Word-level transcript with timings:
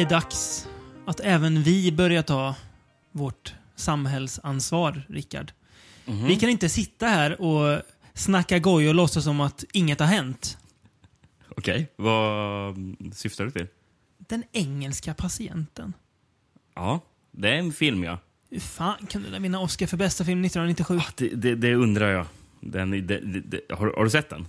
Det 0.00 0.04
är 0.04 0.08
dags 0.08 0.68
att 1.06 1.20
även 1.20 1.62
vi 1.62 1.92
börjar 1.92 2.22
ta 2.22 2.54
vårt 3.12 3.54
samhällsansvar, 3.76 5.02
Rickard. 5.08 5.52
Vi 6.04 6.36
kan 6.36 6.48
inte 6.48 6.68
sitta 6.68 7.06
här 7.06 7.40
och 7.40 7.82
snacka 8.14 8.58
goj 8.58 8.88
och 8.88 8.94
låtsas 8.94 9.24
som 9.24 9.40
att 9.40 9.64
inget 9.72 10.00
har 10.00 10.06
hänt. 10.06 10.58
Okej, 11.48 11.92
vad 11.96 12.76
syftar 13.12 13.44
du 13.44 13.50
till? 13.50 13.66
Den 14.18 14.44
engelska 14.52 15.14
patienten. 15.14 15.92
Ja, 16.74 17.00
det 17.30 17.48
är 17.48 17.54
en 17.54 17.72
film 17.72 18.04
ja. 18.04 18.18
Hur 18.50 18.60
fan 18.60 19.06
kunde 19.06 19.30
den 19.30 19.42
vinna 19.42 19.60
Oscar 19.60 19.86
för 19.86 19.96
bästa 19.96 20.24
film 20.24 20.44
1997? 20.44 21.00
Det, 21.16 21.28
det, 21.28 21.54
det 21.54 21.74
undrar 21.74 22.10
jag. 22.10 22.26
Den, 22.60 23.06
det, 23.06 23.60
har, 23.70 23.92
har 23.96 24.04
du 24.04 24.10
sett 24.10 24.30
den? 24.30 24.46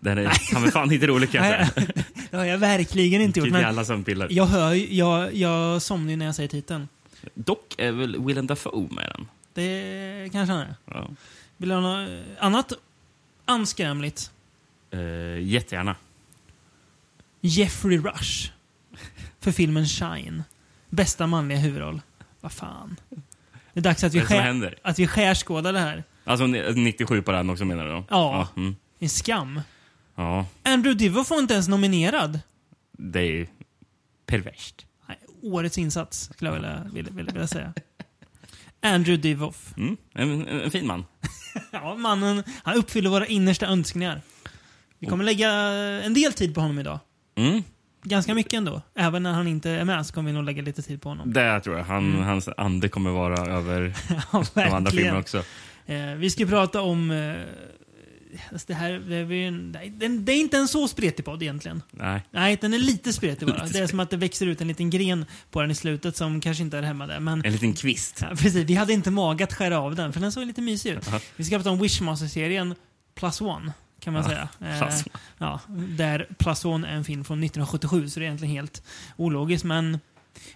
Den 0.00 0.18
är 0.18 0.50
kan 0.50 0.62
väl 0.62 0.70
fan 0.70 0.92
inte 0.92 1.06
rolig 1.06 1.32
kan 1.32 1.46
jag 1.46 1.68
säga. 1.68 1.86
det 2.30 2.36
har 2.36 2.44
jag 2.44 2.58
verkligen 2.58 3.20
inte 3.20 3.40
gjort. 3.40 3.54
Alla 3.54 3.84
som 3.84 4.04
pillar. 4.04 4.28
jag 4.30 4.46
hör 4.46 4.94
jag, 4.94 5.34
jag 5.34 5.82
somnar 5.82 6.10
ju 6.10 6.16
när 6.16 6.26
jag 6.26 6.34
säger 6.34 6.48
titeln. 6.48 6.88
Dock 7.34 7.74
är 7.78 7.92
väl 7.92 8.24
Willem 8.24 8.46
Dafoe 8.46 8.88
med 8.90 9.12
den? 9.14 9.28
Det 9.54 10.32
kanske 10.32 10.52
han 10.52 10.62
är. 10.62 10.74
Ja. 10.84 11.10
Vill 11.56 11.68
du 11.68 11.74
ha 11.74 11.80
något 11.80 12.10
annat 12.38 12.72
anskrämligt? 13.44 14.30
Eh, 14.90 15.40
jättegärna. 15.40 15.96
Jeffrey 17.40 17.98
Rush. 17.98 18.50
För 19.40 19.52
filmen 19.52 19.86
Shine. 19.86 20.44
Bästa 20.90 21.26
manliga 21.26 21.58
huvudroll. 21.58 22.00
Vad 22.40 22.52
fan. 22.52 22.96
Det 23.72 23.80
är 23.80 23.82
dags 23.82 24.04
att 24.04 24.14
vi, 24.14 24.18
det 24.18 24.26
skär, 24.26 24.74
att 24.82 24.98
vi 24.98 25.06
skärskådar 25.06 25.72
det 25.72 25.78
här. 25.78 26.04
Alltså 26.24 26.46
97 26.46 27.22
på 27.22 27.32
den 27.32 27.50
också 27.50 27.64
menar 27.64 27.84
du? 27.84 27.90
då? 27.90 28.04
Ja. 28.08 28.48
Ja, 28.54 28.60
mm. 28.60 28.76
En 28.98 29.08
skam. 29.08 29.60
Ja. 30.18 30.46
Andrew 30.62 30.98
Divoff 31.04 31.30
var 31.30 31.38
inte 31.38 31.54
ens 31.54 31.68
nominerad. 31.68 32.40
Det 32.92 33.20
är 33.20 33.24
ju 33.32 33.46
perverst. 34.26 34.86
Nej, 35.08 35.18
årets 35.42 35.78
insats, 35.78 36.30
skulle 36.34 36.50
jag 36.50 36.54
vilja, 36.54 36.86
vilja, 36.92 37.12
vilja, 37.12 37.32
vilja 37.32 37.46
säga. 37.46 37.72
Andrew 38.82 39.28
Divoff. 39.28 39.74
Mm. 39.76 39.96
En, 40.14 40.48
en, 40.48 40.70
fin 40.70 40.86
man. 40.86 41.04
Ja, 41.72 41.94
mannen, 41.94 42.42
han 42.62 42.76
uppfyller 42.76 43.10
våra 43.10 43.26
innersta 43.26 43.66
önskningar. 43.66 44.22
Vi 44.98 45.06
kommer 45.06 45.24
lägga 45.24 45.50
en 46.02 46.14
del 46.14 46.32
tid 46.32 46.54
på 46.54 46.60
honom 46.60 46.78
idag. 46.78 46.98
Mm. 47.36 47.62
Ganska 48.02 48.34
mycket 48.34 48.52
ändå. 48.52 48.82
Även 48.94 49.22
när 49.22 49.32
han 49.32 49.48
inte 49.48 49.70
är 49.70 49.84
med 49.84 50.06
så 50.06 50.14
kommer 50.14 50.30
vi 50.30 50.34
nog 50.34 50.44
lägga 50.44 50.62
lite 50.62 50.82
tid 50.82 51.02
på 51.02 51.08
honom. 51.08 51.32
Det 51.32 51.60
tror 51.60 51.76
jag. 51.76 51.84
Han, 51.84 52.22
Hans 52.22 52.48
ande 52.56 52.88
kommer 52.88 53.10
vara 53.10 53.36
över 53.56 53.94
Ja, 54.32 54.44
de 54.54 54.60
andra 54.62 54.90
filmerna 54.90 55.18
också. 55.18 55.44
Eh, 55.86 56.14
vi 56.16 56.30
ska 56.30 56.46
prata 56.46 56.80
om... 56.80 57.10
Eh, 57.10 57.36
alltså 58.52 58.66
det 58.68 58.74
här 58.74 58.92
det 58.92 59.16
är, 59.16 59.32
en, 59.32 59.72
det 60.24 60.32
är 60.32 60.40
inte 60.40 60.56
en 60.56 60.68
så 60.68 60.88
spretig 60.88 61.24
podd 61.24 61.42
egentligen. 61.42 61.82
Nej. 61.90 62.22
Nej, 62.30 62.58
den 62.60 62.74
är 62.74 62.78
lite 62.78 63.12
spretig 63.12 63.48
bara. 63.48 63.62
Lite 63.64 63.78
det 63.78 63.84
är 63.84 63.86
som 63.86 64.00
att 64.00 64.10
det 64.10 64.16
växer 64.16 64.46
ut 64.46 64.60
en 64.60 64.68
liten 64.68 64.90
gren 64.90 65.24
på 65.50 65.60
den 65.60 65.70
i 65.70 65.74
slutet 65.74 66.16
som 66.16 66.40
kanske 66.40 66.62
inte 66.62 66.78
är 66.78 66.82
hemma 66.82 67.06
där. 67.06 67.20
Men 67.20 67.44
En 67.44 67.52
liten 67.52 67.74
kvist. 67.74 68.18
ja, 68.22 68.28
precis, 68.30 68.54
vi 68.54 68.74
hade 68.74 68.92
inte 68.92 69.10
mag 69.10 69.42
att 69.42 69.52
skära 69.54 69.78
av 69.78 69.94
den, 69.94 70.12
för 70.12 70.20
den 70.20 70.32
såg 70.32 70.46
lite 70.46 70.60
mysig 70.62 70.90
ut. 70.90 71.08
Aha. 71.08 71.20
Vi 71.36 71.44
ska 71.44 71.56
prata 71.56 71.70
om 71.70 71.82
Wishmaster-serien 71.82 72.74
Plus 73.14 73.40
One, 73.40 73.72
kan 74.00 74.12
man 74.12 74.22
Ja, 74.22 74.28
säga. 74.28 74.48
Eh, 74.60 75.12
ja, 75.38 75.60
där 75.68 76.26
Plus 76.38 76.64
One 76.64 76.88
är 76.88 76.92
en 76.92 77.04
film 77.04 77.24
från 77.24 77.44
1977, 77.44 78.08
så 78.08 78.20
det 78.20 78.24
är 78.24 78.26
egentligen 78.26 78.54
helt 78.54 78.82
ologiskt. 79.16 79.64
Men 79.64 79.98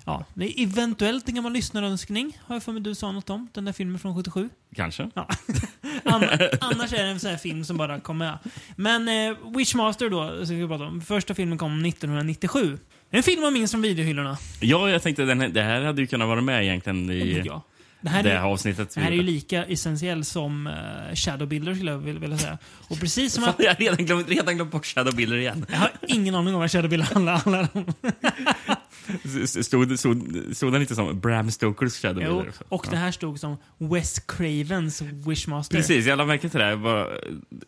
ja, 0.04 0.24
det 0.34 0.44
är 0.60 0.62
eventuellt 0.62 1.28
en 1.28 1.34
gammal 1.34 1.52
lyssnarönskning, 1.52 2.38
har 2.44 2.54
jag 2.56 2.62
för 2.62 2.72
mig 2.72 2.82
du 2.82 2.94
sa 2.94 3.12
något 3.12 3.30
om. 3.30 3.48
Den 3.52 3.64
där 3.64 3.72
filmen 3.72 3.98
från 3.98 4.16
77. 4.16 4.48
Kanske. 4.76 5.10
Ja. 5.14 5.28
Ann 6.04 6.24
annars 6.60 6.92
är 6.92 7.04
det 7.04 7.10
en 7.10 7.20
sån 7.20 7.30
här 7.30 7.36
film 7.36 7.64
som 7.64 7.76
bara 7.76 8.00
kommer 8.00 8.24
med. 8.26 8.38
Men 8.76 9.08
eh, 9.08 9.56
Wishmaster 9.56 10.10
då, 10.10 10.46
ska 10.46 10.54
vi 10.54 10.66
prata 10.66 10.84
om. 10.84 11.00
Första 11.00 11.34
filmen 11.34 11.58
kom 11.58 11.84
1997. 11.84 12.78
En 13.10 13.22
film 13.22 13.42
man 13.42 13.52
minns 13.52 13.70
från 13.70 13.82
videohyllorna. 13.82 14.38
Ja, 14.60 14.90
jag 14.90 15.02
tänkte 15.02 15.24
den 15.24 15.40
här, 15.40 15.48
det 15.48 15.62
här 15.62 15.82
hade 15.82 16.00
ju 16.00 16.06
kunnat 16.06 16.28
vara 16.28 16.40
med 16.40 16.62
egentligen 16.62 17.10
i 17.10 17.42
Ja. 17.44 17.62
Det 18.02 18.10
här, 18.10 18.22
det 18.22 18.32
är, 18.32 18.40
avsnittet. 18.40 18.94
det 18.94 19.00
här 19.00 19.10
är 19.10 19.16
ju 19.16 19.22
lika 19.22 19.64
essentiell 19.64 20.24
som 20.24 20.66
uh, 20.66 21.14
Shadowbuilder 21.14 21.74
skulle 21.74 21.90
jag 21.90 21.98
vilja, 21.98 22.38
säga. 22.38 22.58
Och 22.88 23.00
precis 23.00 23.32
som 23.32 23.42
Fan, 23.44 23.54
att... 23.58 23.64
jag 23.64 23.70
har 23.70 23.76
redan 23.76 24.06
glömt, 24.06 24.28
redan 24.28 24.54
glömt 24.54 24.70
bort 24.70 24.86
Shadowbilder 24.86 25.36
igen. 25.36 25.66
Jag 25.70 25.78
har 25.78 25.90
ingen 26.08 26.34
aning 26.34 26.54
om 26.54 26.60
vad 26.60 26.70
Shadowbuilder 26.70 27.06
handlar, 27.06 27.68
om. 27.72 27.84
Stod, 29.62 29.98
stod, 29.98 30.28
stod 30.56 30.72
den 30.72 30.82
inte 30.82 30.94
som 30.94 31.20
Bram 31.20 31.50
Stokers 31.50 31.92
Shadowbilder? 31.92 32.52
Jo, 32.60 32.66
och 32.68 32.86
det 32.90 32.96
här 32.96 33.12
stod 33.12 33.40
som 33.40 33.56
Wes 33.78 34.18
Cravens 34.18 35.02
Wishmaster. 35.02 35.76
Precis, 35.76 36.06
jag 36.06 36.16
lade 36.16 36.28
märke 36.28 36.48
till 36.48 36.60
det. 36.60 36.76
Bara, 36.76 37.06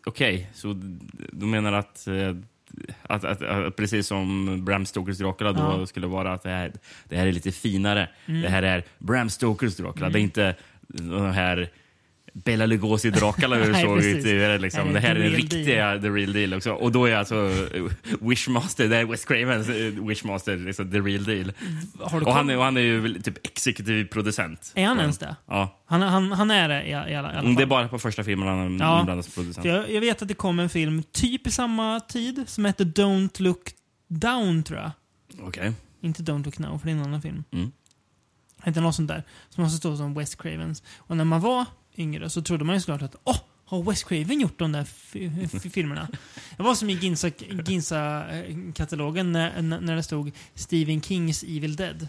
Okej, 0.05 0.49
så 0.53 0.73
du 1.31 1.45
menar 1.45 1.73
att, 1.73 2.07
eh, 2.07 2.13
att, 3.01 3.23
att, 3.23 3.41
att 3.41 3.75
precis 3.75 4.07
som 4.07 4.59
Bram 4.65 4.85
Stokers 4.85 5.17
Dracula 5.17 5.51
då 5.51 5.59
Ja. 5.79 5.85
skulle 5.85 6.07
vara 6.07 6.33
att 6.33 6.43
det 6.43 6.49
här, 6.49 6.71
det 7.09 7.17
här 7.17 7.27
är 7.27 7.31
lite 7.31 7.51
finare. 7.51 8.09
Det 8.25 8.49
här 8.49 8.63
är 8.63 8.83
Bram 8.99 9.29
Stokers 9.29 9.75
Dracula. 9.77 10.09
Det 10.09 10.19
är 10.19 10.21
inte 10.21 10.55
den 10.87 11.33
här 11.33 11.69
Bela 12.43 12.65
Lugosi 12.65 13.09
Dracula 13.09 13.55
du 13.57 13.65
Nej, 13.71 13.83
såg 13.83 14.03
ut 14.03 14.61
liksom. 14.61 14.93
Det 14.93 14.99
här 14.99 15.15
är 15.15 15.19
den 15.19 15.31
riktiga 15.31 15.99
the 16.01 16.09
real 16.09 16.33
deal 16.33 16.53
också. 16.53 16.71
Och 16.73 16.91
då 16.91 17.05
är 17.05 17.15
alltså 17.15 17.35
eh, 17.73 17.83
Wishmaster, 18.21 18.89
det 18.89 18.97
är 18.97 19.05
Wes 19.05 19.25
Cravens 19.25 19.69
eh, 19.69 19.75
Wishmaster, 20.07 20.57
liksom 20.57 20.91
the 20.91 20.99
real 20.99 21.23
deal. 21.23 21.53
Och 21.99 22.33
han 22.33 22.49
är, 22.49 22.57
och 22.57 22.63
han 22.63 22.77
är 22.77 22.81
ju 22.81 23.21
typ 23.21 23.45
exekutiv 23.47 24.05
producent. 24.05 24.71
Är 24.75 24.85
han 24.85 24.99
ens 24.99 25.17
det? 25.17 25.35
Ja. 25.47 25.81
Han, 25.85 26.01
han, 26.01 26.31
han 26.31 26.51
är 26.51 26.69
det 26.69 26.83
i, 26.83 26.89
i, 26.89 26.93
alla, 26.93 27.09
i 27.09 27.15
alla 27.15 27.29
fall. 27.29 27.43
Mm, 27.43 27.55
Det 27.55 27.61
är 27.61 27.67
bara 27.67 27.87
på 27.87 27.99
första 27.99 28.23
filmen 28.23 28.47
han 28.47 28.77
Ja. 28.79 28.99
inblandas 28.99 29.25
som 29.25 29.33
producent. 29.43 29.65
Jag, 29.65 29.91
jag 29.91 30.01
vet 30.01 30.21
att 30.21 30.27
det 30.27 30.33
kom 30.33 30.59
en 30.59 30.69
film 30.69 31.03
typ 31.11 31.47
i 31.47 31.51
samma 31.51 31.99
tid 31.99 32.43
som 32.47 32.65
hette 32.65 32.83
Don't 32.83 33.41
Look 33.41 33.71
Down, 34.09 34.63
tror 34.63 34.79
jag. 34.79 34.91
Okej. 35.47 35.71
Inte 36.01 36.23
Don't 36.23 36.45
Look 36.45 36.57
Now, 36.59 36.77
för 36.77 36.85
det 36.85 36.91
är 36.91 36.95
en 36.95 37.03
annan 37.03 37.21
film. 37.21 37.43
Mm. 37.53 37.71
Hette 38.61 38.81
något 38.81 38.95
sånt 38.95 39.07
där. 39.07 39.23
Som 39.49 39.63
också 39.63 39.77
stod 39.77 39.97
som 39.97 40.13
Wes 40.13 40.35
Cravens. 40.35 40.83
Och 40.97 41.17
när 41.17 41.25
man 41.25 41.41
var 41.41 41.65
yngre 41.99 42.29
så 42.29 42.41
trodde 42.41 42.63
man 42.63 42.75
ju 42.75 42.81
såklart 42.81 43.01
att 43.01 43.15
åh, 43.23 43.37
har 43.65 43.83
Wes 43.83 44.03
Craven 44.03 44.41
gjort 44.41 44.59
de 44.59 44.71
där 44.71 44.83
fi- 44.83 45.47
fi- 45.59 45.69
filmerna? 45.69 46.07
Det 46.57 46.63
var 46.63 46.75
som 46.75 46.89
i 46.89 46.95
Ginsa- 46.95 47.63
Ginsa-katalogen 47.69 49.31
när, 49.31 49.61
när 49.61 49.81
när 49.81 49.95
det 49.95 50.03
stod 50.03 50.31
Stephen 50.55 51.01
Kings 51.01 51.43
Evil 51.43 51.75
Dead. 51.75 52.07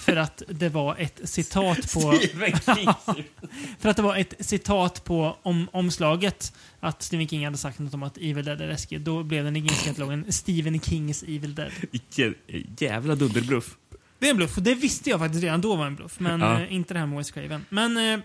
För 0.00 0.16
att 0.16 0.42
det 0.48 0.68
var 0.68 0.96
ett 0.98 1.20
citat 1.24 1.92
på... 1.94 2.00
För 3.78 3.88
att 3.88 3.96
det 3.96 4.02
var 4.02 4.16
ett 4.16 4.34
citat 4.40 5.04
på 5.04 5.36
om, 5.42 5.68
omslaget 5.72 6.52
att 6.80 7.02
Stephen 7.02 7.28
King 7.28 7.44
hade 7.44 7.56
sagt 7.58 7.78
något 7.78 7.94
om 7.94 8.02
att 8.02 8.16
Evil 8.18 8.44
Dead 8.44 8.60
är 8.60 8.66
läskigt. 8.68 9.04
Då 9.04 9.22
blev 9.22 9.44
den 9.44 9.56
i 9.56 9.60
Ginsa-katalogen 9.60 10.32
Stephen 10.32 10.80
Kings 10.80 11.22
Evil 11.22 11.54
Dead. 11.54 11.70
Vilken 11.90 12.34
jävla 12.78 13.14
dubbelbluff. 13.14 13.76
Det 14.18 14.26
är 14.26 14.30
en 14.30 14.36
bluff, 14.36 14.56
och 14.56 14.62
det 14.62 14.74
visste 14.74 15.10
jag 15.10 15.18
faktiskt 15.20 15.42
redan 15.44 15.60
då 15.60 15.76
var 15.76 15.86
en 15.86 15.94
bluff. 15.96 16.20
Men 16.20 16.40
Ja. 16.40 16.60
eh, 16.60 16.72
inte 16.74 16.94
det 16.94 17.00
här 17.00 17.06
med 17.06 17.16
Wes 17.18 17.30
Craven. 17.30 17.64
Men... 17.68 18.22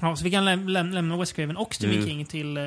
Ja, 0.00 0.16
så 0.16 0.24
vi 0.24 0.30
kan 0.30 0.44
läm 0.44 0.68
läm 0.68 0.90
lämna 0.90 1.16
Wes 1.16 1.32
Craven 1.32 1.56
och 1.56 1.74
Stephen 1.74 1.96
Nu- 2.00 2.06
King 2.06 2.24
till, 2.24 2.56
eh, 2.56 2.64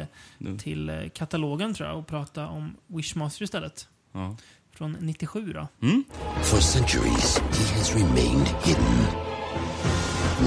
till 0.60 0.90
eh, 0.90 0.96
katalogen 1.14 1.74
tror 1.74 1.90
jag 1.90 1.98
och 2.00 2.08
prata 2.08 2.48
om 2.48 2.76
Wishmaster 2.88 3.44
istället. 3.44 3.88
Ja. 4.14 4.38
Från 4.76 4.92
97 5.00 5.54
då. 5.54 5.68
Mm? 5.82 6.04
For 6.44 6.60
centuries, 6.60 7.38
he 7.40 7.78
has 7.78 7.96
remained 7.96 8.48
hidden, 8.64 9.06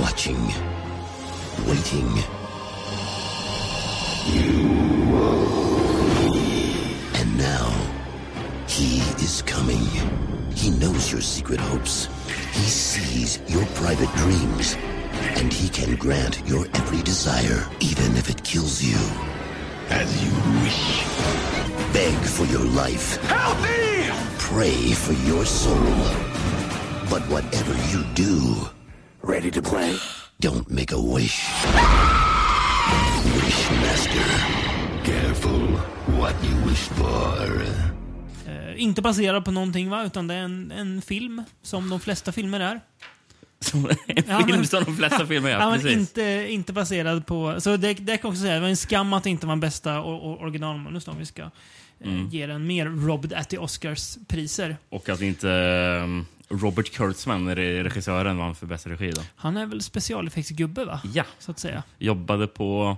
watching, 0.01 0.39
waiting. 1.69 2.09
And 7.21 7.37
now, 7.37 7.71
he 8.69 8.99
is 9.25 9.43
coming. 9.43 9.85
He 10.55 10.71
knows 10.71 11.13
your 11.13 11.21
secret 11.23 11.61
hopes. 11.61 12.09
He 12.53 12.63
sees 12.69 13.41
your 13.49 13.65
private 13.67 14.11
dreams. 14.17 14.77
And 15.39 15.53
he 15.53 15.69
can 15.69 15.97
grant 15.97 16.43
your 16.47 16.67
every 16.75 17.03
desire, 17.03 17.69
even 17.81 18.17
if 18.17 18.29
it 18.29 18.43
kills 18.45 18.83
you. 18.83 18.99
As 19.89 20.09
you 20.23 20.33
wish. 20.63 21.05
Beg 21.93 22.19
for 22.37 22.47
your 22.47 22.65
life. 22.85 23.17
Help 23.25 23.59
me! 23.63 24.11
Pray 24.39 24.93
for 24.95 25.15
your 25.29 25.45
soul. 25.47 25.97
But 27.11 27.23
whatever 27.29 27.75
you 27.93 28.05
do, 28.15 28.69
ready 29.23 29.51
to 29.51 29.63
play? 29.63 29.97
Don't 30.41 30.71
make 30.71 30.93
a 30.93 31.01
wish. 31.15 31.47
Wishmaster. 33.37 34.29
Careful 35.05 35.61
what 36.19 36.35
you 36.45 36.57
wish 36.71 36.89
for. 36.89 37.63
Eh, 38.47 38.83
inte 38.83 39.03
baserad 39.03 39.45
på 39.45 39.51
någonting 39.51 39.91
va, 39.91 40.05
utan 40.05 40.27
det 40.27 40.35
är 40.35 40.39
en, 40.45 40.71
en 40.73 41.03
film 41.03 41.43
som 41.63 41.91
de 41.91 42.01
flesta 42.01 42.33
filmer 42.33 42.61
är. 42.61 42.81
Som 43.63 43.87
en 44.07 44.25
Ja, 44.29 44.39
film 44.39 44.57
men- 44.59 44.67
som 44.67 44.85
de 44.85 44.97
flesta 44.97 45.27
filmer 45.27 45.51
Ja, 45.51 45.59
gör. 45.61 45.71
men 45.71 45.81
precis. 45.81 45.99
inte, 45.99 46.47
inte 46.49 46.73
baserad 46.73 47.27
på... 47.27 47.61
Så 47.61 47.77
det, 47.77 47.95
det 47.95 47.95
kan 47.95 48.07
jag 48.23 48.25
också 48.25 48.41
säga, 48.43 48.55
det 48.55 48.61
var 48.61 48.69
en 48.69 48.77
skam 48.77 49.13
att 49.13 49.25
det 49.25 49.31
inte 49.31 49.47
var 49.47 49.57
bästa 49.57 50.01
originalmanus 50.03 51.09
om 51.09 51.19
vi 51.19 51.27
ska 51.27 51.43
eh, 52.01 52.29
ge 52.31 52.47
den 52.47 52.67
mer 52.67 52.87
Robbed 53.07 53.33
at 53.33 53.49
the 53.49 53.59
Oscars-priser. 53.59 54.77
Och 54.89 55.09
att 55.09 55.21
inte 55.21 55.49
um, 56.05 56.27
Robert 56.49 56.91
Kurtzman, 56.93 57.49
re- 57.57 57.83
regissören, 57.83 58.39
vann 58.39 58.55
för 58.55 58.67
bästa 58.67 58.91
regi. 58.91 59.11
Då. 59.11 59.23
Han 59.37 59.57
är 59.57 59.67
väl 59.67 59.83
specialeffektsgubbe 59.83 60.85
va? 60.85 61.01
Ja. 61.15 61.25
Så 61.39 61.51
att 61.51 61.59
säga. 61.59 61.83
Jobbade 61.99 62.47
på... 62.47 62.97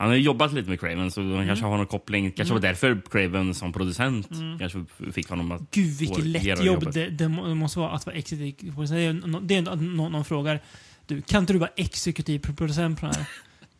Han 0.00 0.08
har 0.08 0.16
jobbat 0.16 0.52
lite 0.52 0.68
med 0.68 0.80
Craven, 0.80 1.10
så 1.10 1.20
han 1.36 1.46
kanske 1.46 1.64
har 1.64 1.76
någon 1.76 1.86
koppling. 1.86 2.30
kanske 2.32 2.52
Mm. 2.52 2.62
var 2.62 2.68
därför 2.68 3.00
Craven 3.10 3.54
som 3.54 3.72
producent 3.72 4.28
kanske 4.58 4.84
fick 5.12 5.28
honom 5.28 5.52
att... 5.52 5.62
Gud, 5.70 5.98
vilket 5.98 6.24
lätt 6.26 6.64
jobb 6.64 6.92
det, 6.92 7.08
det 7.08 7.28
må- 7.28 7.54
måste 7.54 7.78
vara 7.78 7.90
att 7.90 8.06
vara 8.06 8.16
exekutiv 8.16 8.74
producent. 8.74 9.24
Det 9.48 9.54
är, 9.56 9.60
att 9.68 9.80
någon, 9.82 10.12
någon 10.12 10.24
frågar 10.24 10.60
du, 11.06 11.22
kan 11.22 11.42
inte 11.42 11.52
du 11.52 11.58
vara 11.58 11.70
exekutiv 11.76 12.38
producent 12.38 13.00
på 13.00 13.06
det 13.06 13.12
här? 13.14 13.24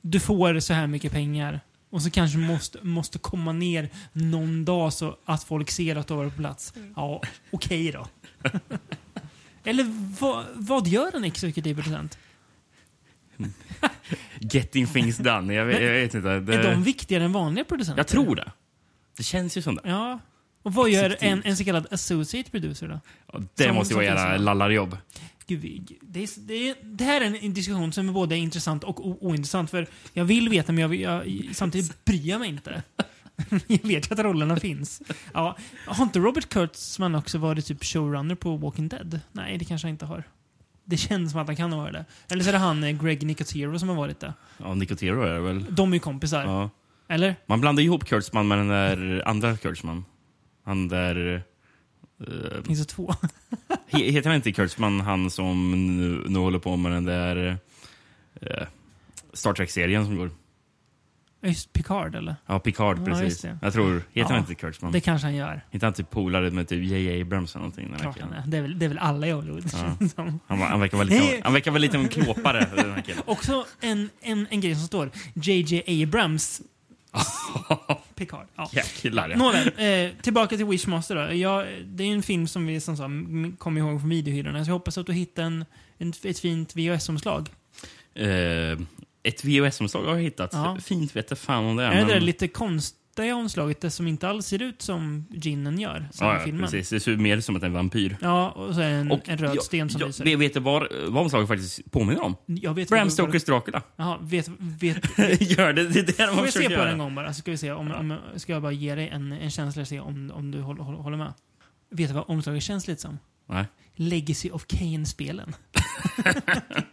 Du 0.00 0.20
får 0.20 0.61
så 0.61 0.72
här 0.75 0.87
mycket 0.87 1.12
pengar. 1.12 1.61
Och 1.90 2.02
så 2.02 2.11
kanske 2.11 2.38
måste, 2.38 2.78
måste 2.82 3.19
komma 3.19 3.52
ner 3.52 3.88
någon 4.12 4.64
dag 4.64 4.93
så 4.93 5.16
att 5.25 5.44
folk 5.44 5.70
ser 5.70 5.96
att 5.96 6.06
du 6.06 6.14
har 6.14 6.19
varit 6.25 6.37
på 6.37 6.43
plats. 6.43 6.75
Ja, 6.96 7.23
okej 7.50 7.93
då. 7.93 8.06
Eller 9.64 9.87
vad, 10.20 10.44
vad 10.55 10.87
gör 10.88 11.16
en 11.16 11.25
exekutiv 11.25 11.75
producent? 11.75 12.19
Getting 14.41 14.87
things 14.87 15.17
done. 15.19 15.55
Jag 15.55 15.64
vet, 15.67 15.82
jag 15.82 15.93
vet 15.93 16.14
inte. 16.14 16.41
Det, 16.41 16.55
Är 16.55 16.70
de 16.70 16.82
viktigare 16.82 17.25
än 17.25 17.32
vanliga 17.32 17.64
producenter? 17.64 17.99
jag 18.00 18.06
tror 18.06 18.37
det. 18.37 18.52
Det 19.17 19.23
känns 19.23 19.56
ju 19.56 19.62
som 19.62 19.75
det. 19.75 19.81
Ja. 19.85 20.19
Och 20.62 20.75
vad 20.75 20.91
gör 20.91 21.17
en, 21.20 21.43
en 21.44 21.56
så 21.56 21.64
kallad 21.64 21.87
associate 21.91 22.50
producer 22.50 22.88
då? 22.88 23.00
Ja, 23.32 23.41
Det 23.56 23.64
Som- 23.64 23.75
måste 23.75 23.94
ju 23.94 24.00
vara 24.08 24.31
finns. 24.32 24.44
lallarjobb. 24.44 24.97
Gud, 25.47 25.61
det, 26.02 26.23
är, 26.23 26.29
det, 26.41 26.55
är, 26.70 26.75
det 26.82 27.05
här 27.05 27.20
är 27.20 27.44
en 27.44 27.55
diskussion 27.55 27.93
som 27.93 28.08
är 28.08 28.12
både 28.12 28.37
intressant 28.37 28.85
och 28.85 29.25
ointressant. 29.26 29.70
För 29.70 29.87
jag 30.12 30.25
vill 30.25 30.49
veta, 30.49 30.73
men 30.73 30.82
jag, 30.82 30.94
jag, 30.94 31.50
samtidigt 31.52 32.05
bryr 32.05 32.29
jag 32.29 32.41
mig 32.41 32.49
inte. 32.49 32.82
jag 33.67 33.79
vet 33.82 34.11
ju 34.11 34.14
att 34.14 34.19
rollerna 34.19 34.56
finns. 34.56 35.02
Ja, 35.35 35.56
har 35.87 36.05
inte 36.05 36.19
Robert 36.19 36.49
Kurtzman 36.49 37.14
också 37.14 37.38
varit 37.38 37.67
typ 37.67 37.85
showrunner 37.85 38.35
på 38.35 38.56
Walking 38.56 38.88
Dead? 38.88 39.20
Nej, 39.32 39.58
det 39.58 39.64
kanske 39.64 39.87
han 39.87 39.91
inte 39.93 40.06
har. 40.06 40.25
Det 40.90 40.96
känns 40.96 41.32
som 41.32 41.40
att 41.40 41.46
han 41.46 41.56
kan 41.56 41.72
ha 41.72 41.81
varit 41.81 41.92
det. 41.92 42.04
Eller 42.28 42.44
så 42.44 42.50
är 42.50 42.52
det 42.52 42.58
han 42.58 42.84
eh, 42.84 43.02
Greg 43.02 43.26
Nicotero 43.26 43.78
som 43.78 43.88
har 43.88 43.96
varit 43.96 44.20
det. 44.20 44.34
Ja, 44.58 44.75
Nicotero 44.75 45.22
är 45.22 45.34
det 45.34 45.40
väl. 45.40 45.66
De 45.70 45.92
är 45.92 45.96
ju 45.96 46.00
kompisar. 46.00 46.44
Ja. 46.44 46.70
Eller? 47.08 47.37
Man 47.46 47.60
blandar 47.60 47.82
ihop 47.82 48.04
Kurtzman 48.04 48.48
med 48.48 48.58
den 48.58 48.69
där 48.69 49.22
andra 49.28 49.56
Kurtzman. 49.56 50.04
Han 50.64 50.88
där... 50.88 51.42
Uh, 52.28 52.62
Finns 52.66 52.78
det 52.78 52.84
två? 52.84 53.14
heter 53.87 54.28
han 54.28 54.37
inte 54.37 54.52
Kurtzman, 54.52 55.00
han 55.00 55.31
som 55.31 55.70
nu, 55.96 56.25
nu 56.28 56.38
håller 56.38 56.58
på 56.58 56.76
med 56.76 56.92
den 56.92 57.04
där 57.04 57.58
eh, 58.40 58.66
Star 59.32 59.52
Trek-serien 59.52 60.04
som 60.04 60.16
går? 60.16 60.31
Just 61.42 61.72
Picard, 61.72 62.14
eller? 62.14 62.37
Ja, 62.46 62.58
Picard, 62.58 62.98
Ja, 62.98 63.04
precis. 63.04 63.46
Jag 63.62 63.72
tror... 63.72 63.94
Heter 63.94 64.04
Ja, 64.12 64.26
han 64.28 64.38
inte 64.38 64.54
Kurtzman? 64.54 64.92
Det 64.92 65.00
kanske 65.00 65.26
han 65.26 65.34
gör. 65.37 65.60
Inte 65.70 65.87
han 65.87 65.92
typ 65.92 66.10
polare 66.10 66.50
med 66.50 66.69
typ 66.69 66.84
J.J. 66.84 67.20
Abrams 67.22 67.54
eller 67.54 67.60
någonting? 67.60 67.94
Klart 68.00 68.19
han 68.20 68.32
är. 68.32 68.42
Det 68.46 68.56
är 68.56 68.62
väl, 68.62 68.78
det 68.78 68.84
är 68.84 68.88
väl 68.88 68.98
alla 68.98 69.26
i 69.26 69.31
Hollywood. 69.31 69.64
Ja. 69.72 70.08
som- 70.16 70.40
Han, 70.46 70.58
han 70.60 70.81
verkar 70.81 70.96
vara 70.96 71.08
lite, 71.08 71.40
han 71.42 71.52
verkar 71.52 71.70
vara 71.70 71.78
lite 71.78 71.96
av 71.96 72.02
en 72.02 72.08
klåpare, 72.08 72.69
den 72.76 72.92
här 72.92 73.02
killen. 73.02 73.22
Också 73.26 73.66
en, 73.81 74.10
en, 74.20 74.46
en 74.50 74.60
grej 74.60 74.75
som 74.75 74.87
står. 74.87 75.10
JJ 75.34 76.02
Abrams. 76.02 76.62
Picard. 78.14 78.46
Ja. 78.56 78.70
Jäklar, 78.72 79.28
ja. 79.28 79.37
Nåväl, 79.37 79.69
eh, 79.76 80.12
tillbaka 80.22 80.56
till 80.56 80.66
Wishmaster 80.66 81.14
då. 81.28 81.34
Jag, 81.34 81.66
det 81.84 82.04
är 82.04 82.08
en 82.12 82.22
film 82.22 82.46
som 82.48 82.66
vi 82.66 82.81
som 82.81 82.96
sa, 82.96 83.10
kom 83.58 83.78
ihåg 83.78 84.00
från 84.00 84.08
videohyllorna. 84.10 84.64
Så 84.64 84.69
jag 84.70 84.75
hoppas 84.75 84.98
att 84.98 85.06
du 85.06 85.12
hittar 85.12 85.42
en, 85.42 85.64
en, 85.98 86.12
ett 86.25 86.38
fint 86.38 86.76
VHS-omslag. 86.76 87.48
Eh, 88.14 88.78
ett 89.22 89.44
VHS-omslag 89.44 90.02
har 90.02 90.14
jag 90.14 90.22
hittat. 90.22 90.50
Ja. 90.52 90.76
Fint 90.82 91.17
vet 91.17 91.31
jag 91.31 91.38
fan 91.38 91.64
om 91.64 91.76
det 91.76 91.84
är. 91.84 91.88
Är 91.90 91.94
det 91.94 92.00
men- 92.00 92.08
där 92.08 92.20
lite 92.20 92.49
konstiga 92.49 93.37
omslaget, 93.37 93.81
det 93.81 93.90
som 93.90 94.06
inte 94.06 94.28
alls 94.28 94.46
ser 94.46 94.62
ut 94.62 94.82
som 94.82 95.26
ginen 95.31 95.81
gör? 95.81 96.08
Som 96.12 96.26
Ja, 96.26 96.34
ja, 96.38 96.44
filmen. 96.44 96.62
precis. 96.64 96.88
Det 96.90 97.00
ser 97.00 97.17
mer 97.17 97.37
ut 97.37 97.44
som 97.44 97.55
att 97.55 97.61
det 97.61 97.64
är 97.64 97.69
en 97.69 97.75
vampyr. 97.75 98.17
Ja, 98.20 98.50
och 98.50 98.75
så 98.75 98.81
är 98.81 98.88
det 98.90 98.94
en, 98.96 99.20
en 99.25 99.38
röd 99.38 99.56
jag- 99.56 99.62
sten 99.64 99.90
som 99.90 100.00
jag, 100.00 100.06
lyser. 100.06 100.37
Vet, 100.37 100.55
du 100.55 100.61
vad, 100.61 100.87
vad 101.08 101.22
omslaget 101.22 101.49
faktiskt 101.49 101.90
påminner 101.90 102.22
om? 102.22 102.37
Jag 102.46 102.75
vet 102.75 102.88
Bram 102.88 103.11
Stokers 103.11 103.44
Dracula. 103.44 103.82
Jaha, 103.96 104.19
vet, 104.22 104.49
vet, 104.58 105.19
Gör 105.58 105.73
det, 105.73 105.88
det 105.88 105.99
är 105.99 106.02
det 106.06 106.16
de 106.16 106.23
har 106.23 106.34
Får 106.34 106.44
jag 106.44 106.52
se 106.52 106.64
på 106.66 106.73
göra. 106.73 106.84
den 106.84 106.93
en 106.93 106.99
gång 106.99 107.14
bara? 107.14 107.32
Så 107.34 107.40
ska 107.40 107.50
vi 107.50 107.56
se 107.58 107.73
om, 107.73 107.90
om, 107.93 108.16
ska 108.37 108.52
jag 108.52 108.62
bara 108.62 108.73
ge 108.73 108.94
dig 108.94 109.08
en, 109.08 109.32
en 109.32 109.50
känsla 109.50 109.82
och 109.82 109.88
se 109.88 110.00
om, 110.00 110.31
om 110.34 110.50
du 110.50 110.61
håller, 110.61 110.82
håller 110.82 110.99
håller 110.99 111.16
med. 111.16 111.32
Vet 111.90 112.08
du 112.08 112.14
vad 112.14 112.25
omslaget 112.28 112.62
känns 112.62 112.88
lite 112.88 113.02
som? 113.02 113.19
Nej. 113.49 113.64
Legacy 113.94 114.50
of 114.50 114.66
Kane-spelen. 114.66 115.55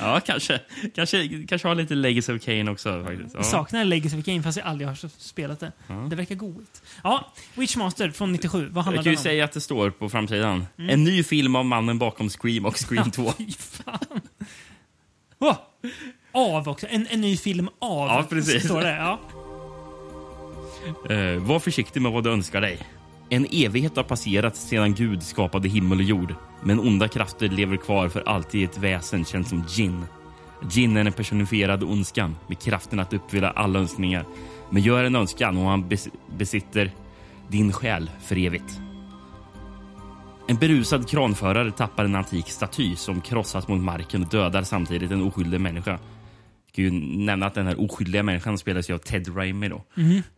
Ja, 0.00 0.20
kanske. 0.20 0.60
Kanske, 0.94 1.44
kanske 1.48 1.68
har 1.68 1.74
lite 1.74 1.94
Legacy 1.94 2.32
of 2.32 2.42
Kane 2.44 2.70
också. 2.70 3.04
Faktiskt. 3.04 3.34
Ja. 3.34 3.42
Saknar 3.42 3.84
Legacy 3.84 4.18
of 4.18 4.24
Kane 4.24 4.42
fast 4.42 4.58
jag 4.58 4.66
aldrig 4.66 4.88
har 4.88 4.94
spelat 5.18 5.60
det. 5.60 5.72
Det 6.10 6.16
verkar 6.16 6.34
goigt. 6.34 6.82
Ja, 7.04 7.32
Witchmaster 7.54 8.10
från 8.10 8.32
97. 8.32 8.68
Vad 8.70 8.84
handlar 8.84 8.98
Jag 8.98 9.04
kan 9.04 9.12
ju 9.12 9.16
om? 9.16 9.22
säga 9.22 9.44
att 9.44 9.52
det 9.52 9.60
står 9.60 9.90
på 9.90 10.08
framsidan. 10.08 10.66
En 10.76 11.04
ny 11.04 11.22
film 11.24 11.56
av 11.56 11.64
mannen 11.64 11.98
bakom 11.98 12.28
Scream 12.30 12.66
och 12.66 12.76
Scream 12.76 13.10
2. 13.10 13.32
Fy 13.38 13.52
fan. 13.52 14.20
Åh! 15.38 15.56
Av 16.32 16.68
också. 16.68 16.86
En, 16.90 17.06
en 17.10 17.20
ny 17.20 17.36
film 17.36 17.68
av. 17.78 18.08
Ja, 18.08 18.26
precis. 18.30 18.64
Står 18.64 18.80
det. 18.80 18.96
Ja. 18.96 19.20
Eh, 21.14 21.38
var 21.42 21.60
försiktig 21.60 22.02
med 22.02 22.12
vad 22.12 22.24
du 22.24 22.30
önskar 22.32 22.60
dig. 22.60 22.78
En 23.32 23.46
evighet 23.50 23.96
har 23.96 24.02
passerat 24.04 24.56
sedan 24.56 24.94
Gud 24.94 25.22
skapade 25.22 25.68
himmel 25.68 25.98
och 25.98 26.04
jord. 26.04 26.34
Men 26.62 26.80
onda 26.80 27.08
krafter 27.08 27.48
lever 27.48 27.76
kvar 27.76 28.08
för 28.08 28.28
alltid 28.28 28.60
i 28.60 28.64
ett 28.64 28.78
väsen 28.78 29.24
känt 29.24 29.48
som 29.48 29.64
Jinn. 29.68 30.04
Jinn 30.70 30.96
är 30.96 31.04
den 31.04 31.12
personifierade 31.12 31.84
ondskan 31.84 32.36
med 32.48 32.58
kraften 32.58 33.00
att 33.00 33.12
uppfylla 33.12 33.50
alla 33.50 33.78
önskningar. 33.78 34.24
Men 34.70 34.82
gör 34.82 35.04
en 35.04 35.16
önskan 35.16 35.56
och 35.56 35.64
han 35.64 35.88
bes 35.88 36.08
besitter 36.38 36.90
din 37.48 37.72
själ 37.72 38.10
för 38.20 38.38
evigt. 38.38 38.80
En 40.48 40.56
berusad 40.56 41.08
kranförare 41.08 41.70
tappar 41.72 42.04
en 42.04 42.14
antik 42.14 42.48
staty 42.48 42.96
som 42.96 43.20
krossas 43.20 43.68
mot 43.68 43.80
marken 43.80 44.22
och 44.22 44.28
dödar 44.28 44.62
samtidigt 44.62 45.10
en 45.10 45.22
oskyldig 45.22 45.60
människa. 45.60 45.90
Jag 46.66 46.74
kan 46.74 46.84
ju 46.84 46.90
nämna 47.24 47.46
att 47.46 47.54
den 47.54 47.66
här 47.66 47.80
oskyldiga 47.80 48.22
människan 48.22 48.58
spelas 48.58 48.90
av 48.90 48.98
Ted 48.98 49.36
Raimi. 49.36 49.68
Då. 49.68 49.84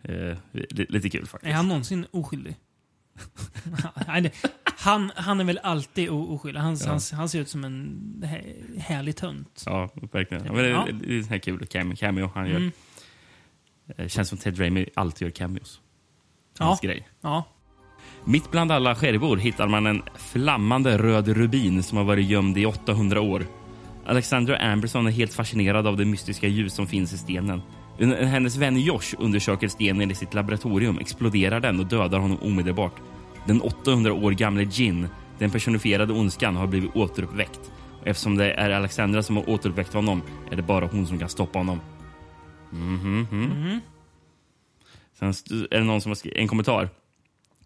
Eh, 0.02 0.36
li- 0.52 0.86
lite 0.88 1.10
kul 1.10 1.26
faktiskt. 1.26 1.50
Är 1.50 1.56
han 1.56 1.68
någonsin 1.68 2.06
oskyldig? 2.10 2.56
Det- 4.22 4.32
han, 4.64 5.12
han 5.16 5.40
är 5.40 5.44
väl 5.44 5.60
alltid 5.62 6.10
oskyldig. 6.10 6.60
Han, 6.60 6.76
han, 6.86 7.00
han 7.12 7.28
ser 7.28 7.40
ut 7.40 7.48
som 7.48 7.64
en 7.64 8.00
hä- 8.24 8.80
härlig 8.80 9.16
tönt. 9.16 9.62
Ja, 9.66 9.88
verkligen. 10.12 10.44
Ja, 10.46 10.52
men 10.52 10.62
det, 10.62 10.68
Ja. 10.68 10.84
det, 10.86 10.92
det 10.92 11.14
är 11.14 11.18
en 11.18 11.24
här 11.24 11.38
kul 11.38 11.66
cameo, 11.96 12.30
han 12.34 12.46
gör. 12.48 12.56
Mm. 12.56 12.72
Eh, 13.96 14.08
Känns 14.08 14.28
som 14.28 14.38
Ted 14.38 14.60
Raimi 14.60 14.86
alltid 14.94 15.22
gör 15.26 15.30
cameos. 15.32 15.80
Ja. 16.58 16.64
Hans 16.64 16.80
grej. 16.80 17.08
Ja. 17.20 17.44
Mitt 18.24 18.50
bland 18.50 18.72
alla 18.72 18.94
skärvor 18.94 19.36
hittar 19.36 19.68
man 19.68 19.86
en 19.86 20.02
flammande 20.16 20.98
röd 20.98 21.28
rubin 21.28 21.82
som 21.82 21.98
har 21.98 22.04
varit 22.04 22.26
gömd 22.26 22.58
i 22.58 22.66
800 22.66 23.20
år. 23.20 23.46
Alexandra 24.06 24.56
Amberson 24.58 25.06
är 25.06 25.10
helt 25.10 25.34
fascinerad 25.34 25.86
av 25.86 25.96
det 25.96 26.04
mystiska 26.04 26.48
ljus 26.48 26.74
som 26.74 26.86
finns 26.86 27.12
i 27.12 27.18
stenen. 27.18 27.62
Hennes 27.98 28.56
vän 28.56 28.80
Josh 28.80 29.14
undersöker 29.18 29.68
stenen 29.68 30.10
i 30.10 30.14
sitt 30.14 30.34
laboratorium 30.34 30.98
exploderar 30.98 31.60
den 31.60 31.80
och 31.80 31.86
dödar 31.86 32.18
honom 32.18 32.38
omedelbart. 32.42 32.94
Den 33.46 33.60
800 33.60 34.12
år 34.12 34.32
gamle 34.32 34.62
Jin, 34.62 35.08
den 35.38 35.50
personifierade 35.50 36.12
ondskan, 36.12 36.56
har 36.56 36.66
blivit 36.66 36.96
återuppväckt. 36.96 37.60
Eftersom 38.04 38.36
det 38.36 38.52
är 38.52 38.70
Alexandra 38.70 39.22
som 39.22 39.36
har 39.36 39.50
återuppväckt 39.50 39.92
honom 39.94 40.22
är 40.50 40.56
det 40.56 40.62
bara 40.62 40.86
hon 40.86 41.06
som 41.06 41.18
kan 41.18 41.28
stoppa 41.28 41.58
honom. 41.58 41.80
Mhm, 42.70 43.26
mhm. 43.30 43.80
Sen 45.18 45.30
st- 45.30 45.54
är 45.70 45.78
det 45.78 45.84
någon 45.84 46.00
som 46.00 46.10
har 46.10 46.16
skrivit 46.16 46.38
en 46.38 46.48
kommentar. 46.48 46.88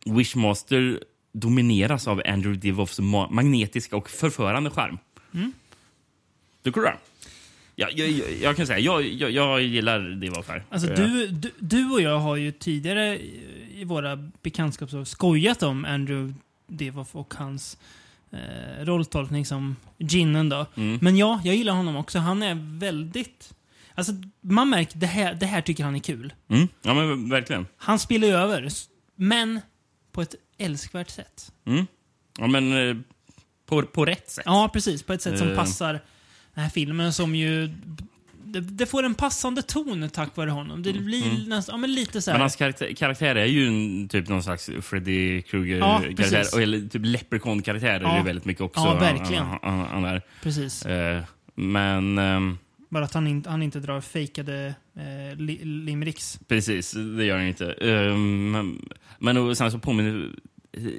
Wishmaster 0.06 1.00
domineras 1.32 2.08
av 2.08 2.22
Andrew 2.26 2.60
Divoffs 2.60 3.00
ma- 3.00 3.30
magnetiska 3.30 3.96
och 3.96 4.10
förförande 4.10 4.70
charm. 4.70 4.98
Tycker 6.64 6.80
du 6.80 6.86
det? 6.86 6.96
Ja, 7.80 7.88
jag, 7.94 8.08
jag, 8.10 8.32
jag 8.42 8.56
kan 8.56 8.66
säga, 8.66 8.78
jag, 8.78 9.04
jag, 9.06 9.30
jag 9.30 9.62
gillar 9.62 10.00
Divoff 10.00 10.48
här. 10.48 10.64
Alltså, 10.70 10.88
du, 10.94 11.26
du, 11.26 11.50
du 11.58 11.90
och 11.90 12.00
jag 12.00 12.18
har 12.18 12.36
ju 12.36 12.52
tidigare 12.52 13.18
i 13.74 13.84
våra 13.84 14.16
bekantskapsår 14.16 15.04
skojat 15.04 15.62
om 15.62 15.84
Andrew 15.84 16.34
Divoff 16.66 17.16
och 17.16 17.34
hans 17.34 17.78
eh, 18.30 18.84
rolltolkning 18.84 19.46
som 19.46 19.76
Ginnen 19.98 20.48
då. 20.48 20.66
Mm. 20.74 20.98
Men 21.02 21.16
ja, 21.16 21.40
jag 21.44 21.56
gillar 21.56 21.72
honom 21.72 21.96
också. 21.96 22.18
Han 22.18 22.42
är 22.42 22.78
väldigt... 22.78 23.50
Alltså, 23.94 24.12
man 24.40 24.70
märker 24.70 24.98
det 24.98 25.06
här, 25.06 25.34
det 25.34 25.46
här 25.46 25.60
tycker 25.60 25.84
han 25.84 25.94
är 25.96 26.00
kul. 26.00 26.32
Mm, 26.48 26.68
ja, 26.82 26.94
men 26.94 27.28
verkligen. 27.30 27.66
Han 27.76 27.98
spelar 27.98 28.28
ju 28.28 28.34
över, 28.34 28.68
men 29.16 29.60
på 30.12 30.22
ett 30.22 30.34
älskvärt 30.58 31.10
sätt. 31.10 31.52
Mm. 31.66 31.86
Ja, 32.38 32.46
men 32.46 32.88
eh, 32.88 32.96
på, 33.66 33.82
på 33.82 34.04
rätt 34.04 34.30
sätt. 34.30 34.44
Ja, 34.46 34.70
precis. 34.72 35.02
På 35.02 35.12
ett 35.12 35.22
sätt 35.22 35.38
som 35.38 35.48
Eh. 35.48 35.56
passar 35.56 36.00
den 36.58 36.62
här 36.64 36.70
filmen 36.70 37.12
som 37.12 37.34
ju... 37.34 37.70
Det, 38.44 38.60
det 38.60 38.86
får 38.86 39.02
en 39.02 39.14
passande 39.14 39.62
ton 39.62 40.10
tack 40.10 40.36
vare 40.36 40.50
honom. 40.50 40.82
Det 40.82 40.92
blir 40.92 41.48
nästan, 41.48 41.72
ja 41.72 41.76
men 41.80 41.94
lite 41.94 42.22
så 42.22 42.30
här. 42.30 42.34
Mm. 42.34 42.38
Men 42.38 42.42
hans 42.42 42.56
karaktär, 42.56 42.92
karaktär 42.94 43.36
är 43.36 43.44
ju 43.44 43.66
en, 43.66 44.08
typ 44.08 44.28
någon 44.28 44.42
slags 44.42 44.70
Freddy 44.82 45.36
Ja, 45.36 45.42
Krueger-karaktär. 45.42 46.44
och 46.54 46.62
eller 46.62 46.88
typ 46.88 47.02
Leprechaun-karaktär 47.04 47.88
är 47.88 48.00
Ja. 48.00 48.16
det 48.18 48.22
väldigt 48.24 48.44
mycket 48.44 48.60
också. 48.62 48.80
Ja, 48.80 48.94
verkligen. 48.94 49.44
Han, 49.46 49.58
han, 49.62 49.78
han 49.86 50.04
är. 50.04 50.22
Precis. 50.42 50.86
Eh, 50.86 51.22
men 51.54 52.18
ehm, 52.18 52.58
Bara 52.88 53.04
att 53.04 53.14
han, 53.14 53.26
in, 53.26 53.44
han 53.48 53.62
inte 53.62 53.80
drar 53.80 54.00
fejkade 54.00 54.74
eh, 54.96 55.36
li, 55.36 55.64
limericks. 55.64 56.40
precis, 56.48 56.92
det 56.92 57.24
gör 57.24 57.36
han 57.36 57.46
inte. 57.46 57.72
Ehm, 57.72 58.50
men 58.50 58.88
men 59.18 59.36
och 59.36 59.56
sen 59.56 59.70
så 59.70 59.78
påminner... 59.78 60.30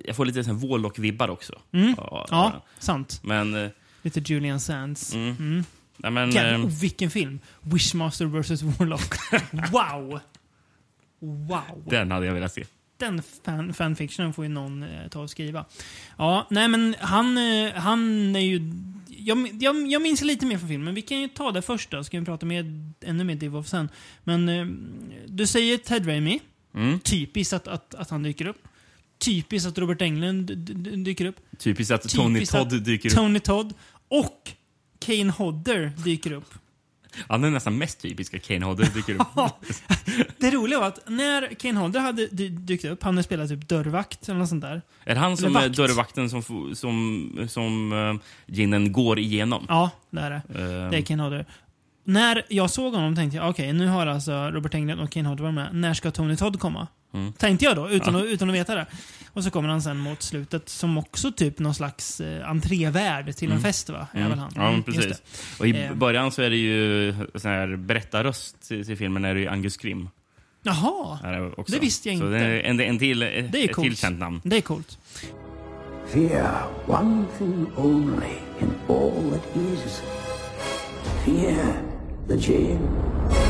Jag 0.05 0.15
får 0.15 0.25
lite 0.25 0.41
Warlock-vibbar 0.41 1.27
också. 1.29 1.53
Mm. 1.71 1.93
Ja, 1.97 2.27
Ja, 2.29 2.65
sant. 2.79 3.19
Men... 3.23 3.69
Lite 4.01 4.19
Julian 4.19 4.59
Sands. 4.59 5.13
Mm. 5.13 5.35
Mm. 5.39 5.63
Nej, 5.97 6.11
men, 6.11 6.31
Jävlar, 6.31 6.53
eh, 6.53 6.65
oh, 6.65 6.79
vilken 6.81 7.11
film! 7.11 7.39
Wishmaster 7.61 8.25
vs 8.25 8.61
Warlock. 8.61 9.15
wow! 9.71 10.19
Wow! 11.19 11.83
den 11.85 12.11
hade 12.11 12.25
jag 12.25 12.33
velat 12.33 12.53
se. 12.53 12.65
Den 12.97 13.21
fan, 13.43 13.73
fanfictionen 13.73 14.33
får 14.33 14.45
ju 14.45 14.49
någon 14.49 14.83
eh, 14.83 15.07
ta 15.07 15.21
och 15.21 15.29
skriva. 15.29 15.65
Ja, 16.17 16.47
nej 16.49 16.67
men 16.67 16.95
han, 16.99 17.37
eh, 17.37 17.73
han 17.73 18.35
är 18.35 18.39
ju... 18.39 18.71
Jag, 19.07 19.49
jag, 19.61 19.87
jag 19.87 20.01
minns 20.01 20.21
lite 20.21 20.45
mer 20.45 20.57
från 20.57 20.69
filmen. 20.69 20.95
Vi 20.95 21.01
kan 21.01 21.21
ju 21.21 21.27
ta 21.27 21.51
det 21.51 21.61
först 21.61 21.91
då, 21.91 22.03
ska 22.03 22.19
vi 22.19 22.25
prata 22.25 22.45
med, 22.45 22.93
ännu 23.01 23.23
mer 23.23 23.35
Divoff 23.35 23.67
sen. 23.67 23.89
Men 24.23 24.49
eh, 24.49 24.65
du 25.27 25.47
säger 25.47 25.77
Ted 25.77 26.07
Raimi. 26.07 26.39
Mm. 26.75 26.99
Typiskt 26.99 27.53
att, 27.53 27.67
att, 27.67 27.95
att 27.95 28.09
han 28.09 28.23
dyker 28.23 28.47
upp. 28.47 28.67
Typiskt 29.19 29.67
att 29.67 29.77
Robert 29.77 30.01
Englund 30.01 30.57
dyker 31.05 31.25
upp. 31.25 31.35
Typiskt 31.57 31.91
att 31.91 32.09
Tony 32.09 32.35
Typiskt 32.39 32.55
Todd 32.55 32.83
dyker 32.83 33.09
upp. 33.09 33.15
Tony 33.15 33.39
Todd 33.39 33.73
och 34.07 34.51
Kane 34.99 35.31
Hodder 35.31 35.91
dyker 36.05 36.31
upp. 36.31 36.53
Han 37.27 37.43
är 37.43 37.49
nästan 37.49 37.77
mest 37.77 38.01
typiska 38.01 38.39
Kane 38.39 38.65
Hodder 38.65 38.87
dyker 38.95 39.13
upp. 39.15 39.27
Det 40.37 40.51
roliga 40.51 40.79
var 40.79 40.87
att 40.87 40.99
när 41.09 41.47
Kane 41.55 41.79
Hodder 41.79 41.99
hade 41.99 42.27
dy- 42.27 42.49
dykt 42.49 42.85
upp, 42.85 43.03
han 43.03 43.13
hade 43.13 43.23
spelat 43.23 43.49
typ 43.49 43.67
dörrvakt 43.67 44.29
eller 44.29 44.39
något 44.39 44.49
sånt 44.49 44.61
där. 44.61 44.81
Är 45.03 45.13
det 45.15 45.19
han 45.21 45.37
som 45.37 45.55
är 45.55 45.61
vakt. 45.61 45.75
dörrvakten 45.77 46.29
som, 46.29 46.43
som, 46.75 47.47
som 47.49 47.93
uh, 47.93 48.15
ginen 48.45 48.91
går 48.91 49.19
igenom? 49.19 49.65
Ja, 49.69 49.89
det 50.09 50.19
är 50.21 50.29
det. 50.29 50.35
Ehm, 50.59 50.91
Det 50.91 50.97
är 50.97 51.01
Kane 51.01 51.23
Hodder. 51.23 51.45
När 52.03 52.45
jag 52.49 52.69
såg 52.69 52.93
honom 52.93 53.15
tänkte 53.15 53.37
jag, 53.37 53.49
okej, 53.49 53.73
nu 53.73 53.87
har 53.87 54.07
alltså 54.07 54.31
Robert 54.51 54.73
Englund 54.73 55.01
och 55.01 55.11
Kane 55.11 55.29
Hodder 55.29 55.43
varit 55.43 55.55
med. 55.55 55.69
När 55.75 55.93
ska 55.93 56.11
Tony 56.11 56.35
Todd 56.35 56.59
komma? 56.59 56.87
Mm. 57.13 57.33
Tänkte 57.33 57.65
jag 57.65 57.75
då, 57.75 57.89
utan, 57.89 58.15
att, 58.15 58.23
utan 58.25 58.49
att 58.49 58.55
veta 58.55 58.75
det. 58.75 58.85
Och 59.33 59.43
så 59.43 59.51
kommer 59.51 59.69
han 59.69 59.81
sen 59.81 59.97
mot 59.97 60.21
slutet 60.21 60.69
som 60.69 60.97
också 60.97 61.31
typ 61.31 61.59
någon 61.59 61.75
slags 61.75 62.21
eh, 62.21 62.49
entrévärd 62.49 63.35
till 63.35 63.51
en 63.51 63.59
fest, 63.61 63.89
va? 63.89 64.07
Väl 64.13 64.23
han? 64.31 64.51
Ja, 64.55 64.61
men 64.61 64.69
Mm, 64.73 64.83
precis. 64.83 65.21
Och 65.59 65.67
i 65.67 65.83
Eh. 65.85 65.93
början 65.93 66.31
så 66.31 66.41
är 66.41 66.49
det 66.49 66.55
ju 66.55 67.13
sån 67.35 67.51
här 67.51 67.75
berättarröst 67.75 68.67
till, 68.67 68.85
till 68.85 68.97
filmen 68.97 69.25
är 69.25 69.33
det 69.33 69.39
ju 69.39 69.47
Angus 69.47 69.77
Scrim. 69.77 70.09
Jaha, 70.63 71.19
det. 71.23 71.63
Det 71.67 71.79
visste 71.79 72.09
jag 72.09 72.17
så 72.19 72.25
inte. 72.25 72.37
Det 72.37 72.45
är 72.45 72.59
en, 72.63 72.79
en 72.79 72.99
till, 72.99 73.19
Det 73.19 73.25
är 73.39 73.43
ett 73.43 73.51
till 73.51 73.73
coolt. 73.73 73.97
känt 73.97 74.19
namn. 74.19 74.41
det 74.43 74.57
är 74.57 74.61
coolt. 74.61 74.97
Fear 76.07 76.63
one 76.87 77.25
thing 77.37 77.65
only 77.75 78.33
in 78.61 78.71
all 78.87 79.31
that 79.31 79.55
is. 79.55 80.01
Fear 81.25 81.73
the 82.27 82.51
Jane. 82.53 83.48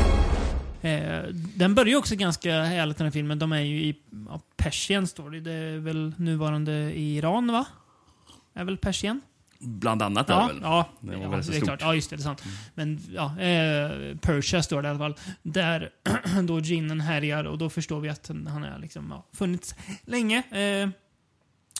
Eh, 0.82 1.22
den 1.32 1.74
börjar 1.74 1.88
ju 1.90 1.96
också 1.96 2.16
ganska 2.16 2.62
härligt 2.62 2.96
den 2.98 3.04
här 3.06 3.12
filmen. 3.12 3.38
De 3.38 3.52
är 3.52 3.60
ju 3.60 3.80
i 3.82 3.96
ja, 4.28 4.40
Persien 4.56 5.06
står 5.06 5.30
det. 5.30 5.40
Det 5.40 5.52
är 5.52 5.78
väl 5.78 6.12
nuvarande 6.16 6.72
i 6.72 7.16
Iran, 7.16 7.52
va? 7.52 7.64
Är 8.54 8.64
väl 8.64 8.76
Persien? 8.76 9.20
Bland 9.62 10.02
annat 10.02 10.30
är 10.30 10.34
det 10.34 10.40
Ja, 10.40 10.46
väl? 10.46 10.58
ja, 10.62 10.88
Det 11.00 11.16
var 11.16 11.22
ja, 11.22 11.28
väl 11.28 11.44
så 11.44 11.50
det 11.52 11.56
är 11.58 11.60
klart. 11.60 11.80
Ja, 11.82 11.94
just 11.94 12.10
det. 12.10 12.16
Det 12.16 12.20
är 12.20 12.24
sant. 12.24 12.42
Men 12.74 13.00
ja, 13.14 13.40
eh, 13.40 14.16
Persia 14.16 14.62
står 14.62 14.82
det 14.82 14.86
i 14.88 14.90
alla 14.90 14.98
fall. 14.98 15.14
Där 15.42 15.90
då 16.42 16.60
ginen 16.60 17.00
härjar 17.00 17.44
och 17.44 17.58
då 17.58 17.70
förstår 17.70 18.00
vi 18.00 18.08
att 18.08 18.28
han 18.28 18.46
han 18.46 18.62
har 18.62 18.78
liksom, 18.78 19.06
ja, 19.10 19.26
funnits 19.32 19.74
länge. 20.02 20.38
Eh, 20.38 20.88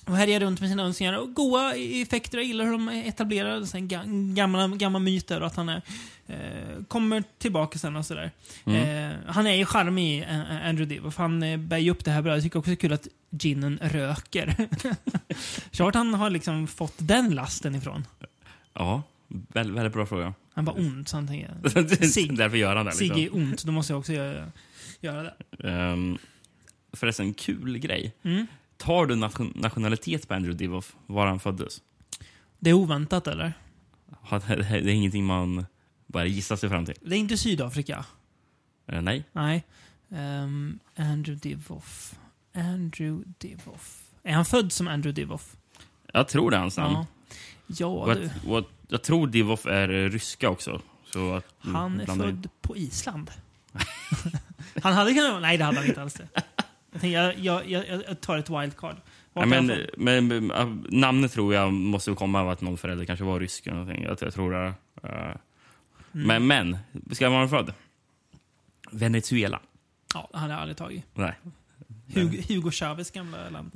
och 0.04 0.16
härjar 0.16 0.40
runt 0.40 0.60
med 0.60 0.68
sina 0.70 0.82
önskningar. 0.82 1.18
Och 1.18 1.34
goa 1.34 1.74
effekter. 1.74 2.38
Jag 2.38 2.46
gillar 2.46 2.64
hur 2.64 2.72
de 2.72 2.88
etablerar 2.88 3.64
sen 3.64 3.88
ga- 3.88 4.34
gamla, 4.34 4.68
gamla 4.68 4.98
myter 4.98 5.40
och 5.40 5.46
att 5.46 5.56
han 5.56 5.68
är, 5.68 5.82
eh, 6.26 6.84
kommer 6.88 7.24
tillbaka 7.38 7.78
sen 7.78 7.96
och 7.96 8.06
sådär. 8.06 8.30
Mm. 8.64 9.10
Eh, 9.12 9.16
han 9.26 9.46
är 9.46 9.54
ju 9.54 9.64
charmig, 9.64 10.22
eh, 10.22 10.40
Andrew 10.68 10.84
Divoff. 10.94 11.16
Han 11.16 11.42
eh, 11.42 11.56
bär 11.58 11.78
ju 11.78 11.90
upp 11.90 12.04
det 12.04 12.10
här 12.10 12.22
bra. 12.22 12.34
Jag 12.34 12.42
tycker 12.42 12.58
också 12.58 12.70
det 12.70 12.74
är 12.74 12.76
kul 12.76 12.92
att 12.92 13.08
ginen 13.30 13.78
röker. 13.82 14.68
Klart 15.70 15.94
han 15.94 16.14
har 16.14 16.30
liksom 16.30 16.66
fått 16.66 16.94
den 16.98 17.34
lasten 17.34 17.74
ifrån. 17.74 18.06
Ja, 18.74 19.02
väldigt, 19.28 19.76
väldigt 19.76 19.92
bra 19.92 20.06
fråga. 20.06 20.34
Han 20.54 20.64
var 20.64 20.78
ont, 20.78 21.08
så 21.08 21.16
han 21.16 21.26
tänker 21.28 22.06
Sig. 22.10 22.28
Därför 22.28 22.56
gör 22.56 22.76
han 22.76 22.86
det. 22.86 22.92
Liksom. 23.00 23.20
är 23.20 23.34
ont, 23.34 23.64
då 23.64 23.72
måste 23.72 23.92
jag 23.92 23.98
också 24.00 24.12
göra, 24.12 24.52
göra 25.00 25.22
det. 25.22 25.68
Um, 25.68 26.18
förresten, 26.92 27.34
kul 27.34 27.78
grej. 27.78 28.12
Mm. 28.22 28.46
Tar 28.80 29.06
du 29.06 29.16
nation 29.16 29.52
nationalitet 29.56 30.28
på 30.28 30.34
Andrew 30.34 30.58
Divoff, 30.64 30.96
var 31.06 31.26
han 31.26 31.40
föddes? 31.40 31.82
Det 32.58 32.70
är 32.70 32.74
oväntat, 32.74 33.26
eller? 33.26 33.52
Det 34.30 34.70
är 34.74 34.88
ingenting 34.88 35.24
man 35.24 35.66
bara 36.06 36.26
gissar 36.26 36.56
sig 36.56 36.68
fram 36.68 36.86
till. 36.86 36.94
Det 37.02 37.16
är 37.16 37.18
inte 37.18 37.36
Sydafrika. 37.36 38.04
Eh, 38.86 39.02
nej. 39.02 39.24
Nej. 39.32 39.64
Ehm, 40.10 40.78
Andrew 40.96 41.48
Divoff. 41.48 42.14
Andrew 42.54 43.24
Divoff. 43.38 44.02
Är 44.22 44.32
han 44.32 44.44
född 44.44 44.72
som 44.72 44.88
Andrew 44.88 45.22
Divoff? 45.22 45.56
Jag 46.12 46.28
tror 46.28 46.50
det 46.50 46.56
är 46.56 46.60
hans 46.60 46.76
namn. 46.76 46.94
Ja. 46.94 47.06
Ja, 47.66 47.86
och, 47.86 48.14
du. 48.14 48.30
och 48.46 48.58
att, 48.58 48.66
jag 48.88 49.02
tror 49.02 49.26
Divoff 49.26 49.66
är 49.66 49.88
ryska 49.88 50.48
också. 50.50 50.80
Så 51.12 51.34
att, 51.34 51.44
Han 51.58 52.00
är 52.00 52.04
blandar 52.04 52.28
in- 52.28 52.36
född 52.42 52.48
på 52.62 52.76
Island. 52.76 53.30
han 54.82 54.92
hade 54.92 55.14
kunnat. 55.14 55.42
Nej, 55.42 55.56
det 55.58 55.64
hade 55.64 55.78
han 55.78 55.86
inte 55.86 56.02
alls. 56.02 56.14
Det. 56.14 56.28
Jag, 56.92 57.00
tänker, 57.00 57.34
jag, 57.38 57.70
jag, 57.70 57.84
jag, 57.88 58.20
tar 58.20 58.38
ett 58.38 58.50
wildcard. 58.50 58.96
Ja, 59.32 59.46
men, 59.46 59.70
han 59.70 59.86
men, 59.96 60.46
men, 60.46 60.86
namnet 60.88 61.32
tror 61.32 61.54
jag 61.54 61.72
måste 61.72 62.14
komma 62.14 62.40
av 62.40 62.48
att 62.48 62.60
någon 62.60 62.78
förälder 62.78 63.04
kanske 63.04 63.24
var 63.24 63.40
rysk. 63.40 63.66
Eller 63.66 63.78
någonting. 63.78 64.02
Jag, 64.02 64.18
jag 64.20 64.34
tror 64.34 64.52
det. 64.52 64.74
äh. 65.02 65.36
Mm. 66.14 66.26
Men, 66.26 66.46
men, 66.46 66.78
ska 67.14 67.24
han 67.24 67.32
vara 67.32 67.48
född? 67.48 67.72
Venezuela. 68.90 69.60
Ja, 70.14 70.30
hade 70.32 70.52
jag 70.52 70.60
aldrig 70.60 70.76
tagit. 70.76 71.04
Nej. 71.14 71.34
Hugo, 72.14 72.42
Hugo 72.48 72.70
Chavez 72.70 73.10
gamla 73.10 73.50
land. 73.50 73.70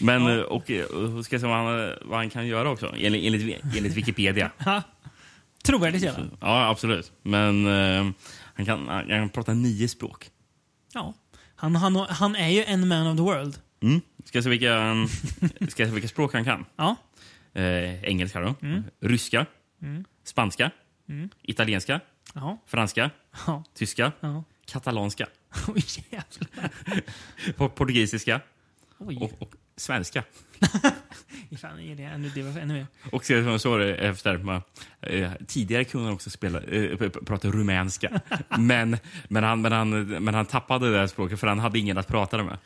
Men, 0.00 0.22
Ja. 0.24 0.36
eh, 0.36 0.40
och, 0.40 0.70
och 1.16 1.24
ska 1.24 1.34
jag 1.34 1.40
se 1.40 1.46
vad 1.46 1.56
han, 1.56 1.92
vad 2.02 2.18
han 2.18 2.30
kan 2.30 2.46
göra 2.46 2.70
också, 2.70 2.94
enligt, 2.96 3.24
enligt, 3.24 3.64
enligt 3.76 3.94
Wikipedia. 3.94 4.50
Trovärdigt 5.64 6.02
jävla. 6.02 6.24
Ja, 6.40 6.68
absolut. 6.68 7.12
Men 7.22 7.66
eh, 7.66 8.12
han, 8.54 8.66
kan, 8.66 8.88
han 8.88 9.08
kan 9.08 9.28
prata 9.28 9.54
nio 9.54 9.88
språk. 9.88 10.30
Ja. 10.92 11.14
Han, 11.56 11.76
han, 11.76 11.96
han 11.96 12.36
är 12.36 12.48
ju 12.48 12.64
en 12.64 12.88
man 12.88 13.06
of 13.06 13.16
the 13.16 13.22
world. 13.22 13.58
Mm. 13.80 14.00
Ska 14.24 14.36
jag 14.38 14.44
se 14.44 14.50
vilka, 14.50 14.90
um, 14.90 15.08
ska 15.68 15.82
jag 15.82 15.88
se 15.88 15.94
vilka 15.94 16.08
språk 16.08 16.32
han 16.32 16.44
kan? 16.44 16.64
Ja. 16.76 16.96
Eh, 17.52 18.04
engelska 18.04 18.40
då. 18.40 18.54
Mm. 18.62 18.82
Ryska. 19.00 19.46
Spanska. 20.24 20.70
Italienska. 21.42 22.00
Ja. 22.34 22.58
Franska. 22.66 23.10
Ja. 23.46 23.64
Tyska. 23.74 24.12
ja. 24.20 24.44
Katalanska. 24.66 25.26
Po- 27.56 27.68
Portugisiska. 27.68 28.40
Oj. 28.98 29.16
Och, 29.20 29.42
och 29.42 29.54
svenska. 29.76 30.24
Fan, 31.60 31.80
är 31.80 31.96
det 31.96 32.02
ännu, 32.02 32.30
det 32.34 32.42
var 32.42 32.60
ännu 32.60 32.74
mer. 32.74 32.86
Och 33.12 33.24
så, 33.24 33.58
så 33.58 33.70
var 33.70 33.78
det 33.78 33.94
efter. 33.94 34.38
Man, 34.38 34.62
eh, 35.00 35.30
tidigare 35.46 35.84
kunde 35.84 36.06
han 36.06 36.14
också 36.14 36.30
spela, 36.30 36.60
eh, 36.60 36.96
prata 37.08 37.48
rumänska. 37.48 38.20
men, 38.58 38.98
men, 39.28 39.44
han, 39.44 39.60
men, 39.60 39.72
han, 39.72 40.06
men 40.06 40.34
han 40.34 40.46
tappade 40.46 40.92
det 40.92 40.98
här 40.98 41.06
språket 41.06 41.40
för 41.40 41.46
han 41.46 41.58
hade 41.58 41.78
ingen 41.78 41.98
att 41.98 42.08
prata 42.08 42.44
med. 42.44 42.58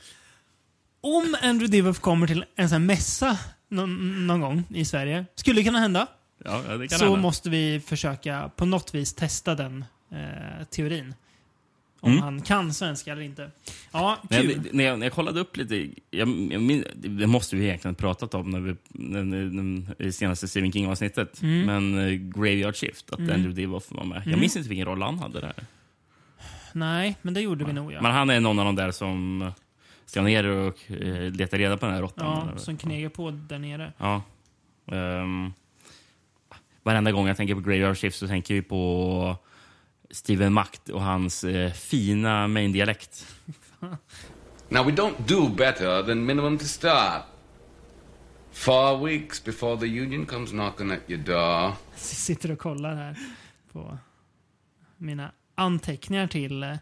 Om 1.01 1.37
Andrew 1.43 1.67
Divoff 1.77 2.01
kommer 2.01 2.27
till 2.27 2.45
en 2.57 2.69
sån 2.69 2.87
mässa 2.87 3.39
någon, 3.69 4.27
någon 4.27 4.41
gång 4.41 4.65
i 4.69 4.85
Sverige, 4.85 5.27
skulle 5.35 5.61
det 5.61 5.65
kunna 5.65 5.79
hända, 5.79 6.07
Ja, 6.45 6.63
ja, 6.69 6.77
det 6.77 6.89
kan 6.89 6.99
så 6.99 7.05
hända. 7.05 7.21
måste 7.21 7.51
vi 7.51 7.81
försöka 7.81 8.51
på 8.57 8.67
något 8.67 8.95
vis 8.95 9.15
testa 9.15 9.55
den 9.55 9.85
eh, 10.13 10.65
teorin. 10.65 11.15
Om 12.01 12.13
Mm. 12.13 12.23
han 12.23 12.43
kan 12.43 12.75
svenska 12.75 13.13
eller 13.13 13.23
inte. 13.23 13.51
Ja, 13.93 14.19
kul. 14.31 14.47
men 14.47 14.69
när, 14.73 14.85
jag, 14.85 14.99
när 14.99 15.07
jag 15.07 15.13
kollade 15.13 15.41
upp 15.41 15.57
lite, 15.57 15.77
jag, 16.11 16.29
jag 16.53 16.85
det 16.95 17.27
måste 17.27 17.57
vi 17.57 17.65
egentligen 17.65 17.95
pratat 17.95 18.35
om 18.35 18.51
när 18.51 18.61
vi, 18.61 18.77
när, 18.89 19.25
när, 19.25 20.03
i 20.03 20.13
senaste 20.13 20.49
Stephen 20.49 20.73
King-avsnittet. 20.73 21.43
Mm. 21.43 21.67
Men 21.67 21.99
uh, 21.99 22.13
Graveyard 22.13 22.77
Shift, 22.77 23.13
att 23.13 23.19
Andrew 23.19 23.53
Divoff 23.53 23.85
var 23.91 24.05
med. 24.05 24.17
Mm. 24.17 24.31
Jag 24.31 24.41
minns 24.41 24.57
inte 24.57 24.69
vilken 24.69 24.87
roll 24.87 25.03
han 25.03 25.19
hade 25.19 25.41
där. 25.41 25.55
Nej, 26.73 27.17
men 27.23 27.35
det 27.35 27.41
gjorde 27.41 27.65
vi 27.65 27.73
nog 27.73 27.93
ja. 27.93 28.03
Men 28.03 28.13
han 28.13 28.31
är 28.31 28.41
någon 28.41 28.59
av 28.59 28.65
de 28.65 28.77
där 28.77 28.91
som 28.91 29.51
ska 30.07 30.23
ner 30.23 30.45
och 30.45 30.77
uh, 30.91 31.31
leta 31.31 31.59
reda 31.59 31.77
på 31.77 31.87
den 31.87 31.95
här 31.95 32.03
råttan. 32.03 32.49
ja 32.53 32.59
som 32.59 32.77
knegar 32.77 33.09
på 33.09 33.31
där 33.31 33.59
nere. 33.59 33.93
Ja. 33.99 34.23
Um, 34.87 35.53
varenda 36.83 37.13
gång 37.13 37.27
jag 37.27 37.37
tänker 37.37 37.55
på 37.55 37.61
Graveyard 37.61 37.97
Shift 37.97 38.19
så 38.19 38.27
tänker 38.27 38.55
vi 38.55 38.63
på 38.63 39.37
Steven 40.11 40.53
Macht 40.53 40.89
och 40.89 41.03
hans 41.03 41.45
eh, 41.45 41.73
fina 41.73 42.49
main-dialekt. 42.49 43.27
Now, 44.69 44.87
we 44.87 44.93
don't 44.93 45.15
do 45.27 45.49
better 45.49 46.03
than 46.03 46.27
minimum 46.27 46.59
to 46.59 46.65
start. 46.65 47.23
Four 48.53 48.99
weeks 49.05 49.45
before 49.45 49.77
the 49.77 49.87
union 49.87 50.27
comes 50.27 50.51
knocking 50.51 50.91
at 50.91 51.01
your 51.09 51.21
door. 51.23 51.73
Sitter 51.97 52.51
och 52.51 52.59
kollar 52.59 52.95
här 52.95 53.17
på 53.73 53.99
mina 54.97 55.33
anteckningar 55.55 56.27
till 56.27 56.63
eh, 56.63 56.77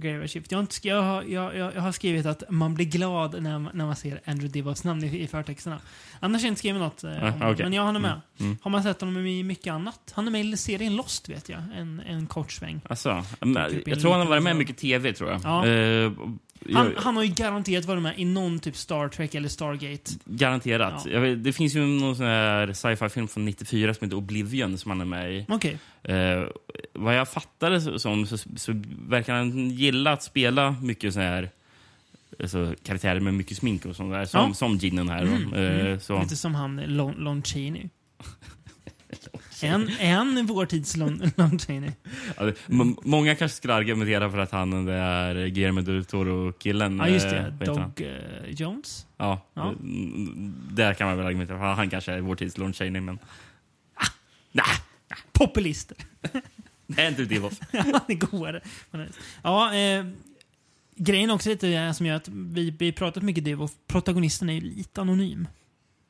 Graveyard 0.00 0.30
Shift. 0.30 0.50
Jag, 0.52 0.58
har 0.58 0.62
inte, 0.62 0.88
jag, 0.88 1.02
har, 1.02 1.22
jag, 1.22 1.56
jag, 1.56 1.72
har 1.82 1.92
skrivit 1.92 2.26
att 2.26 2.42
man 2.48 2.74
blir 2.74 2.86
glad 2.86 3.42
när, 3.42 3.58
man- 3.58 3.70
när 3.74 3.86
man 3.86 3.96
ser 3.96 4.20
Andrew 4.24 4.48
Divoffs 4.52 4.84
namn 4.84 5.04
i, 5.04 5.20
i 5.22 5.26
förtexterna. 5.26 5.80
Annars 6.20 6.42
har 6.42 6.46
jag 6.46 6.50
inte 6.50 6.58
skrivit 6.58 6.80
något 6.80 7.04
eh, 7.04 7.24
Ah, 7.24 7.50
okej. 7.52 7.64
Men 7.64 7.72
jag 7.72 7.82
har 7.82 7.92
med. 7.92 8.20
Mm. 8.40 8.58
Har 8.62 8.70
man 8.70 8.82
sett 8.82 9.00
honom 9.00 9.26
i 9.26 9.42
mycket 9.42 9.72
annat? 9.72 10.12
Han 10.16 10.26
är 10.26 10.30
med 10.30 10.46
i 10.46 10.56
serien 10.56 10.96
Lost 10.96 11.28
vet 11.28 11.48
jag. 11.48 11.62
En, 11.76 12.02
en 12.06 12.26
kort 12.26 12.52
sväng. 12.52 12.80
Alltså, 12.88 13.24
Typ 13.70 13.88
jag 13.88 14.00
tror 14.00 14.10
han 14.10 14.20
har 14.20 14.26
varit 14.28 14.42
med 14.42 14.56
mycket 14.56 14.76
tv, 14.76 15.12
tror 15.12 15.30
jag. 15.30 15.40
Ja. 15.44 15.66
Eh, 15.66 16.12
Han, 16.74 16.94
han 16.96 17.16
har 17.16 17.22
ju 17.22 17.28
garanterat 17.34 17.84
varit 17.84 18.02
med 18.02 18.18
i 18.18 18.24
någon 18.24 18.58
typ 18.58 18.76
Star 18.76 19.08
Trek 19.08 19.34
eller 19.34 19.48
Stargate. 19.48 20.12
garanterat. 20.24 21.06
Ja. 21.06 21.20
Vet, 21.20 21.44
det 21.44 21.52
finns 21.52 21.74
ju 21.74 21.86
någon 21.86 22.16
sån 22.16 22.26
här 22.26 22.72
sci-fi-film 22.72 23.28
från 23.28 23.44
94 23.44 23.94
som 23.94 24.04
heter 24.04 24.16
Oblivion 24.16 24.78
som 24.78 24.90
han 24.90 25.00
är 25.00 25.04
med 25.04 25.32
i. 25.32 25.46
Okej. 25.48 25.78
Eh, 26.02 26.42
vad 26.92 27.16
jag 27.16 27.28
fattade 27.28 27.98
som 28.00 28.26
så, 28.26 28.38
så 28.56 28.82
verkar 29.08 29.34
han 29.34 29.70
gilla 29.70 30.12
att 30.12 30.22
spela 30.22 30.76
mycket 30.82 31.14
så 31.14 31.20
här 31.20 31.50
alltså, 32.42 32.74
karaktärer 32.84 33.20
med 33.20 33.34
mycket 33.34 33.56
smink 33.56 33.86
och 33.86 33.96
sånt 33.96 34.12
där. 34.12 34.24
Som, 34.24 34.48
Ja. 34.48 34.54
som 34.54 34.76
Ginnen 34.76 35.08
här. 35.08 35.48
då. 35.50 35.56
Eh, 35.56 35.98
så. 35.98 36.22
Lite 36.22 36.36
som 36.36 36.54
han 36.54 36.76
Lon, 36.76 37.14
Lon 37.18 37.42
Är 39.62 40.14
han 40.14 40.46
vår 40.46 40.66
tids 40.66 40.96
Lon, 40.96 41.22
Lon 41.36 41.58
Chaney? 41.58 41.90
Ja, 42.36 42.44
det- 42.44 42.54
många 43.04 43.34
kanske 43.34 43.56
skulle 43.56 43.74
argumentera 43.74 44.30
för 44.30 44.38
att 44.38 44.50
han 44.50 44.88
är 44.88 45.46
Guillermo 45.46 45.80
del 45.80 46.04
Toro-killen. 46.04 46.98
Ja, 46.98 47.08
just 47.08 47.26
eh, 47.26 47.32
det. 47.32 47.54
han? 47.66 47.76
Dog 47.96 48.00
eh, 48.00 48.50
Jones? 48.50 49.06
Ja, 49.16 49.46
Ja. 49.54 49.74
där 50.70 50.94
kan 50.94 51.06
man 51.08 51.16
väl 51.16 51.26
argumentera 51.26 51.58
för. 51.58 51.64
Han 51.64 51.90
kanske 51.90 52.12
är 52.12 52.20
vår 52.20 52.36
tids 52.36 52.58
Lon 52.58 52.72
Chaney, 52.72 53.00
men... 53.00 53.18
Ah, 53.94 54.06
nah, 54.52 54.66
Populister. 55.32 55.96
det 56.86 57.02
är 57.02 57.08
inte 57.08 57.24
Divoff. 57.24 57.58
Han 57.72 58.00
är 58.08 58.14
godare. 58.14 58.60
Ja, 59.42 59.74
eh, 59.74 60.04
grejen 60.96 61.30
också 61.30 61.48
lite 61.48 61.94
som 61.94 62.06
gör 62.06 62.16
att 62.16 62.28
vi, 62.28 62.70
vi 62.78 62.92
pratat 62.92 63.22
mycket 63.22 63.44
Div 63.44 63.62
och 63.62 63.70
protagonisten 63.86 64.50
är 64.50 64.54
ju 64.54 64.60
lite 64.60 65.00
anonym. 65.00 65.48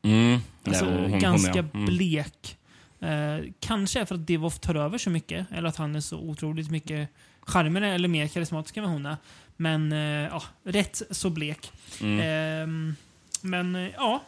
Mm. 0.02 0.38
Alltså 0.64 0.84
Ja, 0.84 0.90
hon- 0.90 1.10
hon, 1.10 1.20
ganska 1.20 1.56
ja. 1.56 1.64
Mm. 1.74 1.86
blek. 1.86 2.56
Eh, 3.00 3.44
kanske 3.60 4.06
för 4.06 4.14
att 4.14 4.26
Divoff 4.26 4.58
tar 4.58 4.74
över 4.74 4.98
så 4.98 5.10
mycket, 5.10 5.46
eller 5.52 5.68
att 5.68 5.76
han 5.76 5.96
är 5.96 6.00
så 6.00 6.18
otroligt 6.18 6.70
mycket 6.70 7.08
charmigare 7.40 7.94
eller 7.94 8.08
mer 8.08 8.26
karismatisk 8.26 8.76
än 8.76 8.82
vad 8.82 8.92
hon 8.92 9.06
är. 9.06 9.16
Men 9.56 9.92
eh, 9.92 9.98
ja, 10.30 10.42
rätt 10.62 11.02
så 11.10 11.30
blek. 11.30 11.72
Mm. 12.00 12.20
Ehm, 12.20 12.94
men 13.42 13.76
eh, 13.76 13.90
ja, 13.96 14.22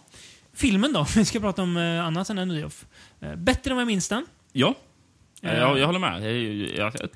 filmen 0.53 0.93
då. 0.93 1.07
Vi 1.17 1.25
ska 1.25 1.41
prata 1.41 1.63
om 1.63 1.77
eh, 1.77 2.07
annat 2.07 2.31
än 2.31 2.49
Divoff. 2.49 2.87
Eh, 3.21 3.37
bättre 3.37 3.71
än 3.71 3.77
vad 3.77 3.83
jag 3.83 3.87
minns 3.87 4.09
den. 4.09 4.27
Ja, 4.53 4.75
Eh, 5.43 5.59
jag, 5.59 5.79
jag 5.79 5.87
håller 5.87 5.99
med. 5.99 6.23
Jag, 6.77 6.93
jag, 6.95 7.11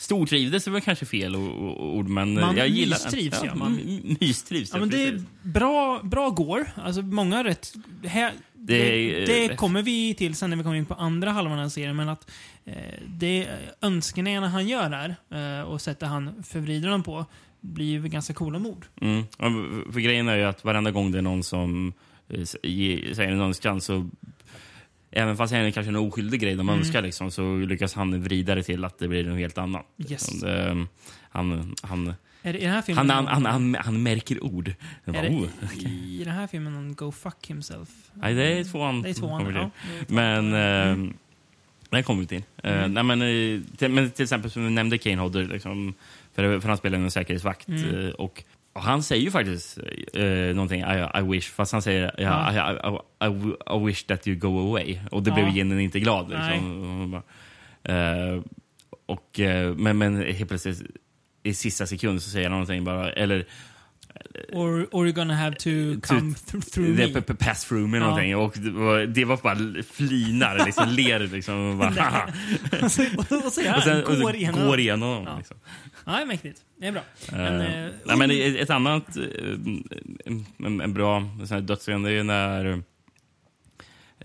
stortrivdes 0.00 0.66
är 0.66 0.70
väl 0.70 0.80
kanske 0.80 1.06
fel 1.06 1.36
ord, 1.36 2.08
men 2.08 2.34
Man 2.34 2.56
jag 2.56 2.68
gillar 2.68 2.98
den. 2.98 3.04
mystrivs, 3.06 3.40
ja, 3.44 3.54
man- 3.54 4.16
Mystrivs, 4.20 4.70
Ja, 4.72 4.80
men 4.80 4.90
det 4.90 5.02
är 5.04 5.22
bra, 5.42 6.00
bra 6.02 6.30
går. 6.30 6.70
Alltså 6.76 7.02
många 7.02 7.44
rätt. 7.44 7.72
Här, 8.04 8.32
det, 8.54 8.78
Det 8.78 9.26
det, 9.26 9.44
är- 9.44 9.56
kommer 9.56 9.82
vi 9.82 10.14
till 10.14 10.34
sen 10.34 10.50
när 10.50 10.56
vi 10.56 10.62
kommer 10.62 10.76
in 10.76 10.86
på 10.86 10.94
andra 10.94 11.30
halvan 11.30 11.58
av 11.58 11.68
serien. 11.68 11.96
Men 11.96 12.08
att 12.08 12.30
eh, 12.64 12.74
det 13.06 13.48
önskningarna 13.80 14.48
han 14.48 14.68
gör 14.68 14.90
här 14.90 15.16
eh, 15.60 15.62
och 15.68 15.80
sättet 15.80 16.08
han 16.08 16.42
förvrider 16.42 16.88
dem 16.88 17.02
på 17.02 17.26
blir 17.60 17.86
ju 17.86 18.08
ganska 18.08 18.34
coola 18.34 18.58
mord. 18.58 18.86
Mm. 19.00 19.24
För- 19.92 20.00
grejen 20.00 20.28
är 20.28 20.36
ju 20.36 20.44
att 20.44 20.64
varenda 20.64 20.90
gång 20.90 21.12
det 21.12 21.18
är 21.18 21.22
någon 21.22 21.42
som 21.42 21.92
eh, 22.28 22.44
säger 22.44 23.28
en 23.32 23.40
önskan 23.40 23.80
så 23.80 24.08
Även 25.10 25.36
fast 25.36 25.52
det 25.52 25.58
är 25.58 25.70
kanske 25.70 25.90
en 25.90 25.96
oskyldig 25.96 26.40
grej 26.40 26.54
de 26.54 26.68
Mm. 26.68 26.78
önskar 26.80 27.02
liksom, 27.02 27.30
så 27.30 27.56
lyckas 27.56 27.94
han 27.94 28.22
vrida 28.22 28.54
det 28.54 28.62
till 28.62 28.84
att 28.84 28.98
det 28.98 29.08
blir 29.08 29.24
något 29.24 29.38
helt 29.38 29.58
annat. 29.58 29.86
Yes. 29.98 30.10
Liksom. 30.10 30.40
Det, 30.40 30.86
han, 31.30 31.74
han, 31.82 32.14
Är 32.42 32.52
det 32.52 32.58
i 32.58 32.64
den 32.64 32.72
här 32.74 32.82
filmen 32.82 33.10
han, 33.10 33.26
han, 33.26 33.44
han, 33.44 33.74
han, 33.74 33.76
han 33.84 34.02
märker 34.02 34.44
ord. 34.44 34.68
Är 35.04 35.12
bara, 35.12 35.22
det 35.22 35.28
oh. 35.28 35.48
i, 35.86 36.20
i 36.20 36.24
den 36.24 36.34
här 36.34 36.46
filmen 36.46 36.72
någon 36.74 36.94
Go 36.94 37.12
Fuck 37.12 37.46
Himself? 37.46 37.88
Nej, 38.14 38.34
det 38.34 38.44
är 38.44 38.64
tvåan. 38.64 39.02
Det 39.02 39.10
är 39.10 39.14
tvåan, 39.14 39.54
ja. 39.54 39.70
Men... 40.08 40.54
Eh, 40.54 41.12
det 41.90 42.02
kommer 42.02 42.20
vi 42.20 42.26
till. 42.26 42.42
Eh, 42.62 42.84
Mm. 42.84 42.92
nej, 42.94 43.02
men, 43.04 43.22
eh, 43.22 43.60
till, 43.76 43.90
men 43.90 44.10
till 44.10 44.22
exempel 44.22 44.50
som 44.50 44.64
vi 44.64 44.70
nämnde 44.70 44.98
Kane 44.98 45.16
Hodder, 45.22 45.44
liksom, 45.44 45.94
för, 46.34 46.60
för 46.60 46.68
han 46.68 46.76
spelar 46.78 46.98
en 46.98 47.10
säkerhetsvakt. 47.10 47.68
Mm. 47.68 48.04
eh, 48.06 48.10
och 48.10 48.44
han 48.72 49.02
säger 49.02 49.22
ju 49.22 49.30
faktiskt 49.30 49.78
eh, 50.14 50.54
någonting, 50.54 50.80
I, 50.80 51.06
I 51.18 51.22
wish, 51.22 51.50
fast 51.50 51.72
han 51.72 51.82
säger 51.82 52.14
ja, 52.18 52.52
I, 52.52 53.26
I, 53.26 53.28
I, 53.76 53.86
wish 53.86 54.02
that 54.06 54.26
you 54.28 54.36
go 54.36 54.68
away. 54.68 54.98
Och 55.10 55.22
det 55.22 55.30
Ja. 55.30 55.34
blev 55.34 55.48
Jenny 55.56 55.82
inte 55.82 56.00
glad. 56.00 56.28
Liksom. 56.30 57.22
Eh, 57.84 58.42
och, 59.06 59.40
eh, 59.40 59.74
men, 59.74 59.98
men 59.98 60.22
helt 60.22 60.48
plötsligt 60.48 60.82
i 61.42 61.54
sista 61.54 61.86
sekund 61.86 62.22
så 62.22 62.30
säger 62.30 62.44
han 62.48 62.52
någonting 62.52 62.84
bara, 62.84 63.12
eller 63.12 63.46
Or, 64.52 64.86
or 64.92 65.06
you're 65.06 65.12
gonna 65.12 65.34
have 65.34 65.56
to 65.56 65.70
come 66.02 66.34
th- 66.34 66.64
through 66.64 66.88
me. 66.88 66.96
pass 67.34 67.64
through 67.64 67.88
me 67.88 67.98
Ja. 67.98 68.04
någonting. 68.04 68.36
Och 68.36 68.54
det 68.58 68.70
var, 68.70 68.98
bara 69.42 69.82
flinar, 69.92 70.64
liksom, 70.64 70.88
ler 70.88 71.18
liksom. 71.20 71.70
Och, 71.70 71.76
bara, 71.76 71.88
och 72.82 72.92
så, 72.92 73.02
och 73.16 73.26
så 73.26 73.46
och 73.46 73.52
sen 73.52 73.66
han, 73.66 74.04
och 74.04 74.14
så 74.14 74.20
går 74.20 74.34
igenom. 74.36 74.66
går 74.66 74.80
igenom. 74.80 75.24
Ja. 75.24 75.36
Liksom. 75.38 75.56
Ja, 76.06 76.12
det 76.12 76.22
är 76.22 76.26
mäktigt. 76.26 76.58
Det 76.80 76.86
är 76.86 76.92
bra. 76.92 77.02
Men, 77.32 77.60
Eh, 77.60 77.84
eh, 77.84 77.90
nej, 78.04 78.16
men 78.16 78.30
ett 78.30 78.56
ett 78.56 78.70
annat 78.70 79.16
eh, 79.16 79.22
en, 80.24 80.80
en 80.80 80.94
bra 80.94 81.20
det 82.02 82.10
är 82.10 82.12
ju 82.12 82.22
när 82.22 82.64
eh, 82.66 82.78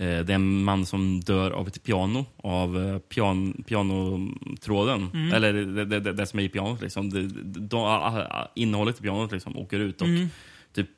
det 0.03 0.05
är 0.05 0.31
en 0.31 0.63
man 0.63 0.85
som 0.85 1.19
dör 1.21 1.51
av 1.51 1.67
ett 1.67 1.83
piano, 1.83 2.25
av 2.37 2.83
eh, 2.83 2.97
pian, 2.99 3.63
pianotråden. 3.67 5.09
Mm. 5.13 5.33
Eller 5.33 5.53
det, 5.53 5.85
det, 5.99 6.13
det, 6.13 6.25
som 6.27 6.39
är 6.39 6.43
i 6.43 6.49
pianot. 6.49 6.81
Liksom. 6.81 7.09
Det, 7.09 7.21
det, 7.43 8.47
innehållet 8.55 8.99
i 8.99 9.01
pianot 9.01 9.31
liksom, 9.31 9.57
åker 9.57 9.79
ut 9.79 10.01
och 10.01 10.07
Mm. 10.07 10.27
typ 10.73 10.89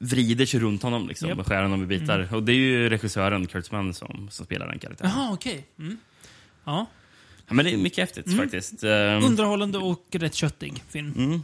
vrider 0.00 0.46
sig 0.46 0.60
runt 0.60 0.82
honom 0.82 1.08
liksom. 1.08 1.26
Mm. 1.28 1.38
och 1.40 1.46
skär 1.46 1.62
honom 1.62 1.82
i 1.82 1.86
bitar. 1.86 2.34
Och 2.34 2.42
det 2.42 2.52
är 2.52 2.56
ju 2.56 2.88
regissören 2.88 3.46
Kurtzman 3.46 3.94
som, 3.94 4.28
som 4.30 4.46
spelar 4.46 4.68
den 4.68 4.78
karaktären. 4.78 5.10
Jaha, 5.14 5.32
okej. 5.32 5.66
Mm. 5.78 5.96
Ja. 6.64 6.86
Ja, 7.48 7.54
men 7.54 7.64
det 7.64 7.72
är 7.72 7.76
mycket 7.76 7.98
häftigt 7.98 8.26
Mm. 8.26 8.38
faktiskt. 8.38 8.84
Eh, 8.84 8.90
Underhållande 9.26 9.78
och 9.78 10.06
rätt 10.10 10.34
köttig 10.34 10.82
film. 10.88 11.12
Mm. 11.16 11.42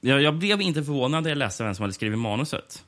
Jag, 0.00 0.22
jag 0.22 0.34
blev 0.34 0.60
inte 0.60 0.84
förvånad 0.84 1.22
när 1.22 1.30
jag 1.30 1.38
läste 1.38 1.64
vem 1.64 1.74
som 1.74 1.82
hade 1.82 1.92
skrivit 1.94 2.18
manuset. 2.18 2.84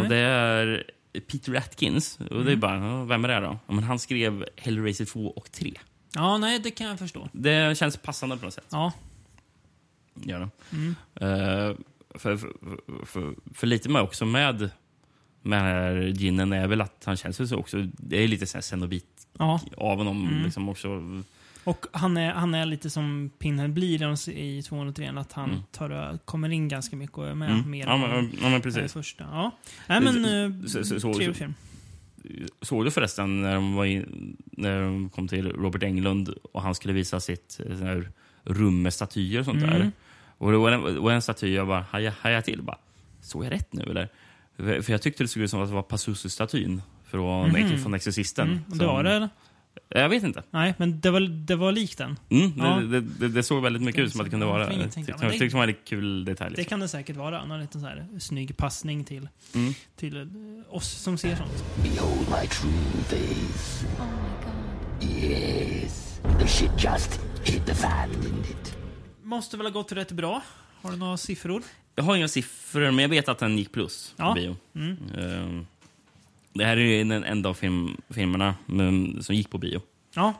Och 0.00 0.08
det 0.08 0.16
är 0.16 0.84
Peter 1.20 1.54
Atkins. 1.54 2.18
Och 2.20 2.30
Mm. 2.32 2.44
det 2.44 2.52
är 2.52 2.56
bara, 2.56 2.76
ja, 2.86 3.04
vem 3.04 3.24
är 3.24 3.28
det 3.28 3.40
då? 3.40 3.58
Men 3.74 3.84
han 3.84 3.98
skrev 3.98 4.44
Hellraiser 4.56 5.04
2 5.04 5.26
och 5.30 5.52
3. 5.52 5.72
Ja, 6.14 6.38
nej, 6.38 6.58
det 6.58 6.70
kan 6.70 6.86
jag 6.86 6.98
förstå. 6.98 7.28
Det 7.32 7.78
känns 7.78 7.96
passande 7.96 8.36
på 8.36 8.44
något 8.44 8.54
sätt. 8.54 8.66
Ja. 8.70 8.92
Gör 10.14 10.40
det. 10.40 10.48
Mm. 10.76 10.94
Eh, 11.14 11.76
för, 12.18 12.36
för, 12.36 12.48
för, 13.06 13.34
för 13.54 13.66
lite 13.66 13.88
med 13.88 14.02
också 14.02 14.24
med 14.24 14.70
med 15.42 15.60
den 15.62 15.66
här 15.66 15.94
ginen 16.16 16.52
är 16.52 16.66
väl 16.68 16.80
att 16.80 17.02
han 17.04 17.16
känns 17.16 17.48
så 17.48 17.56
också. 17.56 17.86
Det 17.92 18.24
är 18.24 18.28
lite 18.28 18.46
så 18.46 18.56
här 18.56 18.62
cenobit 18.62 19.26
ja. 19.38 19.60
av 19.76 19.98
honom 19.98 20.28
Mm. 20.28 20.44
liksom 20.44 20.68
också. 20.68 20.88
Och 21.64 21.86
han 21.92 22.16
är, 22.16 22.32
han 22.32 22.54
är 22.54 22.66
lite 22.66 22.90
som 22.90 23.30
Pinhead 23.38 23.68
blir 23.68 23.94
i 23.94 23.98
de- 23.98 24.32
i 24.32 24.62
203, 24.62 25.12
att 25.16 25.32
han 25.32 25.50
Mm. 25.50 25.62
tar, 25.72 26.18
kommer 26.24 26.48
in 26.48 26.68
ganska 26.68 26.96
mycket 26.96 27.18
och 27.18 27.28
är 27.28 27.34
med 27.34 27.50
Mm. 27.50 27.70
mer 27.70 27.86
Ja, 27.86 27.96
men, 27.96 28.32
ja, 28.42 28.48
men 28.48 28.60
precis. 28.60 28.92
första. 28.92 29.24
Ja. 29.24 29.50
Nej, 29.88 30.00
men 30.00 30.24
eh, 30.24 30.66
Så- 30.66 30.84
så- 30.84 31.00
så- 31.00 31.14
trevlig 31.14 31.26
så- 31.36 31.38
film. 31.38 31.54
Såg 32.62 32.84
du 32.84 32.90
förresten 32.90 33.42
när 33.42 33.54
de, 33.54 33.74
var 33.74 33.84
in, 33.84 34.36
när 34.52 34.82
de 34.82 35.10
kom 35.10 35.28
till 35.28 35.48
Robert 35.52 35.82
Englund 35.82 36.28
och 36.52 36.62
han 36.62 36.74
skulle 36.74 36.94
visa 36.94 37.20
sitt 37.20 37.60
eh, 37.82 38.00
rum 38.44 38.82
med 38.82 38.94
statyer 38.94 39.38
och 39.38 39.44
sånt 39.44 39.62
Mm. 39.62 39.70
där. 39.78 39.92
Och 40.38 40.50
det 40.52 40.58
var 40.58 40.70
en, 40.72 41.02
var 41.02 41.12
en 41.12 41.22
staty 41.22 41.54
jag 41.54 41.66
bara 41.66 41.84
hajade 41.90 42.16
haja 42.20 42.42
till. 42.42 42.62
Bara, 42.62 42.78
Såg 43.20 43.44
jag 43.44 43.52
rätt 43.52 43.72
nu 43.72 43.82
eller? 43.82 44.08
För 44.82 44.90
jag 44.90 45.02
tyckte 45.02 45.24
det 45.24 45.28
såg 45.28 45.42
ut 45.42 45.50
som 45.50 45.60
att 45.62 45.68
det 45.68 45.74
var 45.74 45.82
Pazuzu-statyn 45.82 46.82
från, 47.04 47.48
Mhm. 47.50 47.78
från 47.78 47.94
Exorcisten. 47.94 48.48
Mm. 48.48 48.78
Det 48.78 48.86
var 48.86 49.04
det? 49.04 49.28
Jag 49.88 50.08
vet 50.08 50.22
inte. 50.22 50.42
Nej, 50.50 50.74
men 50.78 51.00
det 51.00 51.10
var, 51.10 51.20
det 51.20 51.56
var 51.56 51.72
likt 51.72 51.98
den. 51.98 52.18
Mm, 52.30 52.52
Ja. 52.58 52.64
det, 52.64 52.86
det, 52.86 53.00
det, 53.00 53.28
det 53.28 53.42
såg 53.42 53.62
väldigt 53.62 53.82
mycket 53.82 54.00
ut 54.00 54.12
som 54.12 54.20
att 54.20 54.26
det 54.26 54.30
kunde 54.30 54.46
vara. 54.46 54.72
Jag 54.72 54.92
tyckte 54.92 55.12
det 55.12 55.28
det- 55.28 55.52
var 55.54 55.62
en 55.62 55.66
väldigt 55.68 55.84
kul 55.88 56.24
detalj. 56.24 56.50
Det 56.50 56.56
Liksom. 56.56 56.70
kan 56.70 56.80
det 56.80 56.88
säkert 56.88 57.16
vara. 57.16 57.44
Någon 57.44 57.60
liten 57.60 57.80
så 57.80 57.86
här 57.86 58.06
snygg 58.18 58.56
passning 58.56 59.04
till, 59.04 59.28
Mm. 59.54 59.74
till 59.96 60.16
eh, 60.16 60.74
oss 60.74 60.88
som 60.90 61.18
ser 61.18 61.36
sånt. 61.36 61.64
Behold 61.82 62.18
my 62.28 62.48
true 62.48 62.72
face. 63.08 63.86
Oh 63.98 64.06
my 64.06 64.44
god. 64.44 65.24
Yes. 65.24 66.20
The 66.40 66.46
shit 66.48 66.70
just 66.84 67.20
hit 67.44 67.66
the 67.66 67.74
fan, 67.74 68.10
didn't 68.10 68.50
it? 68.50 68.76
Måste 69.22 69.56
väl 69.56 69.66
ha 69.66 69.70
gått 69.72 69.92
rätt 69.92 70.12
bra. 70.12 70.42
Har 70.82 70.90
du 70.90 70.96
några 70.96 71.16
siffror? 71.16 71.62
Jag 71.96 72.04
har 72.04 72.16
inga 72.16 72.28
siffror, 72.28 72.80
men 72.90 72.98
jag 72.98 73.08
vet 73.08 73.28
att 73.28 73.38
den 73.38 73.58
gick 73.58 73.72
plus 73.72 74.14
Ja. 74.16 74.28
på 74.28 74.34
bio. 74.34 74.56
Mm. 74.74 74.96
Ehm, 75.18 75.66
det 76.54 76.64
här 76.64 76.76
är 76.76 76.80
ju 76.80 77.04
den 77.04 77.24
enda 77.24 77.48
av 77.48 77.54
film, 77.54 77.96
filmerna 78.10 78.54
men, 78.66 79.22
som 79.22 79.34
gick 79.34 79.50
på 79.50 79.58
bio. 79.58 79.80
Ja, 80.14 80.32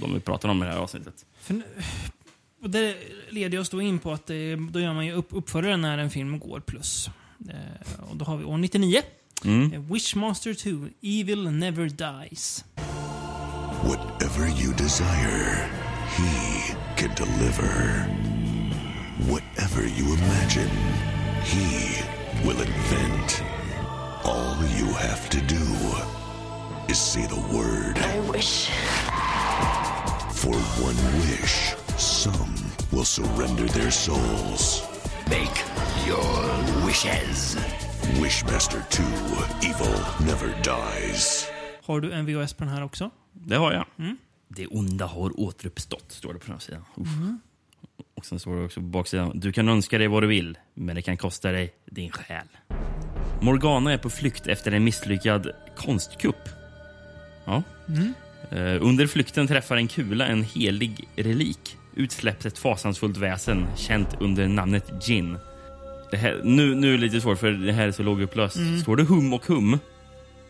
de 0.00 0.14
vi 0.14 0.20
pratar 0.20 0.48
om 0.48 0.62
i 0.62 0.66
det 0.66 0.72
här 0.72 0.78
avsnittet. 0.78 1.26
För, 1.40 1.54
nu- 1.54 1.62
och 2.62 2.70
det 2.70 2.96
leder 3.30 3.58
oss 3.60 3.70
då 3.70 3.80
in 3.82 3.98
på 3.98 4.12
att 4.12 4.26
det, 4.26 4.56
då 4.56 4.80
gör 4.80 4.94
man 4.94 5.06
ju 5.06 5.12
upp, 5.12 5.26
uppförare 5.30 5.76
när 5.76 5.98
en 5.98 6.10
film 6.10 6.38
går 6.38 6.60
plus. 6.60 7.10
Eh, 7.50 8.04
och 8.10 8.16
då 8.16 8.24
har 8.24 8.36
vi 8.36 8.44
år 8.44 8.58
99. 8.58 9.02
Mm. 9.44 9.72
Eh, 9.72 9.80
Wishmaster 9.92 10.54
2, 10.54 10.70
Evil 11.02 11.50
Never 11.50 11.84
Dies. 11.86 12.64
Whatever 13.84 14.46
you 14.62 14.72
desire, 14.76 15.68
He 16.16 16.74
can 16.96 17.10
deliver. 17.16 18.06
Whatever 19.30 19.82
you 19.98 20.14
imagine, 20.18 20.70
He 21.44 22.04
will 22.44 22.56
invent. 22.60 23.42
All 24.24 24.56
you 24.78 24.86
have 24.94 25.28
to 25.30 25.38
do 25.40 25.64
is 26.88 26.98
say 26.98 27.26
the 27.26 27.40
word. 27.56 27.98
I 27.98 28.20
wish. 28.30 28.70
For 30.34 30.54
one 30.82 30.96
wish, 31.20 31.74
some 31.98 32.54
will 32.92 33.04
surrender 33.04 33.66
their 33.72 33.90
souls. 33.90 34.82
Make 35.28 35.64
your 36.06 36.86
wishes. 36.86 37.56
Wishmaster 38.20 38.82
2 38.90 39.02
Evil 39.62 40.26
Never 40.26 40.54
Dies. 40.62 41.46
Har 41.84 42.00
du 42.00 42.12
en 42.12 42.26
VHS 42.26 42.52
på 42.54 42.64
den 42.64 42.72
här 42.72 42.84
också? 42.84 43.10
Det 43.32 43.56
har 43.56 43.72
jag. 43.72 43.84
Mm. 43.98 44.16
Det 44.48 44.66
onda 44.66 45.06
har 45.06 45.40
återuppstått, 45.40 46.12
står 46.12 46.32
det 46.32 46.38
på 46.38 46.46
den 46.46 46.52
här 46.52 46.60
sidan. 46.60 46.84
Uff. 46.96 47.08
Mm. 47.08 47.40
Och 48.14 48.26
sen 48.26 48.38
står 48.38 48.56
det 48.56 48.64
också 48.64 48.80
på 48.80 48.86
baksidan. 48.86 49.40
Du 49.40 49.52
kan 49.52 49.68
önska 49.68 49.98
dig 49.98 50.08
vad 50.08 50.22
du 50.22 50.26
vill, 50.26 50.58
men 50.74 50.96
det 50.96 51.02
kan 51.02 51.16
kosta 51.16 51.52
dig 51.52 51.72
din 51.84 52.10
själ. 52.10 52.46
Morgana 53.40 53.92
är 53.92 53.98
på 53.98 54.10
flykt 54.10 54.46
efter 54.46 54.72
en 54.72 54.84
misslyckad 54.84 55.50
konstkupp. 55.76 56.48
Ja. 57.44 57.62
Eh, 58.50 58.78
under 58.80 59.06
flykten 59.06 59.46
träffar 59.46 59.76
en 59.76 59.88
kula 59.88 60.26
en 60.26 60.42
helig 60.42 61.08
relik. 61.16 61.76
Utsläpps 61.96 62.46
ett 62.46 62.58
fasansfullt 62.58 63.16
väsen 63.16 63.66
känt 63.76 64.08
under 64.20 64.48
namnet. 64.48 64.92
Det 66.10 66.16
här, 66.16 66.40
nu, 66.44 66.74
nu 66.74 66.88
är 66.88 66.98
det 66.98 67.04
lite 67.04 67.20
svårt 67.20 67.38
för 67.38 67.50
det 67.50 67.72
här 67.72 67.88
är 67.88 67.92
så 67.92 68.02
lågupplöst. 68.02 68.56
Står 68.82 68.96
det 68.96 69.02
hum 69.02 69.32
och 69.32 69.46
hum? 69.46 69.78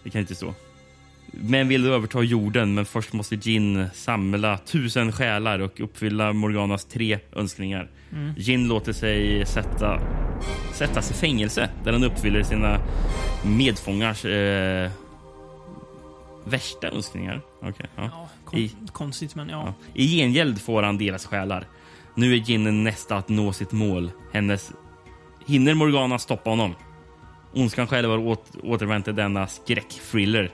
Det 0.02 0.10
kan 0.10 0.20
inte 0.20 0.34
stå. 0.34 0.54
Men 1.32 1.68
vill 1.68 1.82
du 1.82 1.94
överta 1.94 2.22
jorden, 2.22 2.74
men 2.74 2.84
först 2.84 3.12
måste 3.12 3.34
Jin 3.34 3.86
samla 3.94 4.58
tusen 4.58 5.12
själar 5.12 5.58
och 5.58 5.80
uppfylla 5.80 6.32
Morganas 6.32 6.84
tre 6.84 7.18
önskningar. 7.32 7.90
Jin 8.36 8.68
låter 8.68 8.92
sig 8.92 9.46
sätta, 9.46 10.00
sättas 10.72 11.10
i 11.10 11.14
fängelse 11.14 11.70
där 11.84 11.92
han 11.92 12.04
uppfyller 12.04 12.42
sina 12.42 12.80
medfångars 13.44 14.24
eh, 14.24 14.90
värsta 16.44 16.88
önskningar. 16.88 17.40
Okej, 17.62 17.86
ja. 17.96 18.02
Ja, 18.12 18.28
kon- 18.44 18.58
I- 18.58 18.72
konstigt 18.92 19.34
men 19.34 19.48
ja. 19.48 19.62
Ja. 19.66 19.74
I 19.94 20.06
gengäld 20.18 20.60
får 20.60 20.82
han 20.82 20.98
deras 20.98 21.26
själar. 21.26 21.66
Nu 22.14 22.32
är 22.32 22.36
Jin 22.36 22.84
nästa 22.84 23.16
att 23.16 23.28
nå 23.28 23.52
sitt 23.52 23.72
mål. 23.72 24.10
Hennes... 24.32 24.72
Hinner 25.46 25.74
Morgana 25.74 26.18
stoppa 26.18 26.50
honom? 26.50 26.74
Ondskan 27.54 27.86
själv 27.86 28.10
har 28.10 28.18
åt, 28.18 28.50
återvänt 28.62 29.04
till 29.04 29.14
denna 29.14 29.46
skräckthriller. 29.46 30.50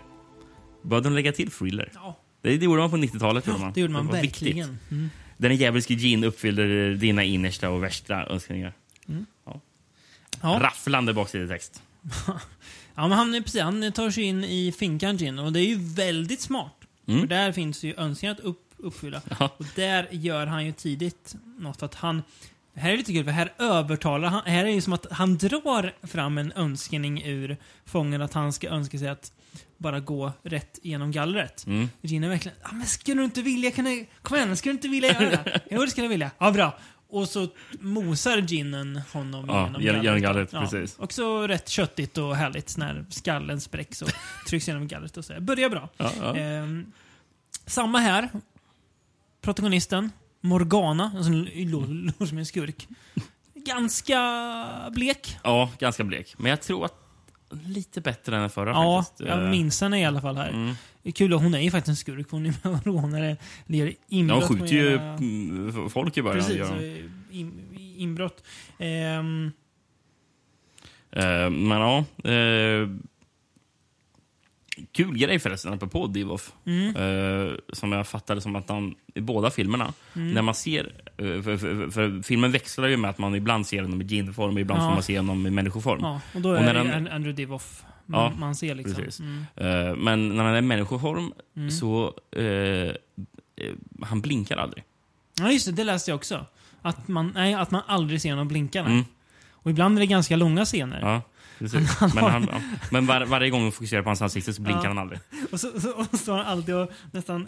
Började 0.82 1.08
de 1.08 1.14
lägga 1.14 1.32
till 1.32 1.50
thriller? 1.50 1.90
Ja, 1.94 2.18
Det, 2.42 2.56
det 2.58 2.64
gjorde 2.64 2.80
man 2.80 2.90
på 2.90 2.96
90-talet. 2.96 3.46
gjorde 3.46 3.58
man. 3.58 3.72
det 3.72 3.80
gjorde 3.80 3.92
man 3.92 4.06
viktigt. 4.06 4.42
verkligen. 4.42 4.78
Mm. 4.90 5.10
Den 5.36 5.56
djävulske 5.56 5.94
Jin 5.94 6.24
uppfyller 6.24 6.94
dina 6.94 7.24
innersta 7.24 7.70
och 7.70 7.82
värsta 7.82 8.26
önskningar. 8.26 8.72
Ja. 9.44 9.60
Rafflande 10.60 11.12
baksidetext. 11.14 11.82
ja, 12.94 13.08
men 13.08 13.12
han, 13.12 13.42
precis, 13.44 13.60
han 13.62 13.92
tar 13.92 14.10
sig 14.10 14.22
in 14.24 14.44
i 14.44 14.72
finkan 14.78 15.16
Gin 15.18 15.38
och 15.38 15.52
det 15.52 15.60
är 15.60 15.66
ju 15.66 15.78
väldigt 15.94 16.40
smart. 16.40 16.74
För 17.06 17.26
där 17.26 17.52
finns 17.52 17.82
ju 17.82 17.94
önskningar 17.96 18.34
att 18.34 18.40
upp, 18.40 18.62
uppfylla. 18.76 19.16
Mm. 19.26 19.36
Ja. 19.40 19.50
Och 19.56 19.66
där 19.76 20.08
gör 20.10 20.46
han 20.46 20.66
ju 20.66 20.72
tidigt 20.72 21.34
något 21.58 21.82
att 21.82 21.94
han... 21.94 22.22
Det 22.74 22.80
här 22.80 22.92
är 22.92 22.96
lite 22.96 23.12
kul, 23.12 23.24
för 23.24 23.30
här 23.30 23.52
övertalar 23.58 24.28
han... 24.28 24.42
Här 24.46 24.60
är 24.60 24.64
det 24.64 24.70
ju 24.70 24.80
som 24.80 24.92
att 24.92 25.06
han 25.10 25.36
drar 25.36 25.92
fram 26.06 26.38
en 26.38 26.52
önskning 26.52 27.22
ur 27.24 27.56
fången 27.84 28.22
att 28.22 28.32
han 28.32 28.52
ska 28.52 28.68
önska 28.68 28.98
sig 28.98 29.08
att 29.08 29.32
bara 29.78 30.00
gå 30.00 30.32
rätt 30.42 30.78
genom 30.82 31.10
gallret. 31.10 31.66
Mm. 31.66 31.88
Gin 32.02 32.24
är 32.24 32.28
verkligen 32.28 32.58
ah, 32.62 32.72
men 32.72 32.86
skulle 32.86 33.20
du 33.20 33.24
inte 33.24 33.42
vilja, 33.42 33.70
kan 33.70 33.84
du, 33.84 34.06
kom 34.22 34.36
igen, 34.36 34.56
skulle 34.56 34.72
du 34.72 34.76
inte 34.76 34.88
vilja 34.88 35.12
göra 35.22 35.30
det? 35.30 35.60
Jo, 35.70 35.84
det 35.84 35.90
skulle 35.90 36.04
jag 36.04 36.10
vilja. 36.10 36.30
Ja, 36.38 36.50
bra. 36.50 36.78
Och 37.10 37.28
så 37.28 37.48
mosar 37.80 38.38
ginen 38.38 39.00
honom 39.12 39.44
Ja, 39.48 39.66
genom 39.66 39.82
genom- 39.82 40.02
genom 40.04 40.20
gallret, 40.20 40.48
Ja. 40.52 40.60
precis. 40.60 40.98
Också 40.98 41.46
rätt 41.46 41.68
köttigt 41.68 42.18
och 42.18 42.36
härligt 42.36 42.76
när 42.76 43.06
skallen 43.10 43.60
spräcks 43.60 44.02
och 44.02 44.10
trycks 44.48 44.68
genom 44.68 44.88
gallret 44.88 45.16
och 45.16 45.24
så. 45.24 45.40
Börjar 45.40 45.68
bra. 45.70 45.88
Ja, 45.96 46.12
ja. 46.20 46.36
Ehm, 46.36 46.92
samma 47.66 47.98
här. 47.98 48.28
Protagonisten, 49.40 50.12
Morgana, 50.40 51.12
alltså, 51.16 51.30
låter 51.54 52.26
som 52.26 52.38
en 52.38 52.46
skurk. 52.46 52.88
Ganska 53.54 54.90
blek. 54.92 55.38
ja, 55.44 55.70
ganska 55.78 56.04
blek. 56.04 56.34
Men 56.38 56.50
jag 56.50 56.60
tror 56.60 56.84
att 56.84 57.07
lite 57.50 58.00
bättre 58.00 58.34
än 58.36 58.40
den 58.40 58.50
förra 58.50 58.70
Ja, 58.70 59.02
faktiskt. 59.02 59.28
jag 59.28 59.42
Eh, 59.44 59.50
minns 59.50 59.80
henne 59.80 60.00
i 60.00 60.04
alla 60.04 60.20
fall 60.20 60.36
här. 60.36 60.48
Mm. 60.50 60.74
Det 61.02 61.08
är 61.08 61.12
kul, 61.12 61.32
hon 61.32 61.54
är 61.54 61.60
ju 61.60 61.70
faktiskt 61.70 61.88
en 61.88 61.96
skurk. 61.96 62.30
Hon 62.30 62.46
är 62.46 62.54
med 62.64 62.72
och 62.78 62.86
rånar 62.86 63.18
eller 63.18 63.36
gör 63.66 63.86
Ja, 64.08 64.34
hon 64.34 64.42
skjuter 64.42 64.66
ju 64.66 64.92
era- 64.92 65.14
mm, 65.14 65.90
folk 65.90 66.16
i 66.16 66.22
början. 66.22 66.44
Precis, 66.46 66.68
in, 67.30 67.52
inbrott. 67.96 68.44
Ehm, 68.78 69.52
Eh, 71.10 71.50
men 71.50 71.70
ja. 71.80 72.04
Eh, 72.30 72.88
kul 74.92 75.18
grej 75.18 75.38
förresten, 75.38 75.72
apropå 75.72 76.06
Divoff. 76.06 76.52
Mm. 76.66 76.96
Eh, 76.96 77.52
som 77.72 77.92
jag 77.92 78.06
fattade 78.06 78.40
som 78.40 78.56
att 78.56 78.68
han 78.68 78.94
i 79.14 79.20
båda 79.20 79.50
filmerna, 79.50 79.92
när 80.12 80.42
man 80.42 80.54
ser... 80.54 80.92
eh, 81.18 81.42
för, 81.42 81.56
för, 81.56 81.90
för 81.90 82.22
filmen 82.22 82.52
växlar 82.52 82.88
ju 82.88 82.96
med 82.96 83.10
att 83.10 83.18
man 83.18 83.34
ibland 83.34 83.66
ser 83.66 83.82
honom 83.82 84.02
i 84.02 84.04
ginform 84.04 84.54
och 84.54 84.60
ibland 84.60 84.80
Ja. 84.82 84.84
får 84.86 84.92
man 84.94 85.02
se 85.02 85.18
honom 85.18 85.46
i 85.46 85.50
människoform. 85.50 86.00
ja, 86.02 86.20
och 86.34 86.40
då 86.40 86.50
Och 86.50 86.58
är 86.58 86.60
när 86.62 86.74
det 86.84 86.90
han-. 86.92 87.08
Andrew 87.08 87.32
Divoff 87.32 87.82
man, 88.06 88.20
Ja, 88.20 88.32
man 88.38 88.54
ser 88.54 88.74
liksom. 88.74 88.94
precis. 88.94 89.20
Mm. 89.20 89.44
Eh, 89.56 89.96
men 89.96 90.28
när 90.28 90.44
han 90.44 90.54
är 90.54 90.58
i 90.58 90.62
människoform 90.62 91.32
Mm. 91.56 91.70
så... 91.70 92.14
Eh, 92.36 92.92
han 94.02 94.20
blinkar 94.20 94.56
aldrig. 94.56 94.84
Ja, 95.40 95.50
just 95.52 95.66
det. 95.66 95.72
Det 95.72 95.84
läste 95.84 96.10
jag 96.10 96.16
också. 96.16 96.46
Att 96.82 97.08
man, 97.08 97.32
nej, 97.34 97.54
att 97.54 97.70
man 97.70 97.82
aldrig 97.86 98.20
ser 98.22 98.36
någon 98.36 98.48
blinka. 98.48 98.80
Mm. 98.80 99.04
Och 99.50 99.70
ibland 99.70 99.96
är 99.98 100.00
det 100.00 100.06
ganska 100.06 100.36
långa 100.36 100.64
scener. 100.64 101.00
Ja, 101.00 101.22
precis. 101.58 102.00
Men, 102.00 102.24
han, 102.24 102.48
men 102.90 103.06
var, 103.06 103.24
varje 103.26 103.50
gång 103.50 103.62
man 103.62 103.72
fokuserar 103.72 104.02
på 104.02 104.08
hans 104.08 104.22
ansikte 104.22 104.52
så 104.52 104.62
blinkar 104.62 104.82
Ja. 104.82 104.88
han 104.88 104.98
aldrig. 104.98 105.20
Och 105.52 105.60
så, 105.60 105.80
så, 105.80 105.90
och 105.90 106.36
han 106.36 106.46
alltid 106.46 106.74
och 106.74 106.90
nästan 107.12 107.46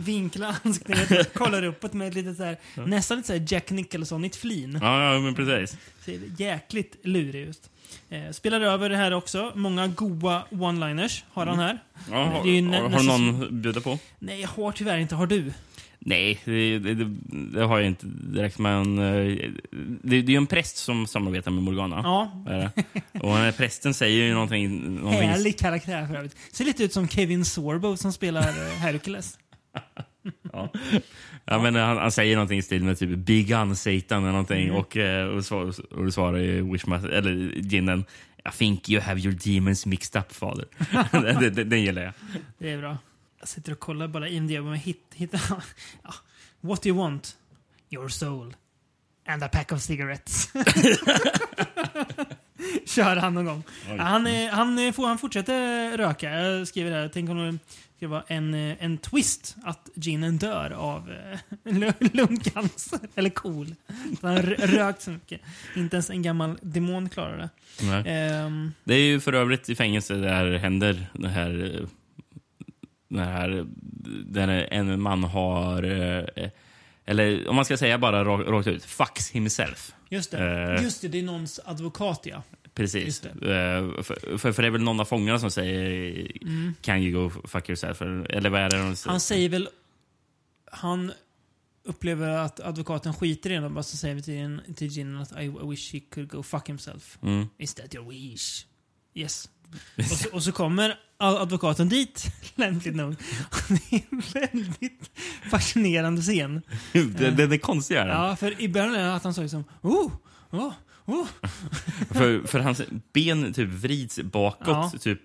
vinklar 0.00 0.56
ansiktet 0.64 1.26
och 1.26 1.32
kollar 1.34 1.64
uppåt 1.64 1.92
med 1.92 2.08
ett 2.08 2.14
litet 2.14 2.36
så 2.36 2.44
här, 2.44 2.56
nästan 2.86 3.16
lite 3.16 3.26
så 3.26 3.32
här 3.32 3.46
Jack 3.48 3.70
Nicholson-igt 3.70 4.36
flin. 4.36 4.78
Ja, 4.82 5.14
ja 5.14 5.20
men 5.20 5.34
precis. 5.34 5.78
Ser 6.04 6.20
jäkligt 6.38 6.96
lurig 7.02 7.42
ut. 7.48 7.70
Eh, 8.10 8.30
spelar 8.30 8.60
över 8.60 8.88
det 8.88 8.96
här 8.96 9.12
också. 9.12 9.52
Många 9.54 9.86
goa 9.86 10.44
one-liners 10.50 11.24
har 11.32 11.46
han 11.46 11.58
här. 11.58 11.78
Ja, 12.10 12.16
har, 12.16 12.90
har, 12.90 13.02
någon 13.02 13.42
att 13.42 13.50
bjuda 13.50 13.80
på? 13.80 13.98
Nej, 14.18 14.40
jag 14.40 14.48
har 14.48 14.72
tyvärr 14.72 14.98
inte. 14.98 15.14
Har 15.14 15.26
du? 15.26 15.52
Nej, 15.98 16.40
det, 16.44 16.78
det, 16.78 16.94
det, 17.30 17.64
har 17.64 17.78
jag 17.78 17.86
inte 17.86 18.06
direkt. 18.06 18.58
Men 18.58 18.98
eh, 18.98 19.50
det, 20.02 20.22
det 20.22 20.32
är 20.32 20.36
en 20.36 20.46
präst 20.46 20.76
som 20.76 21.06
samarbetar 21.06 21.50
med 21.50 21.62
Morgana. 21.62 22.00
Ja. 22.04 22.32
Och 23.12 23.28
den 23.28 23.36
här 23.36 23.52
prästen 23.52 23.94
säger 23.94 24.24
ju 24.24 24.34
någonting... 24.34 24.94
någonting 24.94 25.28
Härlig 25.28 25.58
karaktär 25.58 26.06
för 26.06 26.14
övrigt. 26.14 26.36
Ser 26.52 26.64
lite 26.64 26.84
ut 26.84 26.92
som 26.92 27.08
Kevin 27.08 27.44
Sorbo 27.44 27.96
som 27.96 28.12
spelar 28.12 28.48
eh, 28.48 28.78
Hercules. 28.78 29.38
Ja. 30.52 30.68
Ja, 31.44 31.58
men 31.62 31.74
han, 31.74 31.96
han 31.96 32.12
säger 32.12 32.36
någonting 32.36 32.58
i 32.58 32.62
stil 32.62 32.84
med 32.84 32.98
typ 32.98 33.18
Big 33.18 33.48
Gun 33.48 33.76
Satan 33.76 34.22
eller 34.22 34.32
någonting. 34.32 34.64
Mm. 34.64 34.76
Och, 34.76 34.96
eh, 34.96 35.26
och, 35.28 35.52
och 35.90 36.04
då 36.04 36.10
svarar 36.10 36.38
ju 36.38 36.72
Wishmaster, 36.72 37.08
eller 37.08 37.30
Jinnen 37.56 38.04
I 38.48 38.50
think 38.58 38.88
you 38.88 39.00
have 39.02 39.20
your 39.20 39.32
demons 39.44 39.86
mixed 39.86 40.20
up, 40.22 40.32
fader. 40.32 40.64
den, 41.12 41.54
den, 41.54 41.68
den 41.68 41.82
gillar 41.82 42.02
jag. 42.02 42.12
Det 42.58 42.70
är 42.70 42.78
bra. 42.78 42.98
Jag 43.40 43.48
sitter 43.48 43.72
och 43.72 43.78
kollar 43.80 44.08
bara 44.08 44.28
IMDB 44.28 44.66
och 44.66 44.76
hit, 44.76 45.04
hittar... 45.14 45.40
Ja. 46.02 46.14
What 46.60 46.82
do 46.82 46.88
you 46.88 46.98
want? 46.98 47.36
Your 47.90 48.08
soul. 48.08 48.54
And 49.28 49.42
a 49.44 49.48
pack 49.52 49.72
of 49.72 49.80
cigarettes. 49.80 50.48
Kör 52.86 53.16
han 53.16 53.34
någon 53.34 53.44
gång. 53.44 53.62
Han, 53.98 54.26
är- 54.26 54.50
han, 54.50 54.92
får, 54.92 55.06
han 55.06 55.18
fortsätter 55.18 55.96
röka. 55.98 56.30
Jag 56.30 56.68
skriver 56.68 56.90
här, 56.90 57.10
tänk 57.12 57.30
om 57.30 57.36
det 57.38 57.58
ska 58.00 58.08
vara 58.08 58.24
en, 58.26 58.54
eh, 58.54 58.76
en 58.84 58.98
twist 58.98 59.56
att 59.62 59.88
ginen 59.94 60.38
dör 60.38 60.70
av 60.70 61.10
eh, 61.12 61.38
lu- 61.72 62.10
lungcancer. 62.12 62.98
Eller 63.14 63.30
KOL. 63.30 63.74
Han 64.22 64.30
har 64.36 64.42
rö- 64.42 64.66
rökt 64.66 65.02
så 65.02 65.10
mycket. 65.10 65.40
Inte 65.76 65.96
ens 65.96 66.10
en 66.10 66.22
gammal 66.22 66.58
demon 66.62 67.08
klarar 67.08 67.36
det. 67.80 68.10
Ehm, 68.10 68.72
Det 68.84 68.94
är 68.94 68.98
ju 69.02 69.20
för 69.20 69.32
övrigt 69.32 69.68
i 69.68 69.74
fängelse 69.74 70.14
där 70.14 70.58
händer 70.58 71.06
det 71.14 71.28
här... 71.28 71.80
Det 73.08 73.24
här 73.24 73.66
där 74.26 74.48
en 74.48 75.02
man 75.02 75.24
har... 75.24 75.82
eh, 75.82 76.48
Eller 77.04 77.48
om 77.48 77.56
man 77.56 77.64
ska 77.64 77.76
säga 77.76 77.98
bara 77.98 78.24
rakt, 78.24 78.66
ut, 78.66 78.84
fucks 78.84 79.30
himself. 79.30 79.92
just 80.08 80.30
det. 80.30 80.38
Eh. 80.78 80.82
Just 80.84 81.02
det, 81.02 81.08
det 81.08 81.18
är 81.18 81.22
någons 81.22 81.60
advokat 81.64 82.20
ja. 82.24 82.42
Precis. 82.74 83.24
Eh, 83.24 84.02
För, 84.02 84.38
för, 84.38 84.52
för 84.52 84.62
det 84.62 84.68
är 84.68 84.72
väl 84.72 84.82
någon 84.82 85.00
av 85.00 85.04
fångarna 85.04 85.38
som 85.38 85.50
säger 85.50 86.32
Can 86.80 86.98
you 86.98 87.22
go 87.22 87.48
fuck 87.48 87.68
yourself? 87.68 88.02
Eller 88.02 88.50
vad 88.50 88.60
är 88.60 88.70
det 88.70 88.78
de 88.78 88.96
säger? 88.96 89.10
Han 89.10 89.20
säger 89.20 89.48
väl... 89.48 89.68
Han 90.72 91.12
upplever 91.84 92.28
att 92.28 92.60
advokaten 92.60 93.14
skiter 93.14 93.50
i 93.50 93.54
honom, 93.54 93.74
bara 93.74 93.82
så 93.82 93.96
säger 93.96 94.20
till, 94.20 94.74
till 94.74 94.88
Gin 94.88 95.16
att 95.16 95.32
I, 95.32 95.44
I 95.44 95.70
wish 95.70 95.92
he 95.92 96.00
could 96.00 96.28
go 96.28 96.42
fuck 96.42 96.68
himself. 96.68 97.18
Mm. 97.22 97.48
Is 97.58 97.74
that 97.74 97.94
your 97.94 98.10
wish? 98.10 98.66
Yes. 99.14 99.48
och, 99.96 100.04
så, 100.04 100.30
och 100.32 100.42
så 100.42 100.52
kommer 100.52 100.98
advokaten 101.16 101.88
dit, 101.88 102.26
lämpligt 102.54 102.96
nog. 102.96 103.16
Det 103.68 103.96
är 103.96 104.02
en 104.10 104.22
väldigt 104.32 105.10
fascinerande 105.50 106.22
scen. 106.22 106.62
det, 106.92 107.30
det 107.30 107.54
är 107.54 107.58
konstiga 107.58 108.02
är 108.02 108.06
det. 108.06 108.12
Ja, 108.12 108.36
för 108.36 108.60
i 108.60 108.68
början 108.68 108.94
är 108.94 109.04
det 109.04 109.14
att 109.14 109.24
han 109.24 109.34
sa 109.34 109.42
liksom 109.42 109.64
oh, 109.82 110.12
oh, 110.50 110.72
oh. 111.10 111.26
För, 112.10 112.46
för 112.46 112.58
hans 112.60 112.82
ben 113.12 113.52
typ 113.52 113.68
vrids 113.68 114.18
bakåt 114.22 114.66
Ja. 114.68 114.92
typ 115.00 115.20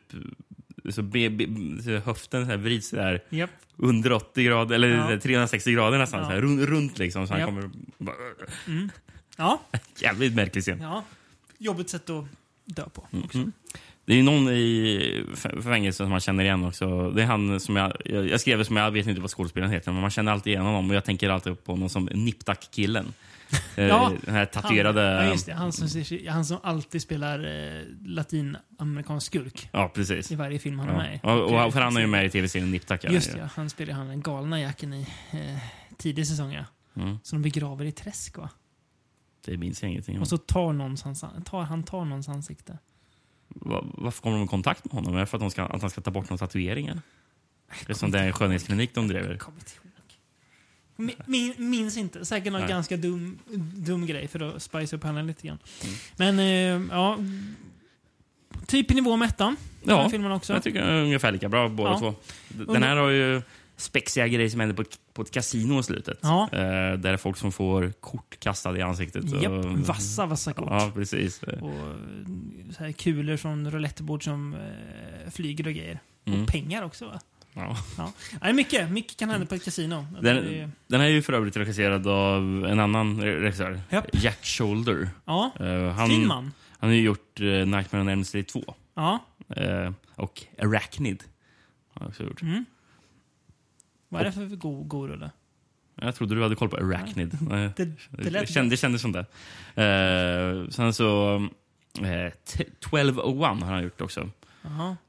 så, 0.90 1.02
be, 1.02 1.30
be, 1.30 1.46
så 1.84 1.92
höften 1.98 2.46
så 2.46 2.52
här 2.52 2.58
vrids 2.58 2.88
så 2.90 2.96
där 2.96 3.24
Japp. 3.30 3.50
under 3.78 4.12
80 4.12 4.44
grader, 4.44 4.76
eller 4.76 5.12
Ja. 5.12 5.20
360 5.20 5.72
grader 5.74 5.98
nästan. 5.98 6.20
Ja. 6.20 6.26
Så 6.26 6.32
här, 6.32 6.42
runt, 6.42 6.62
runt 6.70 6.98
liksom. 7.00 7.28
Så 7.28 7.34
han 7.34 7.40
Japp. 7.40 7.50
kommer... 7.50 7.70
Bara, 7.98 8.16
Ja. 9.38 9.62
jävligt 10.02 10.34
märklig 10.36 10.64
scen. 10.64 10.80
ja. 10.82 11.04
Jobbigt 11.58 11.90
sätt 11.90 12.10
att 12.10 12.26
dö 12.66 12.90
på 12.90 13.08
Mm, 13.12 13.26
också. 13.26 13.46
Det 14.06 14.20
är 14.20 14.24
någon 14.24 14.50
i 14.50 15.24
fängelset 15.64 15.98
som 15.98 16.10
man 16.10 16.20
känner 16.20 16.44
igen 16.44 16.64
också. 16.66 17.12
Det 17.12 17.22
är 17.22 17.26
han 17.26 17.60
som 17.60 17.76
jag, 17.76 17.94
jag, 18.06 18.42
skrev 18.42 18.64
som 18.64 18.78
jag 18.78 18.92
vet 18.92 19.08
inte 19.08 19.22
vad 19.22 19.30
skådespelaren 19.32 19.74
heter, 19.74 19.92
men 19.92 20.02
man 20.02 20.10
känner 20.12 20.32
alltid 20.32 20.52
igen 20.54 20.66
honom. 20.66 20.90
Och 20.90 20.96
jag 20.96 21.06
tänker 21.06 21.30
alltid 21.30 21.64
på 21.64 21.72
honom 21.72 21.90
som 21.90 22.06
Niptak-killen. 22.06 23.14
Eh, 23.76 23.86
Ja, 23.86 24.12
Den 24.26 24.36
här 24.36 24.46
tatuerade... 24.46 25.02
Han, 25.02 25.26
ja, 25.26 25.32
just 25.32 25.46
det. 25.46 25.54
Han 25.54 25.72
som, 25.74 26.04
han 26.28 26.46
som 26.46 26.58
alltid 26.64 27.02
spelar 27.02 27.40
eh, 27.78 27.84
latinamerikansk 28.06 29.28
skurk 29.28 29.70
Ja, 29.72 29.92
precis. 29.96 30.32
i 30.32 30.36
varje 30.36 30.60
film 30.60 30.80
han 30.80 30.90
är 30.90 30.94
med 30.98 31.16
i. 31.16 31.20
Ja. 31.24 31.34
Och, 31.34 31.66
och, 31.66 31.74
för 31.74 31.82
han 31.82 31.98
är 31.98 32.02
ju 32.02 32.08
med 32.08 32.26
i 32.26 32.30
tv-serien 32.30 32.72
Niptak. 32.72 33.04
Just 33.04 33.30
ju. 33.30 33.34
det, 33.34 33.40
ja. 33.40 33.50
han 33.56 33.70
spelar 33.70 33.94
han 33.94 34.08
den 34.08 34.22
galna 34.22 34.62
jacken 34.62 34.94
i 34.94 35.08
eh, 35.32 35.58
tidig 35.98 36.28
säsong. 36.28 36.54
Ja. 36.54 36.66
Mm. 37.02 37.18
Som 37.24 37.42
de 37.42 37.50
begraver 37.50 37.86
i 37.86 37.92
träsk 37.92 38.38
va? 38.38 38.50
Det 39.46 39.58
minns 39.58 39.82
jag 39.84 39.92
ingenting 39.92 40.16
om. 40.16 40.22
Och 40.22 40.28
så 40.28 40.38
tar, 40.38 40.74
någons 40.74 41.04
tar 41.46 41.62
han 41.64 41.84
tar 41.84 42.06
någons 42.06 42.30
ansikte. 42.30 42.78
Va- 43.48 43.86
Varför 43.94 44.22
kommer 44.22 44.38
de 44.38 44.46
i 44.46 44.48
kontakt 44.48 44.86
med 44.86 44.94
honom? 44.94 45.16
Är 45.16 45.20
det 45.20 45.26
för 45.26 45.38
att, 45.38 45.42
de 45.42 45.52
ska, 45.52 45.64
att 45.64 45.82
han 45.82 45.90
ska 45.90 46.02
ta 46.02 46.12
bort 46.12 46.30
några 46.30 46.38
tatueringar? 46.48 47.02
Det 47.86 47.90
är 47.90 47.94
som 47.94 48.12
den 48.12 48.34
skönhetsklinik 48.34 48.96
de 48.96 49.08
driver. 49.08 49.38
Kommer 49.38 49.58
inte 49.60 49.72
ihåg. 49.72 49.92
Mi- 50.98 51.16
Min, 51.26 51.54
minns 51.58 51.98
inte. 51.98 52.26
Säkert 52.26 52.52
någon 52.52 52.62
Nej. 52.62 52.70
ganska 52.70 52.98
dum, 52.98 53.40
dum 53.76 54.06
grej 54.06 54.28
för 54.28 54.56
att 54.56 54.62
spice 54.64 54.96
upp 54.96 55.04
henne 55.04 55.24
lite 55.24 55.48
grann. 55.48 55.60
Mm. 55.84 55.96
Men 56.36 56.40
eh, 56.40 56.96
ja. 56.96 57.18
Typ 58.68 58.92
i 58.92 58.96
nivå 58.96 59.16
med 59.18 59.28
ettan. 59.30 59.56
Ja, 59.84 60.10
filmen 60.10 60.32
också. 60.32 60.54
Jag 60.54 60.64
tycker 60.64 60.82
den 60.82 60.90
är 60.90 61.02
ungefär 61.04 61.32
lika 61.32 61.50
bra 61.50 61.70
båda 61.70 61.90
Ja. 61.90 62.00
två. 62.00 62.14
Den 62.74 62.84
här 62.84 62.96
har 62.96 63.10
ju 63.10 63.42
spexiga 63.78 64.28
grejer 64.28 64.50
som 64.50 64.60
händer 64.60 64.76
på 64.76 64.84
på 65.14 65.22
ett 65.22 65.32
kasino 65.32 65.80
i 65.80 65.84
slutet. 65.84 66.20
Ja. 66.22 66.50
Eh, 66.52 66.60
där 66.60 66.98
det 66.98 67.10
är 67.10 67.18
folk 67.18 67.38
som 67.38 67.52
får 67.52 67.92
kort 68.00 68.40
kastade 68.40 68.80
i 68.80 68.82
ansiktet. 68.82 69.34
och- 69.34 69.44
Japp, 69.44 69.66
vassa, 69.66 70.26
vassa 70.26 70.54
kort. 70.54 70.68
Ja, 70.70 70.92
precis. 70.96 71.44
Och 71.44 71.52
eh, 71.70 71.96
så 72.78 72.84
här 72.84 72.92
kulor 72.92 73.38
från 73.38 73.72
roulettebord 73.72 74.24
som 74.24 74.54
eh, 74.54 75.32
flyger 75.32 75.68
och 75.68 75.74
grejer. 75.74 76.00
Mm. 76.26 76.42
Och 76.42 76.48
pengar 76.48 76.84
också 76.84 77.06
va? 77.06 77.20
Ja. 77.58 77.78
Ja. 77.98 78.12
Nej, 78.42 78.54
mycket, 78.54 78.92
mycket 78.92 79.18
kan 79.18 79.30
hända 79.30 79.46
på 79.46 79.56
ett 79.56 79.64
kasino. 79.66 80.06
Det 80.22 80.30
är- 80.30 80.34
Den, 80.34 80.72
den 80.88 81.00
här 81.02 81.08
är 81.08 81.12
ju 81.12 81.22
för 81.22 81.34
övrigt 81.34 81.58
regisserad 81.58 82.08
av 82.08 82.66
en 82.70 82.80
annan 82.80 83.22
regissör. 83.22 83.82
Japp. 83.90 84.06
Jack 84.14 84.46
Shoulder. 84.46 85.10
Ja, 85.26 85.52
Eh, 85.60 85.90
han, 85.92 86.08
fin 86.10 86.28
man. 86.28 86.52
han 86.80 86.90
har 86.90 86.96
ju 86.96 87.02
gjort 87.02 87.42
uh, 87.42 87.66
Nightmare 87.66 88.02
on 88.02 88.08
Elm 88.08 88.24
Street 88.24 88.48
2. 88.48 88.76
Ja. 88.96 89.20
Eh, 89.56 89.92
och 90.16 90.44
Arachnid. 90.62 91.24
Har 91.94 92.00
han 92.00 92.10
också 92.10 92.24
gjort. 92.24 92.42
Mm. 92.42 92.66
Vad 94.10 94.22
är 94.22 94.26
det 94.26 94.32
för 94.32 94.46
go, 94.46 94.84
go 94.84 95.08
rulle? 95.08 95.32
Jag 96.02 96.16
trodde 96.16 96.36
du 96.36 96.44
hade 96.44 96.56
koll 96.56 96.70
på 96.70 96.78
Arachnid. 96.78 97.38
Nej. 97.42 97.70
Det, 97.78 97.86
det 98.10 98.30
lät 98.30 98.48
det, 98.48 98.54
kändes, 98.54 98.72
det 98.72 98.78
kändes 98.78 99.02
som 99.02 99.12
det. 99.12 99.26
Eh, 99.84 100.70
sen 100.70 100.94
så... 100.94 101.36
Eh, 102.02 102.32
t- 102.46 102.64
1201 102.80 103.64
har 103.64 103.72
han 103.74 103.84
gjort 103.84 104.02
också. 104.02 104.30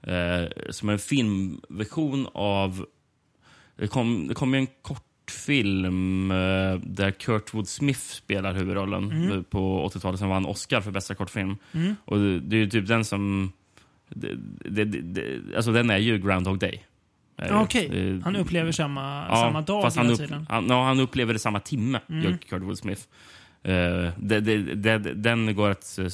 Eh, 0.02 0.48
som 0.70 0.88
en 0.88 0.98
filmversion 0.98 2.28
av... 2.34 2.86
Det 3.76 3.88
kom, 3.88 4.28
det 4.28 4.34
kom 4.34 4.54
ju 4.54 4.60
en 4.60 4.66
kortfilm 4.82 6.30
eh, 6.30 6.74
där 6.82 7.10
Kurtwood 7.10 7.68
Smith 7.68 8.00
spelar 8.00 8.54
huvudrollen 8.54 9.10
Mm. 9.10 9.44
på 9.44 9.88
80-talet 9.88 10.18
som 10.20 10.28
vann 10.28 10.46
Oscar 10.46 10.80
för 10.80 10.90
bästa 10.90 11.14
kortfilm. 11.14 11.56
Och 12.04 12.18
det, 12.18 12.40
det 12.40 12.56
är 12.56 12.60
ju 12.60 12.70
typ 12.70 12.86
den 12.88 13.04
som... 13.04 13.52
Det, 14.08 14.34
det, 14.84 14.84
det, 14.84 15.56
alltså 15.56 15.72
den 15.72 15.90
är 15.90 15.98
ju 15.98 16.18
Groundhog 16.18 16.58
Day. 16.58 16.84
Eh, 17.38 17.46
Ja, 17.48 17.62
Okej, 17.62 18.10
eh, 18.16 18.20
han 18.24 18.36
upplever 18.36 18.72
samma, 18.72 19.28
samma 19.36 19.60
dag 19.60 19.82
fast 19.82 19.96
han, 19.96 20.06
hela 20.06 20.14
upp, 20.14 20.20
tiden. 20.20 20.34
Mm. 20.34 20.46
han, 20.48 20.66
ja, 20.68 20.84
han 20.84 21.00
upplever 21.00 21.32
det 21.32 21.38
samma 21.38 21.60
timme, 21.60 22.00
gör 22.08 22.36
Kurtwood 22.48 22.78
Smith. 22.78 23.02
Eh, 23.66 24.10
det, 24.18 24.40
det, 24.40 24.58
det, 24.74 24.98
den 24.98 25.54
går 25.54 25.70
att... 25.70 25.98
eh, 25.98 26.06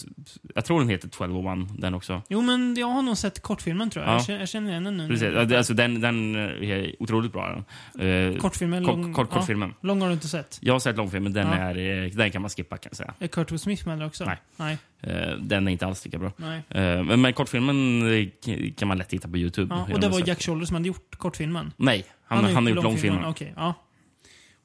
Jag 0.55 0.65
tror 0.65 0.81
den 0.81 0.89
heter 0.89 1.09
1201, 1.09 1.69
den 1.79 1.95
också. 1.95 2.23
Jo, 2.29 2.41
men 2.41 2.75
jag 2.79 2.87
har 2.87 3.03
nog 3.03 3.17
sett 3.17 3.43
kortfilmen 3.43 3.91
tror 3.91 4.05
jag. 4.05 4.13
Ja. 4.13 4.17
Jag, 4.17 4.25
känner, 4.27 4.39
jag 4.41 4.49
känner 4.49 4.71
igen 4.71 4.85
den 4.85 4.97
nu. 4.97 5.09
Precis. 5.09 5.53
Alltså, 5.57 5.75
den, 5.75 6.01
den 6.01 6.37
är 6.37 7.03
otroligt 7.03 7.33
bra. 7.33 7.65
Uh, 8.01 8.37
Kortfilmen? 8.39 8.85
Kort, 8.85 8.97
lång, 8.97 9.15
kort, 9.15 9.31
kortfilmen. 9.31 9.75
Ja, 9.81 9.87
lång 9.87 10.01
har 10.01 10.09
du 10.09 10.15
inte 10.15 10.29
sett? 10.29 10.59
Jag 10.63 10.75
har 10.75 10.81
sett 10.81 10.97
långfilmen, 10.97 11.33
den, 11.33 11.47
Ja. 11.47 11.55
är, 11.55 12.05
eh, 12.05 12.11
den 12.11 12.31
kan 12.31 12.43
man 12.43 12.51
skippa 12.51 12.77
kan 12.77 12.91
jag 12.91 12.97
säga. 12.97 13.15
Är 13.19 13.27
Kurt 13.29 13.61
Smith 13.61 13.87
med 13.89 14.03
också? 14.07 14.25
Nej. 14.25 14.37
Nej. 14.57 14.79
Eh, 15.01 15.37
den 15.39 15.69
är 15.69 15.73
inte 15.73 15.87
alls 15.87 16.05
lika 16.05 16.19
bra. 16.19 16.33
Nej. 16.37 16.63
Eh, 16.69 17.03
men, 17.05 17.21
men 17.21 17.33
kortfilmen 17.33 18.03
eh, 18.13 18.73
kan 18.77 18.89
man 18.89 18.99
lätt 18.99 19.13
hitta 19.13 19.29
på 19.29 19.37
Youtube. 19.39 19.75
Ja, 19.75 19.95
och 19.95 20.01
det 20.01 20.09
var 20.09 20.19
sett. 20.19 20.29
Jack 20.29 20.43
Shoulder 20.43 20.67
som 20.67 20.75
hade 20.75 20.89
gjort 20.89 21.17
kortfilmen? 21.19 21.73
Nej, 21.77 22.05
han, 22.25 22.45
han, 22.45 22.67
har 22.67 22.73
gjort 22.73 22.85
långfilmen. 22.85 23.25
Okej, 23.25 23.53
ja. 23.57 23.75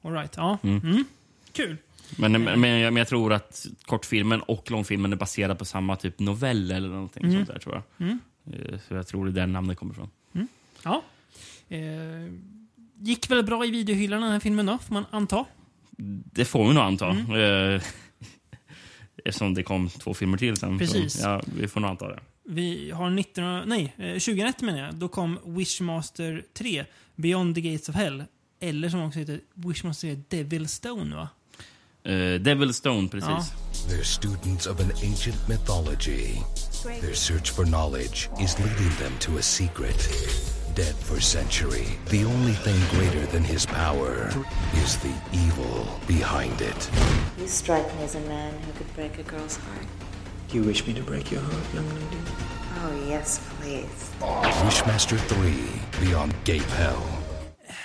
All 0.04 0.12
right, 0.12 0.32
ja. 0.36 0.58
Mm. 0.62 1.04
Kul. 1.52 1.76
Men, 2.16 2.32
men, 2.32 2.60
men, 2.60 2.70
jag, 2.80 2.92
men 2.92 3.00
jag 3.00 3.08
tror 3.08 3.32
att 3.32 3.66
kortfilmen 3.86 4.40
och 4.42 4.70
långfilmen 4.70 5.12
är 5.12 5.16
baserad 5.16 5.58
på 5.58 5.64
samma 5.64 5.96
typ 5.96 6.18
novell 6.18 6.70
eller 6.70 6.88
någonting 6.88 7.24
Mm. 7.24 7.36
sånt 7.36 7.48
där 7.48 7.58
tror 7.58 7.82
jag. 7.98 8.08
Eh, 8.10 8.78
Så 8.88 8.94
jag 8.94 9.06
tror 9.06 9.24
det 9.24 9.30
är 9.30 9.32
där 9.32 9.46
namnet 9.46 9.78
kommer 9.78 9.92
ifrån. 9.92 10.10
Ja. 10.84 11.02
Eh, 11.68 11.78
gick 13.00 13.30
väl 13.30 13.42
bra 13.44 13.64
i 13.66 13.70
videohyllan 13.70 14.22
den 14.22 14.32
här 14.32 14.40
filmen 14.40 14.66
då, 14.66 14.78
får 14.78 14.94
man 14.94 15.04
anta? 15.10 15.44
Det 16.32 16.44
får 16.44 16.68
vi 16.68 16.74
nog 16.74 16.82
anta. 16.84 17.10
Mm. 17.10 17.74
Eh, 17.74 17.82
Eftersom 19.24 19.54
det 19.54 19.62
kom 19.62 19.88
två 19.88 20.14
filmer 20.14 20.38
till 20.38 20.56
sen. 20.56 20.78
Precis. 20.78 21.12
Så, 21.12 21.26
ja, 21.28 21.42
vi 21.56 21.68
får 21.68 21.80
nog 21.80 21.90
anta 21.90 22.08
det. 22.08 22.20
Vi 22.44 22.90
har 22.90 23.10
19, 23.10 23.68
nej, 23.68 23.94
eh, 23.98 24.12
2001 24.12 24.62
menar 24.62 24.78
jag. 24.78 24.94
Då 24.94 25.08
kom 25.08 25.38
Wishmaster 25.44 26.44
3, 26.54 26.84
Beyond 27.16 27.54
the 27.54 27.60
Gates 27.60 27.88
of 27.88 27.94
Hell. 27.94 28.24
Eller 28.60 28.88
som 28.88 29.00
också 29.00 29.18
heter 29.18 29.40
Wishmaster 29.54 30.08
3, 30.28 30.42
Devil 30.42 30.68
Stone 30.68 31.16
va? 31.16 31.28
Uh, 32.08 32.38
Devil 32.38 32.72
Stone, 32.72 33.08
precis. 33.08 33.28
Ja. 33.28 33.42
They're 33.88 34.04
students 34.04 34.66
of 34.66 34.80
an 34.80 34.92
ancient 35.02 35.36
mythology. 35.46 36.42
Their 37.02 37.14
search 37.14 37.50
for 37.50 37.66
knowledge 37.66 38.30
is 38.40 38.58
leading 38.58 38.90
them 38.98 39.12
to 39.20 39.36
a 39.38 39.42
secret. 39.42 39.96
Dead 40.74 40.94
for 40.94 41.20
century, 41.20 41.98
the 42.08 42.24
only 42.24 42.52
thing 42.52 42.76
greater 42.90 43.26
than 43.26 43.42
his 43.44 43.66
power 43.66 44.30
is 44.74 44.96
the 44.98 45.12
evil 45.32 45.86
behind 46.06 46.60
it. 46.60 46.90
You 47.38 47.46
strike 47.46 47.86
me 47.96 48.04
as 48.04 48.14
a 48.14 48.20
man 48.20 48.54
who 48.62 48.72
could 48.72 48.94
break 48.94 49.18
a 49.18 49.22
girl's 49.22 49.56
heart. 49.56 49.86
Do 50.48 50.56
you 50.56 50.64
wish 50.64 50.86
me 50.86 50.94
to 50.94 51.02
break 51.02 51.30
your 51.30 51.42
heart, 51.42 51.74
young 51.74 51.88
lady? 51.88 52.18
Oh, 52.80 53.06
yes, 53.08 53.40
please. 53.60 54.12
Wishmaster 54.64 55.18
3 55.18 56.06
Beyond 56.06 56.32
Gape 56.44 56.62
Hell. 56.62 57.17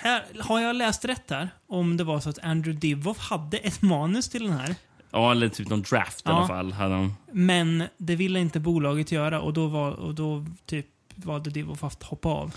Här, 0.04 0.24
har 0.40 0.60
jag 0.62 0.76
läst 0.76 1.06
rätt 1.06 1.30
här? 1.30 1.50
Om 1.68 1.98
det 1.98 2.04
var 2.04 2.20
så 2.20 2.30
att 2.30 2.40
Andrew 2.40 2.80
Divoff 2.80 3.18
hade 3.18 3.58
ett 3.58 3.82
manus 3.82 4.30
till 4.30 4.44
den 4.44 4.54
här. 4.54 4.76
Ja, 5.12 5.32
eller 5.32 5.50
typ 5.50 5.70
någon 5.70 5.82
draft 5.82 6.20
i 6.20 6.22
Ja. 6.26 6.32
alla 6.38 6.48
fall. 6.48 6.72
Hade 6.72 6.94
de. 6.96 7.14
Men 7.32 7.84
det 7.98 8.16
ville 8.16 8.40
inte 8.40 8.60
bolaget 8.60 9.12
göra 9.12 9.42
och 9.42 9.54
då, 9.54 9.68
var, 9.68 9.92
och 9.92 10.16
då 10.16 10.46
typ 10.66 10.86
valde 11.16 11.50
Divoff 11.50 11.84
att 11.84 12.04
hoppa 12.04 12.30
av. 12.30 12.56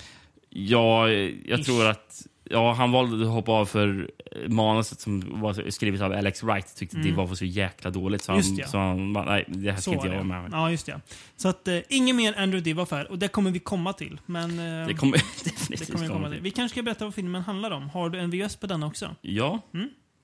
Ja, 0.51 1.09
jag 1.09 1.61
Ish. 1.61 1.65
tror 1.67 1.87
att... 1.87 2.27
Ja, 2.51 2.73
han 2.73 2.93
valde 2.93 3.27
att 3.27 3.33
hoppa 3.33 3.53
av 3.53 3.67
för 3.67 4.11
manuset 4.49 5.01
som 5.01 5.41
var 5.41 5.71
skrivet 5.71 6.01
av 6.01 6.13
Alex 6.13 6.43
Wright 6.43 6.77
tyckte 6.77 6.97
det 6.97 7.13
var 7.13 7.35
så 7.35 7.45
jäkla 7.45 7.91
dåligt. 7.91 8.23
Så 8.23 8.33
Mm. 8.33 8.39
Just 8.39 8.51
han, 8.51 8.59
ja. 8.59 8.67
så 8.67 8.79
han 8.79 9.13
bara, 9.13 9.25
nej, 9.25 9.45
det 9.49 9.73
här 9.73 9.81
ska 9.81 9.93
inte 9.93 10.07
jag 10.07 10.13
det. 10.17 10.29
vara 10.29 10.41
med 10.43 10.51
Ja, 10.53 10.71
just 10.71 10.87
det. 10.87 11.01
Så 11.37 11.49
att 11.49 11.69
eh, 11.69 11.79
ingen 11.89 12.17
mer 12.17 12.35
Andrew 12.39 12.61
Divoff 12.61 12.91
här. 12.91 13.11
Och 13.11 13.19
det 13.19 13.29
kommer 13.29 13.51
vi 13.51 13.59
komma 13.59 13.93
till. 13.93 14.21
Men 14.27 14.51
eh, 14.81 14.87
Det 14.87 14.95
kommer 14.95 15.13
det 15.45 15.45
definitivt 15.45 15.93
kommer 15.93 16.07
vi 16.07 16.13
komma 16.13 16.31
till. 16.31 16.41
Vi 16.41 16.51
kanske 16.51 16.75
ska 16.75 16.83
berätta 16.83 17.05
vad 17.05 17.15
filmen 17.15 17.43
handlar 17.43 17.71
om. 17.71 17.89
Har 17.91 18.11
du 18.11 18.19
en 18.19 18.31
VS 18.31 18.57
på 18.57 18.67
den 18.67 18.83
också? 18.83 19.15
Ja, 19.21 19.61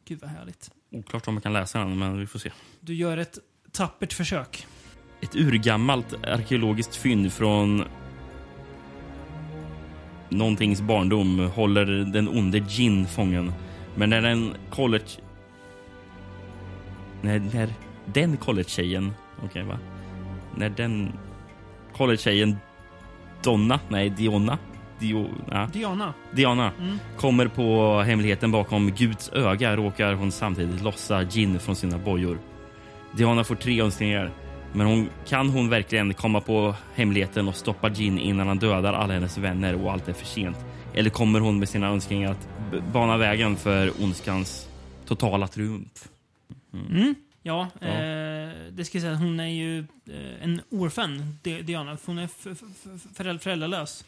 Gud 0.09 0.19
vad 0.21 0.31
härligt. 0.31 0.71
oklart 0.93 1.29
om 1.29 1.35
jag 1.35 1.43
kan 1.43 1.53
läsa 1.53 1.79
den, 1.79 1.99
men 1.99 2.19
vi 2.19 2.27
får 2.27 2.39
se. 2.39 2.51
Du 2.81 2.95
gör 2.95 3.17
ett 3.17 3.39
tappert 3.73 4.13
försök. 4.13 4.67
Ett 5.21 5.37
urgammalt 5.37 6.15
arkeologiskt 6.25 6.97
fynd 6.97 7.33
från 7.33 7.85
någontings 10.33 10.81
barndom 10.81 11.51
håller 11.55 11.87
den 11.87 12.29
onde 12.29 12.59
Jin 12.59 13.07
fången. 13.07 13.53
Men 13.95 14.11
när 14.11 14.23
den 14.23 14.55
college... 14.71 15.05
När, 17.23 17.39
när 17.55 17.69
den 18.05 18.37
college-tjejen... 18.37 19.13
Okej, 19.45 19.63
va? 19.63 19.79
När 20.57 20.69
den 20.69 21.13
college-tjejen 21.97 22.57
Donna, 23.43 23.81
nej 23.89 24.11
Diona, 24.11 24.59
Dio, 24.99 25.29
ja, 25.51 25.69
Diana. 25.73 26.15
Diana 26.33 26.73
kommer 27.17 27.49
på 27.49 28.01
hemligheten 28.07 28.51
bakom 28.51 28.91
Guds 28.91 29.29
öga 29.33 29.77
råkar 29.77 30.15
hon 30.15 30.33
samtidigt 30.33 30.83
lossa 30.83 31.23
Jin 31.23 31.61
från 31.61 31.77
sina 31.77 31.99
bojor. 31.99 32.39
Diana 33.17 33.45
får 33.45 33.55
tre 33.55 33.83
önskningar, 33.83 34.31
men 34.75 34.87
hon, 34.87 35.09
kan 35.27 35.49
hon 35.49 35.69
verkligen 35.69 36.15
komma 36.15 36.41
på 36.41 36.75
hemligheten 36.95 37.49
och 37.49 37.57
stoppa 37.57 37.89
Jin 37.89 38.19
innan 38.19 38.49
han 38.49 38.59
dödar 38.59 38.93
alla 38.93 39.13
hennes 39.15 39.39
vänner 39.39 39.75
och 39.85 39.93
allt 39.93 40.09
är 40.09 40.13
för 40.13 40.27
sent? 40.27 40.57
Eller 40.95 41.11
kommer 41.11 41.41
hon 41.41 41.59
med 41.59 41.69
sina 41.69 41.87
önskningar 41.89 42.31
att 42.31 42.49
bana 42.93 43.17
vägen 43.17 43.57
för 43.57 43.93
ondskans 44.03 44.69
totala 45.07 45.49
triumf? 45.49 46.09
Ja, 47.43 47.69
Ja. 47.81 47.87
Eh, 47.89 48.51
det 48.73 48.85
ska 48.85 48.99
jag 48.99 49.03
säga. 49.03 49.15
Hon 49.15 49.41
är 49.41 49.47
ju 49.47 49.79
eh, 49.79 50.45
en 50.45 50.61
orphan, 50.71 51.39
Di- 51.43 51.63
Diana. 51.63 51.99
Hon 52.07 52.19
är 52.19 52.29
föräldralös. 53.39 54.05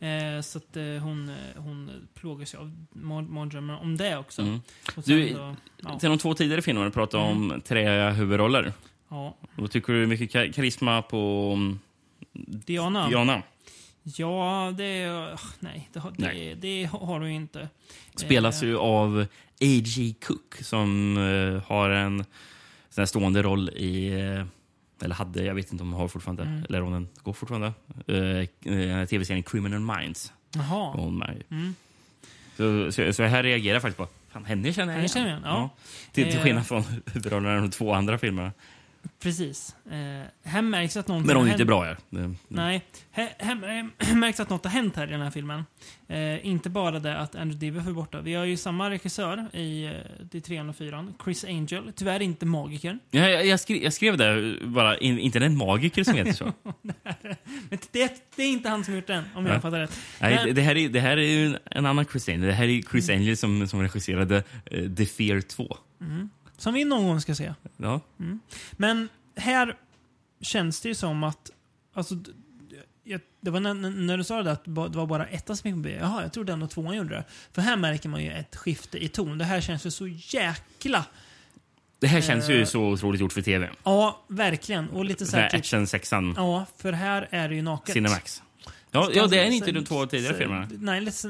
Eh, 0.00 0.40
så 0.42 0.58
att 0.58 0.76
eh, 0.76 0.84
hon, 0.84 1.28
eh, 1.28 1.62
hon 1.62 1.90
plågas 2.14 2.54
av 2.54 2.72
mar- 2.92 3.28
mardrömmar 3.28 3.80
om 3.82 3.96
det 3.96 4.16
också. 4.18 4.42
Mm. 4.42 4.60
Och 4.96 5.04
sen 5.04 5.16
Du, 5.16 5.34
då, 5.34 5.56
ja. 5.82 5.98
till 5.98 6.08
de 6.08 6.18
två 6.18 6.34
tidigare 6.34 6.62
filmerna 6.62 6.90
pratade 6.90 7.24
Mm. 7.24 7.50
om 7.52 7.60
tre 7.60 8.10
huvudroller. 8.10 8.72
Ja. 9.10 9.36
Vad 9.56 9.70
tycker 9.70 9.92
du 9.92 10.06
mycket 10.06 10.32
ka- 10.34 10.52
karisma 10.52 11.02
på 11.02 11.52
mm, 11.56 11.78
Diana. 12.66 13.08
Diana? 13.08 13.42
Ja, 14.02 14.72
det... 14.76 15.06
ah, 15.10 15.38
Nej, 15.60 15.88
det, 15.92 16.00
har- 16.00 16.10
det, 16.10 16.16
Nej. 16.26 16.54
det 16.60 16.84
har 16.92 17.20
du 17.20 17.32
inte. 17.32 17.68
Spelas 18.14 18.62
Eh, 18.62 18.68
ju 18.68 18.78
av 18.78 19.26
A.G. 19.60 20.14
Cook 20.26 20.54
som 20.60 21.16
eh, 21.18 21.62
har 21.68 21.90
en 21.90 22.24
sån 22.90 23.06
stående 23.06 23.42
roll 23.42 23.68
i... 23.68 24.08
eh, 24.20 24.44
eller 25.02 25.14
hade, 25.14 25.44
jag 25.44 25.54
vet 25.54 25.72
inte 25.72 25.82
om 25.82 25.92
hon 25.92 26.00
har 26.00 26.08
fortfarande, 26.08 26.42
Mm. 26.42 26.64
eller 26.68 26.82
om 26.82 26.92
den 26.92 27.08
går 27.22 27.32
fortfarande. 27.32 27.72
Uh, 28.08 28.16
uh, 28.72 29.06
Tv-serien 29.06 29.42
Criminal 29.42 29.80
Minds. 29.80 30.32
Jaha. 30.54 30.92
Hon. 30.96 31.22
Mm. 31.50 31.74
Så, 32.56 32.92
så, 32.92 33.12
så 33.12 33.22
här 33.22 33.42
reagerar 33.42 33.74
jag 33.74 33.82
faktiskt 33.82 33.98
på. 33.98 34.08
Fan, 34.30 34.44
henne 34.44 34.72
känner 34.72 34.92
jag 34.92 34.96
Henne 34.96 35.08
känner 35.08 35.26
jag 35.28 35.38
igen, 35.38 35.42
ja. 35.50 35.70
Till, 36.12 36.24
till 36.24 36.36
Eh. 36.36 36.42
skillnad 36.42 36.66
från 36.66 36.82
huvudrollerna 37.06 37.56
i 37.56 37.60
de 37.60 37.70
två 37.70 37.92
andra 37.94 38.18
filmerna. 38.18 38.52
Precis. 39.22 39.76
Eh, 39.90 40.26
här 40.50 40.62
märks 40.62 40.96
att 40.96 41.08
någonting 41.08 41.26
Men 41.26 41.34
de 41.36 41.40
är 41.42 41.46
inte 41.46 41.58
hänt. 41.58 41.66
bra. 41.68 41.86
Ja. 41.88 41.96
Det- 42.10 42.34
Nej, 42.48 42.82
här, 43.40 44.14
märks 44.14 44.40
att 44.40 44.50
något 44.50 44.64
har 44.64 44.70
hänt 44.70 44.96
här 44.96 45.06
i 45.08 45.10
den 45.10 45.20
här 45.20 45.30
filmen. 45.30 45.64
Eh, 46.08 46.46
inte 46.46 46.70
bara 46.70 46.98
det 46.98 47.18
att 47.18 47.34
Andrew 47.34 47.58
Divoff 47.66 47.86
är 47.86 47.92
borta. 47.92 48.20
Vi 48.20 48.34
har 48.34 48.44
ju 48.44 48.56
samma 48.56 48.90
regissör 48.90 49.56
i 49.56 49.84
eh, 49.84 49.92
de 50.30 50.40
trean 50.40 50.68
och 50.68 50.76
fyran, 50.76 51.14
Chris 51.24 51.44
Angel. 51.44 51.92
Tyvärr 51.96 52.22
inte 52.22 52.46
magikern. 52.46 52.98
Ja, 53.10 53.28
jag, 53.28 53.46
jag, 53.46 53.60
skrev, 53.60 53.82
jag 53.82 53.92
skrev 53.92 54.16
det 54.16 54.56
bara, 54.66 54.96
in, 54.98 55.18
inte 55.18 55.38
den 55.38 55.56
magiker 55.56 56.04
som 56.04 56.14
heter 56.14 56.32
så. 56.32 56.52
Men 56.82 57.78
det, 57.92 58.12
det 58.36 58.42
är 58.42 58.48
inte 58.50 58.68
han 58.68 58.84
som 58.84 58.94
gjort 58.94 59.06
den, 59.06 59.24
om 59.34 59.46
jag 59.46 59.52
Nej. 59.52 59.60
fattar 59.60 59.80
rätt. 59.80 59.98
Nej, 60.20 60.34
Men- 60.34 60.46
det, 60.46 60.52
det, 60.52 60.62
här 60.62 60.76
är, 60.76 60.88
det 60.88 61.00
här 61.00 61.16
är 61.16 61.28
ju 61.28 61.56
en 61.70 61.86
annan 61.86 62.04
Chris 62.04 62.28
Angel. 62.28 62.40
Det 62.40 62.52
här 62.52 62.68
är 62.68 62.82
Chris 62.82 63.08
Mm. 63.08 63.20
Angel 63.22 63.36
som, 63.36 63.68
som 63.68 63.82
regisserade 63.82 64.42
eh, 64.64 64.90
The 64.94 65.06
Fear 65.06 65.40
2. 65.40 65.76
Mm. 66.00 66.30
Som 66.60 66.74
vi 66.74 66.84
någon 66.84 67.06
gång 67.06 67.20
ska 67.20 67.34
se. 67.34 67.54
Ja. 67.76 68.00
Mm. 68.20 68.40
Men 68.72 69.08
här 69.36 69.76
känns 70.40 70.80
det 70.80 70.88
ju 70.88 70.94
som 70.94 71.24
att... 71.24 71.50
Alltså, 71.94 72.14
jag, 73.04 73.20
det 73.40 73.50
var 73.50 73.60
när, 73.60 73.74
när 73.74 74.16
du 74.18 74.24
sa 74.24 74.42
det 74.42 74.52
att 74.52 74.64
ba- 74.66 74.88
det 74.88 74.98
var 74.98 75.06
bara 75.06 75.26
ettan 75.26 75.56
som 75.56 75.68
gick 75.70 75.76
på 75.76 75.80
bio. 75.82 75.98
Jaha, 76.00 76.22
jag 76.22 76.32
trodde 76.32 76.52
ändå 76.52 76.66
tvåan 76.66 76.96
gjorde 76.96 77.14
det. 77.14 77.24
För 77.52 77.62
här 77.62 77.76
märker 77.76 78.08
man 78.08 78.24
ju 78.24 78.32
ett 78.32 78.56
skifte 78.56 79.04
i 79.04 79.08
ton. 79.08 79.38
Det 79.38 79.44
här 79.44 79.60
känns 79.60 79.86
ju 79.86 79.90
så 79.90 80.06
jäkla... 80.08 81.04
Det 81.98 82.06
här 82.06 82.20
känns 82.20 82.48
ju 82.50 82.60
Eh. 82.60 82.66
så 82.66 82.80
otroligt 82.82 83.20
gjort 83.20 83.32
för 83.32 83.42
tv. 83.42 83.70
Ja, 83.84 84.24
verkligen. 84.28 84.88
Och 84.90 85.04
lite 85.04 85.26
så 85.26 85.36
här... 85.36 85.48
Typ, 85.50 85.60
action-sexan. 85.60 86.34
ja, 86.36 86.66
för 86.78 86.92
här 86.92 87.28
är 87.30 87.48
det 87.48 87.54
ju 87.54 87.62
naket. 87.62 87.92
Cinemax. 87.92 88.42
Ja, 88.92 89.10
ja, 89.14 89.26
det 89.26 89.38
är 89.38 89.50
inte 89.50 89.72
de 89.72 89.84
två 89.84 90.06
tidigare 90.06 90.34
filmerna. 90.36 90.68
Nej, 90.78 91.00
lite, 91.00 91.28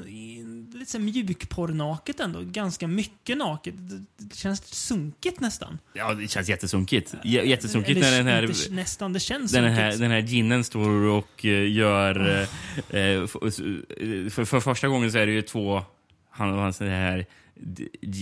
lite 0.79 0.99
mjukporrnaket 0.99 2.21
ändå. 2.21 2.41
Ganska 2.43 2.87
mycket 2.87 3.37
naket. 3.37 3.75
Det, 4.17 4.35
känns 4.37 4.75
sunkigt 4.75 5.41
nästan. 5.41 5.79
Ja, 5.93 6.15
det 6.15 6.29
känns 6.29 6.49
jättesunkigt. 6.49 7.15
J- 7.25 7.49
Jättesunkigt 7.49 7.99
Eller 7.99 8.11
när 8.11 8.17
den 8.19 8.27
här... 8.27 8.43
Inte, 8.43 8.71
nästan, 8.75 9.13
det 9.13 9.21
känns 9.21 9.53
Den 9.53 9.65
här, 9.65 9.91
sunkigt. 9.91 10.01
den 10.01 10.11
här 10.11 10.21
ginen 10.21 10.65
står 10.65 10.89
och 10.91 11.45
eh, 11.45 11.71
gör... 11.73 12.31
eh, 12.91 13.01
eh, 13.01 13.07
eh, 13.07 13.27
för, 13.29 14.45
för 14.45 14.61
första 14.61 14.89
gången 14.89 15.13
så 15.13 15.19
är 15.19 15.27
det 15.27 15.33
ju 15.33 15.43
två... 15.43 15.83
Han, 16.31 16.59
han 16.59 16.73
säger 16.73 16.93
här 16.93 17.27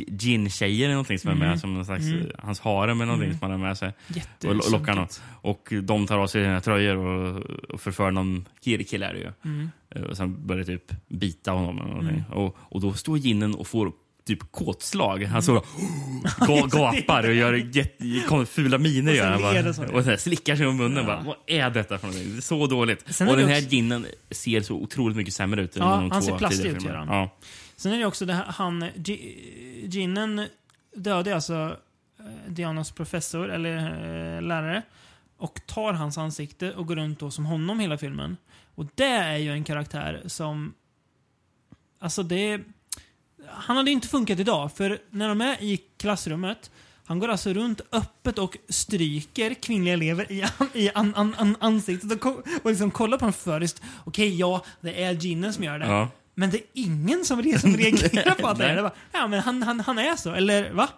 gin-tjejer 0.06 0.84
eller 0.84 0.94
någonting 0.94 1.18
som 1.18 1.30
är 1.30 1.34
med, 1.34 1.46
Mm. 1.46 1.58
som 1.58 1.74
någon 1.74 1.84
slags, 1.84 2.04
Mm. 2.06 2.26
hans 2.38 2.60
harem 2.60 2.96
eller 3.00 3.06
någonting 3.06 3.28
Mm. 3.28 3.38
som 3.38 3.50
han 3.50 3.60
har 3.60 3.66
med 3.68 3.78
sig. 3.78 3.92
Jätte- 4.08 4.48
Och 4.48 4.54
lo- 4.54 4.62
lockar 4.70 4.94
sunkigt. 4.94 5.22
Och 5.42 5.72
de 5.82 6.06
tar 6.06 6.18
av 6.18 6.26
sig 6.26 6.44
sina 6.44 6.60
tröjor 6.60 6.96
och, 6.96 7.42
och 7.70 7.80
förför 7.80 8.10
någon 8.10 8.44
kille, 8.64 9.06
är 9.06 9.12
det 9.12 9.18
ju. 9.20 9.32
Mm. 9.44 9.70
Eh, 9.94 10.02
Och 10.02 10.16
sen 10.16 10.46
börjar 10.46 10.64
typ 10.64 10.92
bita 11.08 11.50
honom 11.52 11.78
eller 11.78 11.88
någonting. 11.88 12.18
Mm. 12.18 12.32
Och, 12.32 12.56
och 12.60 12.80
då 12.80 12.92
står 12.92 13.18
ginen 13.18 13.54
och 13.54 13.66
får 13.66 13.92
typ 14.26 14.52
kåtslag. 14.52 15.24
Han 15.24 15.42
står 15.42 15.56
och 15.56 15.66
Mm. 15.78 16.22
ga- 16.68 16.70
gapar 16.96 17.28
och 17.28 17.34
gör 17.34 17.52
jätte, 17.76 18.46
fula 18.46 18.78
miner. 18.78 19.10
Och 19.12 19.16
Gör 19.16 19.30
han 19.30 19.42
bara. 19.42 19.68
och 19.68 20.04
så. 20.04 20.10
Här, 20.10 20.16
slickar 20.16 20.56
sig 20.56 20.66
om 20.66 20.76
munnen. 20.76 20.96
Ja. 20.96 21.04
Bara, 21.06 21.22
Vad 21.22 21.36
är 21.46 21.70
detta 21.70 21.98
för 21.98 22.06
någonting? 22.06 22.32
Det 22.32 22.38
är 22.38 22.40
så 22.40 22.66
dåligt. 22.66 23.04
Sen 23.14 23.28
och 23.28 23.36
den 23.36 23.48
här 23.48 23.58
också- 23.58 23.70
ginen 23.74 24.06
ser 24.30 24.60
så 24.60 24.74
otroligt 24.74 25.16
mycket 25.16 25.34
sämre 25.34 25.62
ut 25.62 25.76
än 25.76 25.82
Ja, 25.82 25.88
de 25.96 26.10
han 26.10 26.22
två 26.22 26.28
ser 26.28 26.38
plastig 26.38 26.70
ut. 26.70 26.84
Ja. 26.84 27.36
Sen 27.78 27.92
är 27.92 27.98
det 27.98 28.06
också 28.06 28.26
det 28.26 28.32
här, 28.34 28.44
han... 28.44 28.84
Gi- 28.84 29.88
Ginen 29.88 30.46
dödade 30.94 31.34
alltså 31.34 31.76
eh, 32.18 32.50
Dianas 32.52 32.90
professor, 32.92 33.50
eller 33.50 33.76
eh, 33.76 34.42
lärare, 34.42 34.82
och 35.36 35.60
tar 35.66 35.92
hans 35.92 36.18
ansikte 36.18 36.74
och 36.74 36.86
går 36.86 36.96
runt 36.96 37.18
då 37.18 37.30
som 37.30 37.46
honom 37.46 37.80
hela 37.80 37.98
filmen. 37.98 38.36
Och 38.74 38.86
det 38.94 39.04
är 39.04 39.36
ju 39.36 39.52
en 39.52 39.64
karaktär 39.64 40.22
som... 40.26 40.74
Alltså 41.98 42.22
det... 42.22 42.60
Han 43.46 43.76
hade 43.76 43.90
ju 43.90 43.94
inte 43.94 44.08
funkat 44.08 44.38
idag, 44.38 44.72
för 44.72 44.98
när 45.10 45.28
de 45.28 45.40
är 45.40 45.62
i 45.62 45.76
klassrummet 45.96 46.70
han 47.04 47.18
går 47.18 47.28
alltså 47.28 47.52
runt 47.52 47.80
öppet 47.92 48.38
och 48.38 48.56
stryker 48.68 49.54
kvinnliga 49.54 49.94
elever 49.94 50.32
i, 50.32 50.42
an, 50.42 50.68
i 50.74 50.90
an, 50.94 51.14
an, 51.14 51.34
an, 51.38 51.56
ansiktet 51.60 52.12
och, 52.12 52.20
ko- 52.20 52.42
och 52.62 52.70
liksom 52.70 52.90
kollar 52.90 53.18
på 53.18 53.24
dem 53.24 53.32
först. 53.32 53.82
Okej, 54.04 54.36
ja, 54.38 54.64
det 54.80 55.02
är 55.04 55.12
ginen 55.14 55.52
som 55.52 55.64
gör 55.64 55.78
det. 55.78 55.86
Ja. 55.86 56.08
Men 56.38 56.50
det 56.50 56.56
är 56.56 56.62
ingen 56.74 57.24
som, 57.24 57.42
re- 57.42 57.58
som 57.58 57.76
reagerar 57.76 58.34
på 58.34 58.48
att 58.48 58.58
det 58.58 58.64
är 58.66 58.76
det. 58.76 58.82
Bara, 58.82 58.92
Ja, 59.12 59.26
men 59.26 59.40
han, 59.40 59.62
han, 59.62 59.80
han 59.80 59.98
är 59.98 60.16
så. 60.16 60.32
Eller 60.34 60.70
va? 60.70 60.88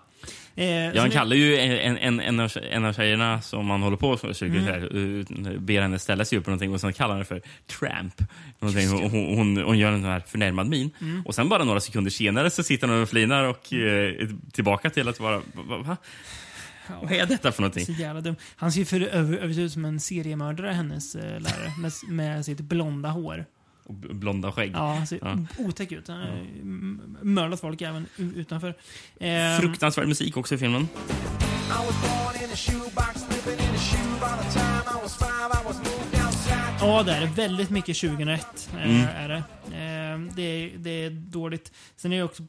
Eh, 0.54 0.66
Ja, 0.66 1.00
han 1.00 1.10
kallar 1.10 1.36
ju 1.36 1.58
en, 1.58 1.96
en, 1.96 2.20
en, 2.20 2.40
av, 2.40 2.50
en 2.70 2.84
av 2.84 2.92
tjejerna 2.92 3.42
som 3.42 3.70
han 3.70 3.82
håller 3.82 3.96
på 3.96 4.08
med 4.22 4.32
psyket 4.34 4.56
Mm. 4.56 4.64
här, 4.64 5.58
ber 5.58 5.80
henne 5.82 5.98
ställa 5.98 6.24
sig 6.24 6.38
upp 6.38 6.44
på 6.44 6.50
någonting 6.50 6.74
och 6.74 6.80
sen 6.80 6.92
kallar 6.92 7.10
han 7.10 7.18
det 7.18 7.24
för 7.24 7.42
tramp. 7.66 8.14
Någonting. 8.58 8.92
Och 8.94 9.10
Hon, 9.10 9.36
hon, 9.36 9.56
hon 9.64 9.78
gör 9.78 9.92
en 9.92 10.00
sån 10.02 10.10
här 10.10 10.22
förnärmad 10.26 10.68
min. 10.68 10.90
Mm. 11.00 11.22
Och 11.26 11.34
sen 11.34 11.48
bara 11.48 11.64
några 11.64 11.80
sekunder 11.80 12.10
senare 12.10 12.50
så 12.50 12.62
sitter 12.62 12.88
hon 12.88 13.02
och 13.02 13.08
flinar 13.08 13.44
och 13.44 13.72
eh, 13.72 14.28
tillbaka 14.52 14.90
till 14.90 15.08
att 15.08 15.20
vara... 15.20 15.36
Va, 15.38 15.78
va? 15.78 15.96
Vad 17.02 17.12
är 17.12 17.26
detta 17.26 17.52
för 17.52 17.62
någonting? 17.62 17.86
Så 17.86 17.92
jävla 17.92 18.20
dum. 18.20 18.36
Han 18.56 18.72
ser 18.72 18.84
för 18.84 19.00
över, 19.00 19.36
över 19.38 19.58
ut 19.60 19.72
som 19.72 19.84
en 19.84 20.00
seriemördare, 20.00 20.72
hennes 20.72 21.14
eh, 21.14 21.40
lärare. 21.40 21.72
Med, 21.78 21.92
med 22.08 22.44
sitt 22.44 22.60
blonda 22.60 23.08
hår. 23.08 23.44
Och 23.90 23.96
blonda 24.16 24.52
skägg. 24.52 24.70
Ja, 24.74 24.94
han 24.94 25.06
ser 25.06 25.18
Ja. 25.22 25.38
otäck 25.58 25.92
ut. 25.92 26.08
Han 26.08 26.18
har 26.20 26.46
mördat 27.24 27.60
folk 27.60 27.80
även 27.82 28.06
utanför. 28.16 28.74
Eh, 29.20 29.58
Fruktansvärd 29.60 30.08
musik 30.08 30.36
också 30.36 30.54
i 30.54 30.58
filmen. 30.58 30.88
Ja, 36.80 37.02
det 37.02 37.12
är. 37.12 37.26
Väldigt 37.26 37.70
mycket 37.70 37.96
2001 38.00 38.68
eh, 38.76 38.84
Mm. 38.84 39.06
är 39.16 39.28
det. 39.28 39.36
Eh, 39.76 40.34
det, 40.36 40.42
är, 40.42 40.78
det 40.78 40.90
är 40.90 41.10
dåligt. 41.10 41.72
Sen 41.96 42.12
är 42.12 42.16
det 42.16 42.22
också 42.22 42.42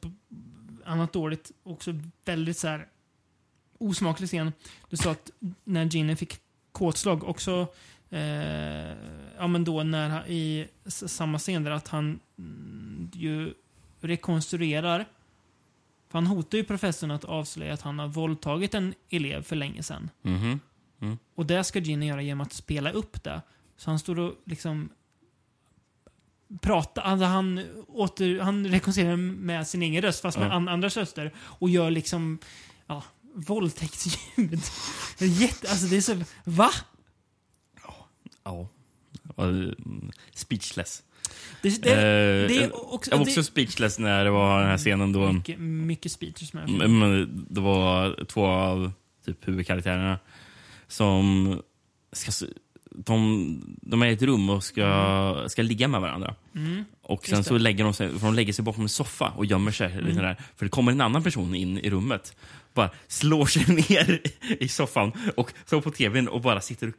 annat 0.85 1.13
dåligt. 1.13 1.51
Också 1.63 1.93
väldigt 2.25 2.57
så 2.57 2.67
här 2.67 2.87
osmaklig 3.79 4.29
scen. 4.29 4.51
Du 4.89 4.97
sa 4.97 5.11
att 5.11 5.31
när 5.63 5.85
Ginny 5.85 6.15
fick 6.15 6.39
kåtslag 6.71 7.23
också 7.23 7.67
eh, 8.11 8.95
ja 9.37 9.47
men 9.47 9.63
då 9.63 9.83
när 9.83 10.09
han, 10.09 10.23
i 10.27 10.67
samma 10.85 11.39
scen 11.39 11.63
där 11.63 11.71
att 11.71 11.87
han 11.87 12.19
mm, 12.37 13.11
ju 13.13 13.53
rekonstruerar 14.01 15.05
för 16.09 16.17
han 16.17 16.27
hotar 16.27 16.57
ju 16.57 16.63
professorn 16.63 17.11
att 17.11 17.23
avslöja 17.23 17.73
att 17.73 17.81
han 17.81 17.99
har 17.99 18.07
våldtagit 18.07 18.73
en 18.73 18.93
elev 19.09 19.43
för 19.43 19.55
länge 19.55 19.83
sedan. 19.83 20.09
Mhm. 20.21 20.59
Mm. 21.01 21.17
Och 21.35 21.45
det 21.45 21.63
ska 21.63 21.79
Ginny 21.79 22.07
göra 22.07 22.21
genom 22.21 22.41
att 22.41 22.53
spela 22.53 22.91
upp 22.91 23.23
det. 23.23 23.41
Så 23.77 23.89
han 23.89 23.99
står 23.99 24.19
och 24.19 24.33
liksom 24.45 24.89
pratar, 26.61 27.01
alltså 27.01 27.25
han, 27.25 27.65
åter, 27.87 28.39
han 28.39 28.67
rekonstruerar 28.67 29.15
med 29.17 29.67
sin 29.67 29.81
egen 29.81 30.01
röst 30.01 30.21
fast 30.21 30.37
med 30.37 30.47
Ja. 30.47 30.51
an, 30.53 30.67
andras 30.67 30.97
röster. 30.97 31.33
Och 31.37 31.69
gör 31.69 31.91
liksom, 31.91 32.37
ja, 32.87 33.03
våldtäktsljud. 33.33 34.61
Jätte, 35.19 35.69
alltså 35.69 35.85
det 35.85 35.97
är 35.97 36.01
så, 36.01 36.23
va? 36.43 36.69
Ja. 38.43 38.67
Mm, 39.37 40.11
Speechless. 40.33 41.03
Det, 41.61 41.83
det, 41.83 41.91
Eh, 41.91 42.47
det 42.47 42.63
är 42.63 42.93
också, 42.93 43.11
jag 43.11 43.17
var 43.17 43.25
också 43.25 43.39
det, 43.39 43.43
speechless 43.43 43.99
när 43.99 44.23
det 44.23 44.31
var 44.31 44.59
den 44.59 44.69
här 44.69 44.77
scenen 44.77 45.11
då... 45.11 45.31
mycket, 45.31 45.59
mycket 45.59 46.11
speeches 46.11 46.53
Mm, 46.53 46.99
men 46.99 47.45
Det 47.49 47.61
var 47.61 48.25
två 48.25 48.45
av 48.45 48.91
typ, 49.25 49.47
huvudkaraktärerna 49.47 50.19
som 50.87 51.61
ska, 52.11 52.45
de, 52.91 53.77
de 53.81 54.01
är 54.01 54.05
i 54.05 54.13
ett 54.13 54.21
rum 54.21 54.49
och 54.49 54.63
ska, 54.63 55.45
ska 55.47 55.61
ligga 55.61 55.87
med 55.87 56.01
varandra. 56.01 56.35
Mm. 56.55 56.85
Och 57.01 57.25
sen 57.25 57.43
så 57.43 57.57
lägger 57.57 57.83
de 57.83 57.93
sig, 57.93 58.09
för 58.09 58.25
de 58.25 58.33
lägger 58.33 58.53
sig 58.53 58.65
bakom 58.65 58.83
en 58.83 58.89
soffa 58.89 59.29
och 59.29 59.45
gömmer 59.45 59.71
sig. 59.71 59.91
Mm. 59.91 60.05
Lite 60.05 60.21
där, 60.21 60.35
för 60.55 60.65
det 60.65 60.69
kommer 60.69 60.91
en 60.91 61.01
annan 61.01 61.23
person 61.23 61.55
in 61.55 61.77
i 61.77 61.89
rummet. 61.89 62.35
Bara 62.73 62.89
slår 63.07 63.45
sig 63.45 63.75
ner 63.89 64.21
i 64.59 64.67
soffan 64.67 65.11
och 65.37 65.53
så 65.65 65.81
på 65.81 65.91
tvn 65.91 66.27
och 66.27 66.41
bara 66.41 66.61
sitter 66.61 66.87
och, 66.87 66.93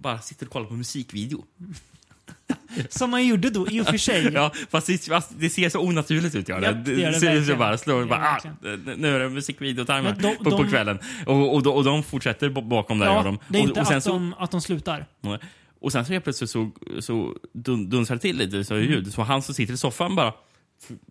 bara 0.00 0.20
sitter 0.20 0.46
och 0.46 0.52
kollar 0.52 0.66
på 0.66 0.74
musikvideo. 0.74 1.44
Som 2.88 3.10
man 3.10 3.26
gjorde 3.26 3.50
då, 3.50 3.68
i 3.70 3.80
och 3.80 3.86
för 3.86 3.96
sig. 3.98 4.30
Ja, 4.34 4.52
fast 4.70 4.86
det, 4.86 4.98
fast 5.06 5.30
det 5.38 5.50
ser 5.50 5.68
så 5.68 5.80
onaturligt 5.80 6.34
ut. 6.34 6.48
Ja. 6.48 6.60
Det 6.72 6.92
gör 6.92 7.12
det 7.12 7.20
ser 7.20 7.34
ut 7.34 7.46
som 7.46 7.58
bara 7.58 7.78
slår 7.78 8.00
Det 8.00 8.06
bara, 8.06 8.38
det 8.62 8.92
ah, 8.92 8.94
nu 8.96 9.16
är 9.16 9.20
det 9.20 9.28
musikvideotime 9.28 10.02
Men 10.02 10.18
de- 10.18 10.36
på, 10.36 10.50
på 10.50 10.64
kvällen. 10.68 10.98
Och, 11.26 11.54
och, 11.56 11.66
och 11.76 11.84
de 11.84 12.02
fortsätter 12.02 12.48
bakom 12.48 12.98
där. 12.98 13.06
Ja, 13.06 13.22
de. 13.22 13.38
det 13.48 13.58
är 13.58 13.62
och, 13.62 13.68
inte 13.68 13.80
och 13.80 13.86
sen 13.86 13.96
att, 13.96 14.04
så, 14.04 14.10
de, 14.12 14.34
att 14.38 14.50
de 14.50 14.60
slutar. 14.60 15.06
Nej. 15.20 15.38
Och 15.80 15.92
sen 15.92 16.04
så 16.04 16.12
helt 16.12 16.24
plötsligt 16.24 16.50
så, 16.50 16.70
så 17.00 17.36
dun, 17.52 17.90
dunsar 17.90 18.14
det 18.14 18.20
till 18.20 18.36
lite 18.36 18.64
så 18.64 18.74
Mm. 18.74 18.86
ljud. 18.88 19.12
Så 19.14 19.22
han 19.22 19.42
som 19.42 19.54
sitter 19.54 19.74
i 19.74 19.76
soffan 19.76 20.16
bara 20.16 20.32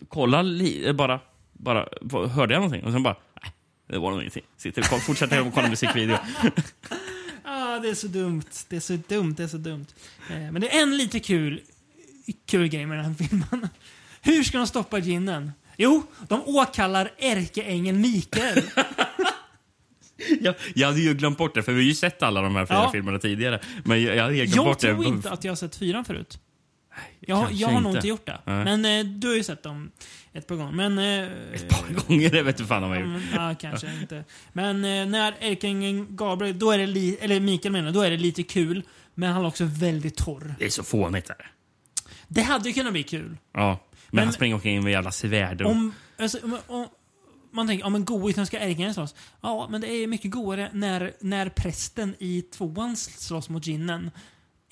kollar 0.09 0.43
li, 0.43 0.93
bara, 0.93 1.19
bara, 1.53 1.85
hörde 2.27 2.53
jag 2.53 2.61
någonting? 2.61 2.83
Och 2.83 2.91
sen 2.91 3.03
bara, 3.03 3.15
nej, 3.43 3.51
det 3.89 3.97
var 3.97 4.11
nog 4.11 4.19
ingenting. 4.19 4.43
Sitter 4.57 4.81
och 4.81 5.01
fortsätter 5.01 5.41
att 5.41 5.53
kolla 5.53 5.67
musikvideo. 5.69 6.17
Ah, 7.75 7.79
det 7.79 7.89
är 7.89 7.95
så 7.95 8.07
dumt. 8.07 8.43
Det 8.69 8.75
är 8.75 8.79
så 8.79 8.97
dumt. 9.07 9.33
Det 9.37 9.43
är 9.43 9.47
så 9.47 9.57
dumt. 9.57 9.85
Eh, 10.29 10.37
men 10.51 10.61
det 10.61 10.75
är 10.77 10.83
en 10.83 10.97
lite 10.97 11.19
kul, 11.19 11.61
kul 12.45 12.67
grej 12.67 12.85
med 12.85 12.97
den 12.97 13.05
här 13.05 13.13
filmen. 13.13 13.69
Hur 14.21 14.43
ska 14.43 14.57
de 14.57 14.67
stoppa 14.67 14.97
ginnen? 14.99 15.51
Jo, 15.77 16.03
de 16.27 16.41
åkallar 16.45 17.11
ärkeängeln 17.17 18.01
Mikael. 18.01 18.61
jag, 20.41 20.55
jag 20.75 20.87
hade 20.87 20.99
ju 21.01 21.13
glömt 21.13 21.37
bort 21.37 21.55
det, 21.55 21.63
för 21.63 21.71
vi 21.71 21.77
har 21.81 21.87
ju 21.87 21.95
sett 21.95 22.23
alla 22.23 22.41
de 22.41 22.55
här 22.55 22.65
fyra 22.65 22.77
Ja. 22.77 22.91
filmerna 22.91 23.19
tidigare. 23.19 23.59
Men 23.85 24.01
jag, 24.03 24.15
jag 24.15 24.23
hade 24.23 24.35
glömt 24.35 24.55
Jag 24.55 24.65
bort 24.65 24.79
det. 24.79 24.87
tror 24.93 25.05
inte 25.05 25.29
att 25.31 25.43
jag 25.43 25.51
har 25.51 25.55
sett 25.55 25.75
fyran 25.75 26.05
förut. 26.05 26.39
Jag, 27.19 27.51
jag 27.51 27.67
har 27.67 27.81
nog 27.81 27.95
inte. 27.95 28.07
gjort 28.07 28.25
det. 28.25 28.39
Nej. 28.45 28.65
Men 28.77 28.85
eh, 28.85 29.05
du 29.13 29.27
har 29.27 29.35
ju 29.35 29.43
sett 29.43 29.63
dem 29.63 29.91
ett 30.33 30.47
par 30.47 30.55
gånger. 30.55 30.71
Men, 30.89 30.97
eh, 30.99 31.53
Ett 31.53 31.69
par 31.69 32.07
gånger, 32.07 32.29
det 32.29 32.41
vet 32.43 32.57
du 32.57 32.65
fan 32.65 32.83
om 32.83 32.91
jag 32.91 33.01
Ja, 33.01 33.13
gjort. 33.13 33.23
ja, 33.35 33.55
kanske 33.59 33.93
inte. 34.01 34.23
Men 34.53 34.75
eh, 34.85 35.05
när 35.05 35.35
ärkeängeln 35.39 36.07
Gabriel, 36.15 36.59
då 36.59 36.71
är 36.71 36.77
det 36.77 36.87
li- 36.87 37.17
eller 37.21 37.39
Mikael 37.39 37.71
menar, 37.71 37.91
då 37.91 38.01
är 38.01 38.11
det 38.11 38.17
lite 38.17 38.43
kul. 38.43 38.83
Men 39.13 39.31
han 39.33 39.43
är 39.43 39.47
också 39.47 39.65
väldigt 39.65 40.15
torr. 40.17 40.55
Det 40.59 40.65
är 40.65 40.69
så 40.69 40.83
fånigt. 40.83 41.27
Där. 41.27 41.51
Det 42.27 42.41
hade 42.41 42.69
ju 42.69 42.73
kunnat 42.73 42.91
bli 42.93 43.03
kul. 43.03 43.37
Ja. 43.53 43.67
Men, 43.69 43.77
Men- 44.11 44.23
han 44.23 44.33
springer 44.33 44.55
omkring 44.55 44.83
med 44.83 44.91
jävla 44.91 45.11
svärd. 45.11 45.61
och- 45.61 45.71
Om, 45.71 45.93
alltså, 46.19 46.37
om, 46.43 46.57
om 46.67 46.87
man 47.51 47.67
tänker, 47.67 47.85
ja 47.85 47.89
men 47.89 48.05
godheten 48.05 48.45
ska 48.45 48.57
ärkeängeln 48.59 48.93
slåss. 48.93 49.15
Ja, 49.41 49.67
men 49.71 49.81
det 49.81 49.87
är 49.87 50.07
mycket 50.07 50.31
godare 50.31 50.69
när, 50.73 51.13
när 51.19 51.49
prästen 51.49 52.15
i 52.19 52.41
tvåan 52.41 52.95
slåss 52.95 53.49
mot 53.49 53.67
ginnen 53.67 54.11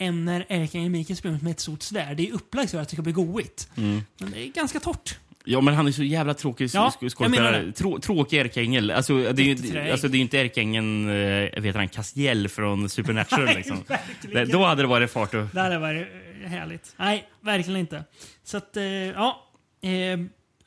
än 0.04 0.26
när 0.26 0.46
ärkeängeln 0.50 0.92
Mikael 0.92 1.18
springer 1.18 1.40
med 1.42 1.52
ett 1.52 1.60
stort 1.60 1.82
svärd. 1.82 2.18
Det 2.18 2.30
är 2.30 2.34
upplagt 2.34 2.72
så 2.72 2.78
att 2.78 2.90
det 2.90 2.96
ska 2.96 3.02
bli 3.02 3.12
goigt. 3.12 3.70
Mm. 3.78 4.02
Men 4.20 4.32
det 4.32 4.48
är 4.48 4.48
ganska 4.48 4.80
torrt. 4.80 5.20
Ja, 5.46 5.62
men 5.62 5.74
han 5.74 5.88
är 5.88 5.92
så 5.92 6.04
jävla 6.04 6.34
tråkig 6.34 6.70
Ja, 6.74 6.92
skådespelare. 6.92 7.72
Trå, 7.72 8.00
tråkig 8.00 8.40
ärkeängel. 8.40 8.92
Alltså, 8.92 9.34
det 9.34 9.42
är 9.42 9.46
ju 9.46 9.92
alltså, 9.92 10.08
det 10.08 10.18
är 10.18 10.20
inte 10.20 10.40
ärkeängeln, 10.40 11.10
eh, 11.10 11.62
vet 11.62 11.76
han, 11.76 11.88
Castiel 11.88 12.50
från 12.50 12.90
Supernatural. 12.90 13.46
Nej, 13.46 13.56
liksom. 13.56 13.84
det, 14.22 14.46
då 14.46 14.66
hade 14.66 14.82
det 14.82 14.88
varit 14.88 15.12
fart 15.12 15.34
och... 15.34 15.46
Det 15.54 15.62
hade 15.62 15.80
varit 15.80 16.08
eh, 16.44 16.50
härligt. 16.50 16.96
Nej, 16.98 17.28
verkligen 17.42 17.80
inte. 17.80 18.04
Så 18.44 18.58
att, 18.58 18.78
eh, 18.78 18.84
ja. 18.84 19.50
Eh, 19.82 20.20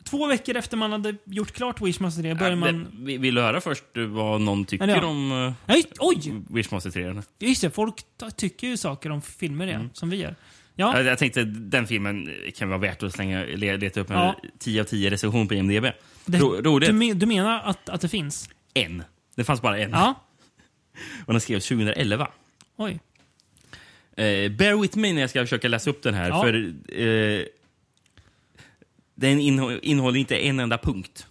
två 0.07 0.26
veckor 0.26 0.57
efter 0.57 0.76
man 0.76 0.92
hade 0.92 1.14
gjort 1.24 1.52
klart 1.52 1.80
Wishmaster 1.80 2.22
3 2.22 2.34
började 2.34 2.57
man... 2.57 2.84
Det, 2.84 2.90
vi- 3.04 3.16
vill 3.18 3.34
du 3.34 3.40
höra 3.40 3.61
först 3.61 3.84
vad 4.09 4.40
någon 4.40 4.64
tycker 4.64 4.88
Ja, 4.88 5.07
om 5.07 5.32
uh, 5.32 5.52
Nej, 5.66 5.84
oj! 5.98 6.42
Wishmaster 6.50 6.90
3? 6.90 7.22
Just 7.38 7.62
det, 7.62 7.70
folk 7.70 7.94
tycker 8.36 8.66
ju 8.66 8.76
saker 8.76 9.11
om 9.11 9.22
filmer 9.22 9.66
det, 9.66 9.88
som 9.92 10.11
vi 10.11 10.16
gör. 10.16 10.34
Ja, 10.78 11.02
Jag, 11.02 11.18
tänkte 11.18 11.44
den 11.44 11.86
filmen 11.86 12.30
kan 12.57 12.68
vara 12.68 12.78
värt 12.78 13.02
att 13.02 13.12
slänga, 13.12 13.44
le- 13.44 13.76
leta 13.76 14.00
upp 14.00 14.11
en 14.11 14.16
Ja. 14.16 14.36
10 14.59 14.80
av 14.80 14.84
10 14.84 15.11
recension 15.11 15.48
på 15.48 15.54
IMDB. 15.54 15.86
det, 16.26 16.38
Ro, 16.38 16.61
roligt. 16.62 16.88
du, 16.88 16.92
men, 16.94 17.18
du 17.18 17.26
menar 17.26 17.61
att, 17.64 17.88
att 17.88 18.00
det 18.00 18.09
finns? 18.09 18.48
En. 18.74 19.02
Det 19.34 19.44
fanns 19.44 19.62
bara 19.62 19.78
en. 19.78 19.90
Ja. 19.90 20.14
Och 21.26 21.32
den 21.32 21.40
skrevs 21.40 21.68
2011. 21.68 22.28
Oj. 22.76 23.00
Eh, 24.16 24.50
bear 24.52 24.80
with 24.82 24.98
me 24.98 25.12
när 25.12 25.20
jag 25.20 25.30
ska 25.30 25.40
försöka 25.40 25.68
läsa 25.68 25.90
upp 25.90 26.02
den 26.02 26.14
här. 26.14 26.28
Ja. 26.28 26.42
För 26.42 26.54
eh, 27.00 27.44
Den 29.18 29.40
innehå- 29.40 29.80
innehåller 29.82 30.18
inte 30.18 30.36
en 30.38 30.60
enda 30.60 30.78
punkt. 30.78 31.26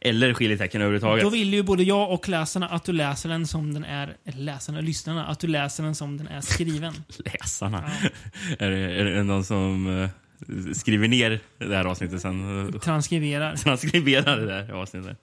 Eller 0.00 0.34
skiljetecken 0.34 0.80
överhuvudtaget. 0.80 1.24
Då 1.24 1.30
vill 1.30 1.54
ju 1.54 1.62
både 1.62 1.82
jag 1.82 2.10
och 2.10 2.28
läsarna 2.28 2.68
att 2.68 2.84
du 2.84 2.92
läser 2.92 3.28
den 3.28 3.46
som 3.46 3.74
den 3.74 3.84
är, 3.84 4.16
läsarna, 4.24 4.80
lyssnarna, 4.80 5.26
att 5.26 5.40
du 5.40 5.46
läser 5.46 5.82
den 5.84 5.94
som 5.94 6.16
den 6.16 6.26
är 6.28 6.40
skriven. 6.40 6.94
Läsarna. 7.18 7.90
är, 8.58 8.70
det, 8.70 8.76
är 8.78 9.04
det 9.04 9.22
någon 9.22 9.44
som 9.44 9.86
eh, 10.02 10.72
skriver 10.72 11.08
ner 11.08 11.40
det 11.58 11.76
här 11.76 11.84
avsnittet 11.84 12.20
sen? 12.22 12.72
Transkriberar. 12.82 13.56
Transkriberar 13.56 14.36
det 14.40 14.46
där 14.46 14.70
avsnittet. 14.72 15.18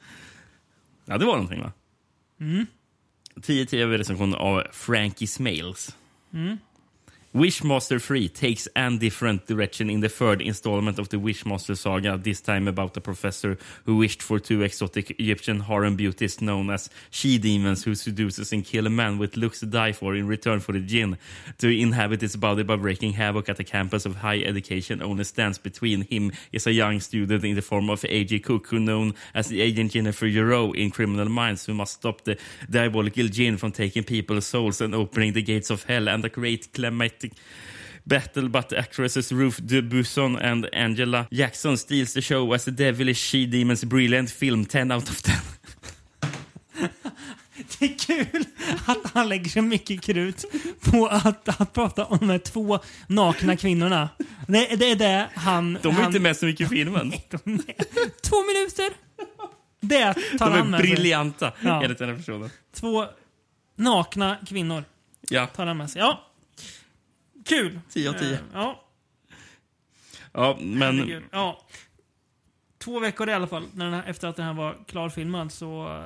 Ja, 1.06 1.18
det 1.18 1.26
var 1.26 1.34
någonting 1.34 1.62
va? 1.62 1.72
Mm. 2.42 2.66
10 3.42 3.66
10 3.66 3.88
recension 3.88 4.36
av 4.36 4.64
Frankie 4.72 5.28
Smales. 5.28 5.96
Mm. 6.34 6.58
Wishmaster 7.36 8.02
3 8.02 8.28
takes 8.30 8.68
an 8.76 8.98
different 8.98 9.46
direction 9.46 9.88
in 9.88 10.00
the 10.00 10.10
third 10.10 10.42
installment 10.42 10.98
of 10.98 11.10
the 11.10 11.18
Wishmaster 11.18 11.78
saga, 11.78 12.18
this 12.18 12.42
time 12.42 12.68
about 12.68 12.98
a 12.98 13.02
professor 13.02 13.56
who 13.86 13.98
wished 13.98 14.24
for 14.24 14.40
two 14.40 14.64
exotic 14.64 15.12
Egyptian 15.20 15.60
harem 15.60 15.96
beauties 15.96 16.42
known 16.42 16.72
as 16.72 16.90
she-demons 17.12 17.84
who 17.84 17.94
seduces 17.94 18.52
and 18.52 18.66
kill 18.66 18.88
a 18.88 18.90
man 18.90 19.20
with 19.20 19.38
looks 19.38 19.60
to 19.60 19.68
die 19.68 19.92
for 19.92 20.16
in 20.16 20.26
return 20.26 20.60
for 20.60 20.72
the 20.72 20.80
jinn 20.80 21.20
to 21.60 21.70
inhabit 21.70 22.22
his 22.22 22.36
body 22.36 22.64
by 22.64 22.76
breaking 22.76 23.14
havoc 23.14 23.48
at 23.48 23.58
the 23.58 23.64
campus 23.64 24.08
of 24.08 24.16
high 24.16 24.40
education. 24.40 25.04
Only 25.04 25.24
stands 25.24 25.60
between 25.60 26.02
him 26.06 26.32
is 26.52 26.66
a 26.66 26.74
young 26.74 27.00
student 27.00 27.44
in 27.44 27.54
the 27.54 27.62
form 27.62 27.92
of 27.92 28.04
A.J. 28.10 28.40
Cook, 28.40 28.66
who 28.70 28.80
known 28.80 29.14
as 29.36 29.50
the 29.50 29.62
agent 29.62 29.92
Jennifer 29.92 30.28
Giroux 30.28 30.72
in 30.72 30.90
Criminal 30.90 31.30
Minds, 31.30 31.68
who 31.68 31.76
must 31.76 31.94
stop 31.94 32.24
the 32.24 32.40
diabolical 32.68 33.28
jinn 33.28 33.58
from 33.58 33.72
taking 33.72 34.04
people's 34.04 34.48
souls 34.48 34.82
and 34.82 34.96
opening 34.96 35.34
the 35.34 35.44
gates 35.44 35.70
of 35.70 35.84
hell 35.84 36.10
and 36.10 36.24
the 36.24 36.30
great 36.30 36.74
climatic 37.20 37.34
battle, 38.04 38.50
but 38.50 38.74
actresses 38.74 39.32
Ruth 39.32 39.62
Debusson 39.62 40.36
and 40.42 40.66
Angela 40.74 41.28
Jackson 41.32 41.78
steals 41.78 42.14
the 42.14 42.22
show 42.22 42.54
as 42.54 42.66
the 42.66 42.72
devilish 42.72 43.18
she-demon's 43.32 43.86
brilliant 43.86 44.30
film 44.32 44.66
10 44.66 44.92
out 44.92 45.10
of 45.10 45.22
10. 45.22 45.34
Det 47.80 47.86
är 47.86 47.98
kul 47.98 48.44
att 48.86 49.12
han 49.14 49.30
lägger 49.30 49.50
så 49.50 49.62
mycket 49.62 50.02
krut 50.02 50.46
på 50.82 51.08
att, 51.08 51.62
att 51.62 51.74
prata 51.74 52.06
om 52.06 52.18
de 52.20 52.30
här 52.30 52.38
två 52.38 52.80
nakna 53.08 53.58
kvinnorna. 53.58 54.10
Det, 54.48 54.76
det 54.76 54.92
är 54.92 54.96
det 54.96 55.30
han... 55.36 55.78
De 55.82 55.88
är 55.90 55.94
han, 55.94 56.06
inte 56.06 56.20
med 56.20 56.38
så 56.38 56.46
mycket 56.46 56.66
i 56.68 56.70
filmen. 56.76 57.12
Två 58.22 58.36
minuter! 58.48 58.90
Det 59.82 60.14
tar 60.14 60.46
De 60.50 60.52
han 60.52 60.54
är 60.54 60.64
med 60.64 60.80
sig. 60.80 60.90
briljanta, 60.90 61.54
Ja. 61.62 61.84
enligt 61.84 61.98
den 61.98 62.10
här 62.10 62.16
personen. 62.16 62.50
Två 62.76 63.06
nakna 63.76 64.38
kvinnor 64.48 64.84
Ja, 65.30 65.48
tar 65.48 65.66
han 65.66 65.78
med 65.78 65.90
sig. 65.90 66.00
Ja. 66.02 66.29
Kul! 67.50 67.80
10 67.90 68.10
av 68.10 68.14
10. 68.14 68.34
Eh, 68.34 68.40
Ja, 68.54 68.84
Ja, 70.34 70.58
men 70.60 70.98
herregud. 70.98 71.24
Ja. 71.32 71.60
Två 72.78 73.00
veckor 73.00 73.30
i 73.30 73.34
alla 73.34 73.48
fall, 73.48 73.68
när 73.74 73.86
den 73.86 73.94
här, 73.94 74.04
efter 74.08 74.28
att 74.28 74.36
den 74.36 74.46
här 74.46 74.54
var 74.54 74.78
klarfilmad, 74.88 75.52
så 75.52 75.88
uh, 75.88 76.04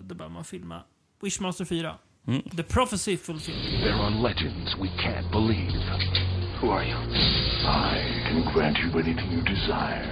då 0.00 0.14
började 0.14 0.34
man 0.34 0.44
filma 0.44 0.82
Wishmaster 1.22 1.64
4. 1.64 1.94
Mm. 2.28 2.42
The 2.42 2.62
Prophecy 2.62 3.16
Fulfilled. 3.16 3.82
There 3.82 3.94
are 3.94 4.10
legends 4.10 4.76
we 4.80 4.88
can't 4.88 5.30
believe. 5.30 5.72
Who 6.60 6.70
are 6.70 6.84
you? 6.84 6.96
I 6.96 8.22
can 8.28 8.52
grant 8.54 8.78
you 8.78 8.90
anything 9.00 9.32
you 9.32 9.42
desire. 9.42 10.02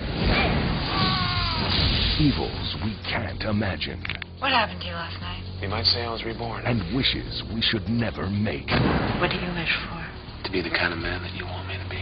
Evils 2.21 2.77
we 2.85 2.93
can't 3.11 3.43
imagine. 3.43 3.99
What 4.41 4.53
happened 4.53 4.81
to 4.81 4.87
you 4.87 4.95
last 4.95 5.21
night? 5.21 5.43
You 5.63 5.69
might 5.69 5.87
say 5.87 6.05
I 6.05 6.11
was 6.11 6.23
reborn. 6.25 6.65
And 6.67 6.95
wishes 6.95 7.43
we 7.55 7.63
should 7.63 7.89
never 7.89 8.29
make. 8.31 8.71
What 9.21 9.31
do 9.31 9.37
you 9.37 9.53
wish 9.55 9.75
for? 9.89 10.04
Be 10.55 10.63
the 10.63 10.79
kind 10.79 10.93
of 10.95 10.99
man 11.01 11.21
that 11.23 11.33
you 11.41 11.45
want 11.49 11.67
me 11.69 11.75
to 11.83 11.89
be. 11.91 12.01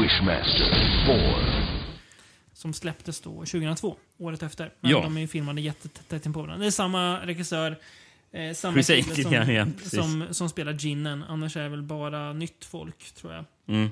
Wishmaster 0.00 0.70
4. 1.06 1.36
Som 2.52 2.72
släpptes 2.72 3.20
då 3.20 3.30
2002, 3.30 3.96
året 4.18 4.42
efter. 4.42 4.72
Men 4.80 4.90
Ja. 4.90 5.00
de 5.02 5.16
är 5.16 5.20
ju 5.20 5.26
filmade 5.26 5.60
jättetätt 5.60 6.26
in 6.26 6.32
på 6.32 6.40
varandra. 6.42 6.58
Det 6.62 6.66
är 6.66 6.70
samma 6.70 7.26
regissör, 7.26 7.76
eh, 8.32 8.52
samma 8.54 8.82
kille 8.82 9.02
som, 9.22 9.32
ja, 9.32 9.44
ja, 9.52 9.66
precis. 9.76 9.90
som, 10.00 10.26
som 10.30 10.48
spelar 10.48 10.72
Ginnen. 10.72 11.24
Annars 11.28 11.56
är 11.56 11.62
det 11.62 11.68
väl 11.68 11.82
bara 11.82 12.32
nytt 12.32 12.64
folk, 12.64 13.12
tror 13.14 13.32
jag. 13.32 13.44
Mm. 13.68 13.90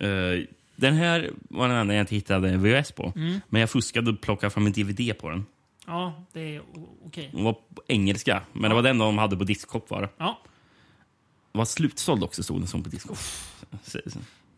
Eh, 0.00 0.44
den 0.76 0.94
här 0.94 1.30
var 1.50 1.68
den 1.68 1.76
enda 1.76 1.94
jag 1.94 2.02
inte 2.02 2.14
hittade 2.14 2.56
VHS 2.56 2.92
på. 2.92 3.12
Mm. 3.16 3.40
Men 3.48 3.60
jag 3.60 3.70
fuskade 3.70 4.10
och 4.10 4.20
plockade 4.20 4.50
fram 4.50 4.66
en 4.66 4.72
DVD 4.72 5.18
på 5.18 5.30
den. 5.30 5.46
Ja, 5.86 6.24
det 6.32 6.40
är 6.56 6.60
o- 6.60 6.98
okej. 7.06 7.30
Den 7.32 7.44
var 7.44 7.52
på 7.52 7.82
engelska, 7.86 8.42
men 8.52 8.68
det 8.70 8.74
var 8.74 8.82
den 8.82 8.98
de 8.98 9.18
hade 9.18 9.36
på 9.36 9.44
diskkopp. 9.44 9.86
Ja, 10.18 10.38
var 11.52 11.64
slutsåld 11.64 12.24
också, 12.24 12.42
stod 12.42 12.60
den 12.60 12.66
som 12.66 12.82
på 12.82 12.90
så- 13.84 14.00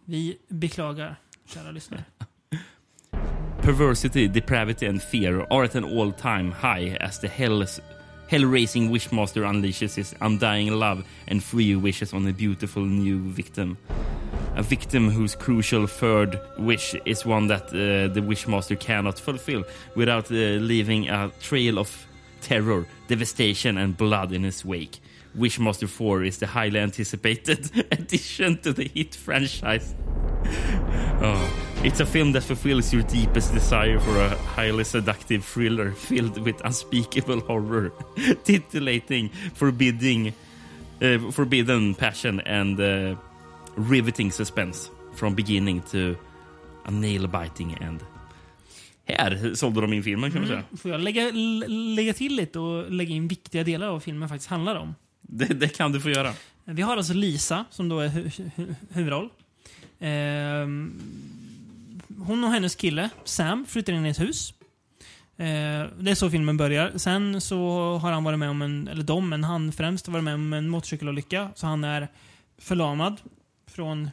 vi 0.04 0.38
beklagar, 0.48 1.16
kära 1.46 1.70
lyssnare. 1.70 2.04
Perversity, 3.62 4.28
depravity 4.28 4.86
and 4.86 5.02
fear 5.02 5.46
are 5.50 5.64
at 5.64 5.74
an 5.76 5.84
all-time 5.84 6.50
high 6.52 6.96
as 7.00 7.20
the 7.20 7.28
hell's, 7.28 7.80
hell-raising 8.28 8.90
wishmaster 8.90 9.44
unleashes 9.44 9.94
his 9.96 10.14
undying 10.20 10.70
love 10.72 11.04
and 11.28 11.42
free 11.44 11.76
wishes 11.76 12.12
on 12.12 12.26
a 12.28 12.32
beautiful 12.32 12.82
new 12.84 13.18
victim. 13.30 13.76
A 14.56 14.62
victim 14.62 15.08
whose 15.10 15.36
crucial 15.36 15.86
third 15.86 16.38
wish 16.58 16.94
is 17.04 17.24
one 17.24 17.46
that 17.48 17.62
uh, 17.68 18.12
the 18.12 18.20
wishmaster 18.20 18.76
cannot 18.78 19.18
fulfill 19.18 19.64
without 19.94 20.30
uh, 20.30 20.34
leaving 20.60 21.08
a 21.08 21.30
trail 21.40 21.78
of 21.78 22.06
terror, 22.40 22.84
devastation 23.08 23.78
and 23.78 23.96
blood 23.96 24.32
in 24.32 24.42
his 24.42 24.64
wake. 24.64 24.98
Wishmaster 25.36 25.88
4 25.88 26.24
is 26.24 26.38
the 26.38 26.46
highly 26.46 26.78
anticipated 26.80 27.70
addition 27.90 28.58
to 28.58 28.72
the 28.72 28.88
hit 28.94 29.14
franchise. 29.14 29.94
Oh. 31.24 31.68
It's 31.84 32.00
a 32.00 32.06
film 32.06 32.32
that 32.32 32.42
fulfills 32.42 32.92
your 32.92 33.02
deepest 33.02 33.54
desire 33.54 34.00
for 34.00 34.18
a 34.20 34.30
highly 34.30 34.82
seductive 34.82 35.44
thriller 35.44 35.92
filled 35.92 36.36
with 36.38 36.60
unspeakable 36.64 37.40
horror, 37.40 37.92
titillating, 38.44 39.30
forbidding, 39.54 40.34
Eh, 41.02 41.18
forbidden 41.32 41.94
passion 41.94 42.40
and 42.40 42.80
eh, 42.80 43.16
riveting 43.74 44.30
suspense 44.30 44.88
from 45.14 45.34
beginning 45.34 45.82
to 45.90 46.16
a 46.84 46.90
nail 46.90 47.26
biting 47.26 47.74
end. 47.80 48.00
Här 49.04 49.54
sålde 49.54 49.80
de 49.80 49.92
in 49.92 50.02
filmen 50.02 50.30
kan 50.30 50.40
man 50.40 50.48
säga. 50.48 50.58
Mm. 50.58 50.76
Får 50.76 50.90
jag 50.90 51.00
lägga, 51.00 51.30
lägga 51.68 52.12
till 52.12 52.36
lite 52.36 52.58
och 52.58 52.90
lägga 52.90 53.14
in 53.14 53.28
viktiga 53.28 53.64
delar 53.64 53.86
av 53.86 54.00
filmen 54.00 54.28
faktiskt 54.28 54.50
handlar 54.50 54.76
om? 54.76 54.94
Det, 55.22 55.44
det 55.46 55.68
kan 55.68 55.92
du 55.92 56.00
få 56.00 56.10
göra. 56.10 56.32
Vi 56.64 56.82
har 56.82 56.96
alltså 56.96 57.12
Lisa 57.14 57.64
som 57.70 57.88
då 57.88 58.00
är 58.00 58.08
hu- 58.08 58.50
hu- 58.56 58.74
huvudroll. 58.90 59.28
Ehm, 60.00 61.00
hon 62.18 62.44
och 62.44 62.50
hennes 62.50 62.74
kille 62.74 63.10
Sam 63.24 63.66
flyttar 63.66 63.92
in 63.92 64.06
i 64.06 64.08
ett 64.08 64.20
hus. 64.20 64.54
Eh, 65.36 65.46
det 65.98 66.10
är 66.10 66.14
så 66.14 66.30
filmen 66.30 66.56
börjar. 66.56 66.92
Sen 66.98 67.40
så 67.40 67.58
har 68.02 68.12
han 68.12 68.24
varit 68.24 68.38
med 68.38 68.50
om 68.50 68.62
en, 68.62 68.88
eller 68.88 69.02
de, 69.04 69.28
men 69.28 69.44
han 69.44 69.72
främst 69.72 70.06
har 70.06 70.12
varit 70.12 70.24
med 70.24 70.34
om 70.34 70.52
en 70.52 70.68
motorcykelolycka. 70.68 71.50
Så 71.54 71.66
han 71.66 71.84
är 71.84 72.08
förlamad 72.58 73.20
från 73.66 74.10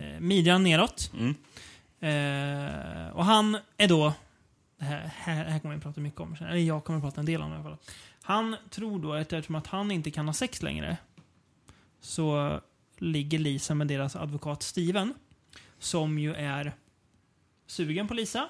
eh, 0.00 0.20
midjan 0.20 0.62
neråt. 0.62 1.12
Mm. 1.18 1.34
Eh, 2.00 3.08
och 3.16 3.24
han 3.24 3.58
är 3.76 3.88
då, 3.88 4.12
det 4.78 4.84
här, 4.84 5.10
här, 5.16 5.44
här 5.44 5.58
kommer 5.58 5.74
vi 5.74 5.80
prata 5.80 6.00
mycket 6.00 6.20
om, 6.20 6.36
eller 6.40 6.56
jag 6.56 6.84
kommer 6.84 7.00
prata 7.00 7.20
en 7.20 7.26
del 7.26 7.42
om 7.42 7.50
det 7.50 7.56
i 7.56 7.58
alla 7.60 7.68
fall. 7.68 7.78
Han 8.22 8.56
tror 8.70 8.98
då 8.98 9.12
att 9.12 9.32
eftersom 9.32 9.54
att 9.54 9.66
han 9.66 9.90
inte 9.90 10.10
kan 10.10 10.26
ha 10.26 10.32
sex 10.32 10.62
längre 10.62 10.96
så 12.00 12.60
ligger 12.98 13.38
Lisa 13.38 13.74
med 13.74 13.86
deras 13.86 14.16
advokat 14.16 14.62
Steven. 14.62 15.14
Som 15.78 16.18
ju 16.18 16.34
är 16.34 16.72
sugen 17.66 18.08
på 18.08 18.14
Lisa. 18.14 18.48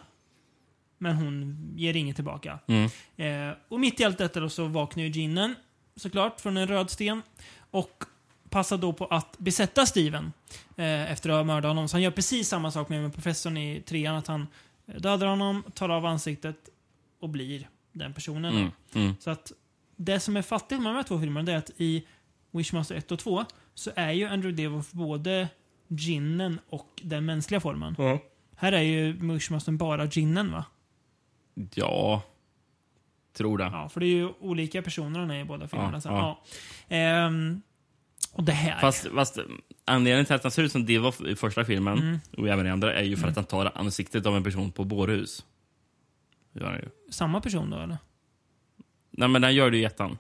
Men 0.99 1.17
hon 1.17 1.57
ger 1.77 1.97
inget 1.97 2.17
tillbaka. 2.17 2.59
Mm. 2.67 2.91
Eh, 3.17 3.57
och 3.69 3.81
mitt 3.81 4.01
i 4.01 4.05
allt 4.05 4.19
detta 4.19 4.41
då 4.41 4.49
så 4.49 4.67
vaknar 4.67 5.05
ju 5.05 5.11
Ginnen 5.11 5.55
såklart 5.97 6.41
från 6.41 6.57
en 6.57 6.69
röd 6.69 6.91
sten. 6.91 7.23
Och 7.71 8.05
passar 8.51 8.79
då 8.79 8.93
på 8.93 9.07
att 9.07 9.39
besätta 9.39 9.87
Steven 9.87 10.33
eh, 10.77 11.13
efter 11.13 11.31
att 11.31 11.37
ha 11.37 11.45
mördat 11.45 11.69
honom. 11.69 11.89
Så 11.89 11.97
han 11.97 12.03
gör 12.03 12.11
precis 12.11 12.49
samma 12.49 12.71
sak 12.71 12.89
med, 12.89 13.15
professorn 13.15 13.57
i 13.57 13.83
trean. 13.87 14.17
Att 14.17 14.27
han 14.27 14.47
dödar 14.87 15.27
honom, 15.27 15.63
tar 15.75 15.89
av 15.89 16.07
ansiktet 16.07 16.69
och 17.21 17.29
blir 17.29 17.69
den 17.93 18.15
personen. 18.15 18.55
Mm. 18.57 18.71
Mm. 18.95 19.15
Så 19.21 19.31
att 19.31 19.53
det 20.05 20.21
som 20.21 20.37
är 20.37 20.43
fattigt 20.43 20.83
med 20.83 20.91
de 20.93 20.97
här 20.97 21.03
två 21.03 21.21
filmerna 21.21 21.45
det 21.47 21.53
är 21.53 21.57
att 21.57 21.71
i 21.77 22.07
Wishmaster 22.51 22.95
1 22.95 23.13
och 23.13 23.19
2 23.19 23.45
så 23.75 23.91
är 23.97 24.13
ju 24.13 24.27
Andrew 24.27 24.63
Devoff 24.63 24.93
både 24.93 25.49
ginnen 25.89 26.61
och 26.69 27.01
den 27.03 27.25
mänskliga 27.25 27.61
formen. 27.61 27.97
Här 28.57 28.73
är 28.73 28.83
ju 28.83 29.13
Wishmastern 29.13 29.77
bara 29.77 30.05
ginnen 30.05 30.53
va? 30.53 30.65
Ja, 31.75 32.23
tror 33.33 33.59
det. 33.59 33.65
Ja, 33.65 33.89
för 33.89 34.01
det 34.01 34.07
är 34.07 34.15
ju 34.15 34.29
olika 34.41 34.83
personer 34.83 35.21
han 35.21 35.31
är 35.31 35.41
i 35.41 35.45
båda 35.45 35.69
filmerna. 35.69 35.93
Ja, 35.95 36.01
så, 36.01 36.09
ja. 36.09 36.43
ja. 36.89 36.97
Ehm, 36.97 37.63
och 38.33 38.45
det 38.45 38.53
här. 38.53 38.81
Fast, 38.81 39.07
fast 39.15 39.39
anledningen 39.85 40.27
till 40.27 40.35
att 40.35 40.43
han 40.43 40.53
ser 40.53 40.63
ut 40.63 40.73
som 40.73 41.03
var 41.03 41.29
i 41.29 41.37
första 41.37 41.65
filmen, 41.65 41.99
Mm. 41.99 42.19
och 42.37 42.49
även 42.49 42.67
i 42.67 42.71
andra, 42.71 42.95
är 42.95 43.03
ju 43.05 43.17
för 43.17 43.29
att 43.29 43.37
han 43.37 43.45
tar 43.45 43.73
ansiktet 43.75 44.27
av 44.27 44.37
en 44.37 44.45
person 44.45 44.73
på 44.73 44.85
bårhus. 44.85 45.45
Samma 47.11 47.41
person 47.41 47.71
då 47.71 47.79
eller? 47.79 47.99
Nej, 49.13 49.29
men 49.29 49.43
han 49.43 49.55
gör 49.55 49.71
det 49.71 49.77
i 49.79 49.85
ettan. 49.85 50.19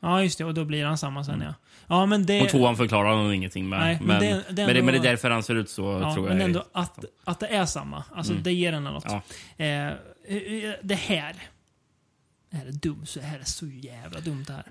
Ja, 0.00 0.22
just 0.22 0.38
det. 0.38 0.44
Och 0.44 0.54
då 0.54 0.64
blir 0.64 0.84
han 0.84 0.98
samma 0.98 1.24
sen 1.24 1.40
ja. 1.46 1.54
Ja, 1.86 2.06
men 2.06 2.26
det... 2.26 2.42
Och 2.42 2.48
tvåan 2.48 2.76
förklarar 2.76 3.16
han 3.16 3.34
ingenting 3.34 3.68
med. 3.68 3.78
Nej, 3.80 3.98
men 4.00 4.06
men, 4.06 4.20
det- 4.20 4.44
men, 4.46 4.54
det 4.56 4.66
men, 4.66 4.76
ändå- 4.76 4.92
det, 4.92 4.98
är 4.98 5.02
därför 5.10 5.30
han 5.30 5.42
ser 5.42 5.54
ut 5.54 5.70
så, 5.70 5.82
Ja, 6.02 6.14
tror 6.14 6.28
jag. 6.28 6.36
men 6.36 6.44
ändå 6.46 6.64
att, 6.72 7.04
att 7.24 7.40
det 7.40 7.46
är 7.46 7.66
samma. 7.66 8.04
Alltså, 8.14 8.32
Mm. 8.32 8.42
det 8.42 8.52
ger 8.52 8.72
en 8.72 8.84
något. 8.84 9.04
Ja. 9.08 9.22
Eh, 9.64 9.86
eh, 9.86 9.92
det 10.82 10.94
här. 10.94 11.36
Det 12.50 12.56
här 12.56 12.66
är 12.66 12.72
dumt. 12.72 13.06
Det 13.14 13.20
här 13.22 13.38
är 13.38 13.44
så 13.44 13.66
jävla 13.66 14.20
dumt 14.20 14.44
det 14.46 14.52
här. 14.52 14.64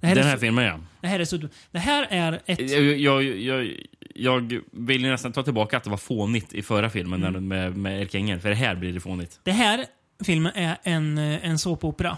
Det 0.00 0.06
här 0.06 0.14
Den 0.14 0.24
är 0.24 0.28
här 0.28 0.36
så, 0.36 0.40
filmen, 0.40 0.64
ja. 0.64 0.80
Det 1.00 1.06
här 1.08 1.20
är 1.20 1.24
så 1.24 1.36
dumt. 1.36 1.50
Det 1.70 1.78
här 1.78 2.06
är 2.10 2.40
ett... 2.46 2.70
Jag, 2.70 2.82
jag, 2.98 3.22
jag, 3.24 3.74
jag 4.14 4.60
vill 4.72 5.02
nästan 5.02 5.32
ta 5.32 5.42
tillbaka 5.42 5.76
att 5.76 5.84
det 5.84 5.90
var 5.90 5.96
fånigt 5.96 6.52
i 6.52 6.62
förra 6.62 6.90
filmen 6.90 7.24
Mm. 7.24 7.48
med, 7.48 7.76
med 7.76 8.00
Erik 8.00 8.14
Engel, 8.14 8.40
för 8.40 8.48
det 8.48 8.54
här 8.54 8.74
blir 8.74 8.92
det 8.92 9.00
fånigt. 9.00 9.40
Det 9.42 9.52
här 9.52 9.84
filmen 10.24 10.52
är 10.54 10.76
en, 10.82 11.18
eh, 11.18 11.44
en 11.44 11.58
såpopera 11.58 12.16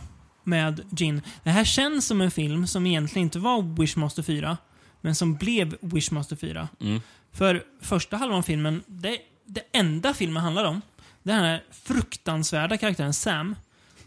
med 0.50 0.80
Gin. 0.90 1.22
Det 1.42 1.50
här 1.50 1.64
känns 1.64 2.06
som 2.06 2.20
en 2.20 2.30
film 2.30 2.66
som 2.66 2.86
egentligen 2.86 3.26
inte 3.26 3.38
var 3.38 3.62
Wishmaster 3.80 4.22
4, 4.22 4.56
men 5.00 5.14
som 5.14 5.34
blev 5.34 5.76
Wishmaster 5.80 6.36
4. 6.36 6.68
Mm. 6.80 7.00
För 7.32 7.64
första 7.80 8.16
halvan 8.16 8.38
av 8.38 8.42
filmen, 8.42 8.82
det, 8.86 9.18
det 9.44 9.62
enda 9.72 10.14
filmen 10.14 10.42
handlar 10.42 10.64
om, 10.64 10.82
det 11.22 11.32
är 11.32 11.36
den 11.36 11.44
här 11.44 11.62
fruktansvärda 11.70 12.76
karaktären 12.76 13.14
Sam. 13.14 13.56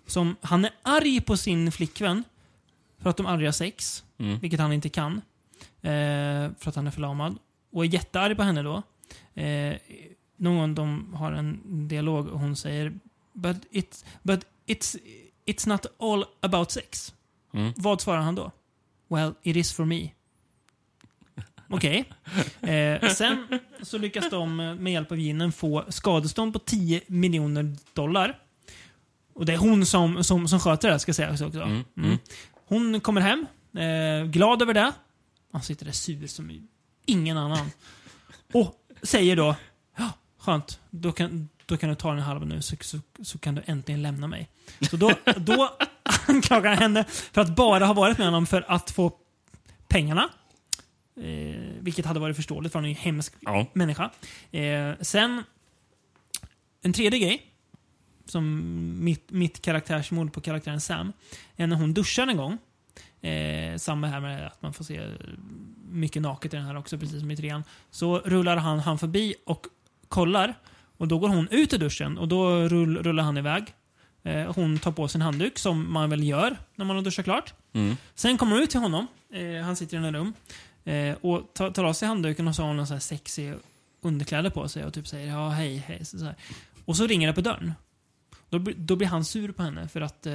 Som, 0.08 0.36
han 0.42 0.66
är 0.66 0.72
arg 0.82 1.22
på 1.22 1.38
sin 1.38 1.72
flickvän 1.72 2.24
för 3.02 3.10
att 3.10 3.18
de 3.18 3.26
aldrig 3.26 3.48
har 3.48 3.54
sex, 3.54 4.04
Mm. 4.18 4.40
vilket 4.40 4.60
han 4.60 4.74
inte 4.74 4.90
kan. 4.90 5.22
Eh, 5.82 6.50
för 6.60 6.66
att 6.66 6.76
han 6.76 6.88
är 6.88 6.92
förlamad. 6.92 7.38
Och 7.72 7.86
är 7.86 7.90
jättearg 7.90 8.38
på 8.38 8.44
henne 8.44 8.62
då. 8.64 8.84
Eh, 9.42 9.76
någon 10.38 10.76
de 10.76 11.14
har 11.14 11.32
en 11.32 11.88
dialog 11.88 12.28
och 12.28 12.40
hon 12.40 12.56
säger 12.56 12.94
But 13.34 13.58
it's, 13.72 14.06
but 14.24 14.46
it's, 14.68 14.98
it's 15.46 15.68
not 15.70 15.86
all 16.00 16.26
about 16.42 16.72
sex. 16.72 17.14
Mm. 17.54 17.74
Vad 17.78 18.02
svarar 18.02 18.22
han 18.22 18.36
då? 18.36 18.52
Well, 19.08 19.34
it 19.44 19.56
is 19.56 19.74
for 19.74 19.86
me. 19.86 20.10
Okej. 21.70 22.06
Eh, 22.62 23.10
sen 23.10 23.60
så 23.82 23.98
lyckas 23.98 24.30
de 24.30 24.60
eh, 24.60 24.76
med 24.76 24.94
hjälp 24.94 25.12
av 25.12 25.20
ginen 25.20 25.52
få 25.52 25.86
skadestånd 25.90 26.54
på 26.54 26.60
10 26.60 27.02
miljoner 27.08 27.76
dollar. 27.94 28.40
Och 29.34 29.46
det 29.46 29.54
är 29.54 29.58
hon 29.58 29.86
som, 29.86 30.24
som, 30.24 30.48
som 30.48 30.60
sköter 30.60 30.88
det 30.88 30.94
här, 30.94 31.00
ska 31.00 31.14
sägas 31.14 31.42
också. 31.42 31.60
Mm, 31.62 31.72
Mm. 31.72 32.10
mm. 32.10 32.18
Hon 32.66 33.00
kommer 33.00 33.22
hem, 33.22 33.46
eh, 33.78 34.26
glad 34.26 34.62
över 34.62 34.74
det. 34.74 34.94
Han 35.52 35.62
sitter 35.62 35.86
där 35.86 35.92
sur 35.92 36.28
som 36.28 36.68
ingen 37.06 37.38
annan. 37.38 37.72
Och 38.54 38.76
säger 39.04 39.36
då, 39.36 39.56
ja, 39.98 40.10
skönt, 40.38 40.80
då 40.90 41.12
kan, 41.12 41.50
då 41.74 41.78
kan 41.78 41.90
du 41.90 41.96
ta 41.96 42.10
den 42.10 42.20
här 42.20 42.26
halva 42.26 42.46
nu 42.46 42.62
så, 42.62 42.76
så, 42.82 43.00
så 43.22 43.38
kan 43.38 43.56
du 43.56 43.62
äntligen 43.66 44.02
lämna 44.02 44.28
mig. 44.28 44.50
Så 44.90 44.98
då, 44.98 45.12
då 45.38 45.78
anklagar 46.28 46.70
han 46.70 46.80
henne 46.80 47.04
för 47.08 47.42
att 47.42 47.56
bara 47.56 47.86
ha 47.86 47.94
varit 47.94 48.18
med 48.18 48.28
honom 48.28 48.46
för 48.46 48.66
att 48.68 48.92
få 48.92 49.12
pengarna. 49.88 50.30
Eh, 51.18 51.62
vilket 51.80 52.06
hade 52.06 52.20
varit 52.20 52.36
förståeligt 52.36 52.72
för 52.72 52.80
han 52.80 52.86
är 52.86 52.90
en 52.90 52.96
hemsk 52.96 53.34
Ja. 53.40 53.66
människa. 53.74 54.12
Eh, 54.52 54.92
sen, 55.02 55.44
en 56.82 56.94
tredje 56.94 57.20
grej. 57.20 57.50
Som 58.26 58.64
mitt, 59.04 59.32
mitt 59.32 59.62
karaktärsmord 59.62 60.34
på 60.34 60.42
karaktären 60.42 60.82
Sam. 60.82 61.14
Är 61.58 61.68
när 61.68 61.76
hon 61.76 61.94
duschar 61.94 62.28
en 62.28 62.38
gång. 62.38 62.58
Eh, 63.30 63.78
samma 63.78 64.08
här 64.08 64.20
med 64.20 64.48
att 64.48 64.62
man 64.62 64.74
får 64.74 64.84
se 64.84 65.02
mycket 65.90 66.22
naket 66.22 66.54
i 66.54 66.58
den 66.58 66.66
här 66.66 66.78
också, 66.78 66.98
precis 66.98 67.20
som 67.20 67.32
i 67.32 67.38
trean. 67.38 67.64
Så 67.92 68.20
rullar 68.20 68.58
han, 68.58 68.80
han 68.80 68.98
förbi 69.00 69.36
och 69.46 69.66
kollar. 70.08 70.54
Och 70.98 71.08
då 71.08 71.20
går 71.20 71.28
hon 71.30 71.48
ut 71.52 71.74
ur 71.74 71.78
duschen 71.78 72.18
och 72.18 72.28
då 72.28 72.50
rull, 72.68 72.98
rullar 73.04 73.24
han 73.24 73.38
iväg. 73.38 73.74
Eh, 74.24 74.56
hon 74.56 74.80
tar 74.80 74.92
på 74.92 75.08
sin 75.08 75.22
handduk, 75.22 75.60
som 75.60 75.94
man 75.94 76.10
väl 76.10 76.24
gör 76.24 76.58
när 76.76 76.86
man 76.86 76.96
har 76.96 77.04
duschat 77.04 77.26
klart. 77.26 77.54
Mm. 77.74 77.98
Sen 78.16 78.38
kommer 78.38 78.52
hon 78.54 78.64
ut 78.64 78.70
till 78.70 78.80
honom. 78.80 79.08
Eh, 79.34 79.64
han 79.66 79.76
sitter 79.76 79.98
i 79.98 80.08
en 80.08 80.16
rum. 80.16 80.34
Eh, 80.84 81.16
och 81.22 81.54
tar, 81.54 81.72
tar 81.72 81.84
av 81.84 81.94
sig 81.94 82.08
handduken 82.08 82.48
och 82.48 82.56
så 82.56 82.62
har 82.62 82.68
hon 82.70 82.80
en 82.80 82.86
här 82.86 83.00
sexig 83.00 83.54
underkläder 84.02 84.50
på 84.50 84.68
sig 84.70 84.86
och 84.86 84.94
typ 84.94 85.08
säger 85.08 85.28
ja, 85.28 85.50
hej, 85.50 85.78
hej. 85.88 86.06
Så, 86.06 86.20
så. 86.20 86.34
Och 86.86 86.98
så 86.98 87.08
ringer 87.08 87.28
det 87.28 87.34
på 87.34 87.42
dörren. 87.42 87.74
Då, 88.50 88.60
blir- 88.60 88.76
då 88.78 88.96
blir 88.96 89.08
han 89.08 89.26
sur 89.26 89.52
på 89.52 89.64
henne 89.64 89.88
för 89.88 90.02
att 90.02 90.26
eh, 90.26 90.34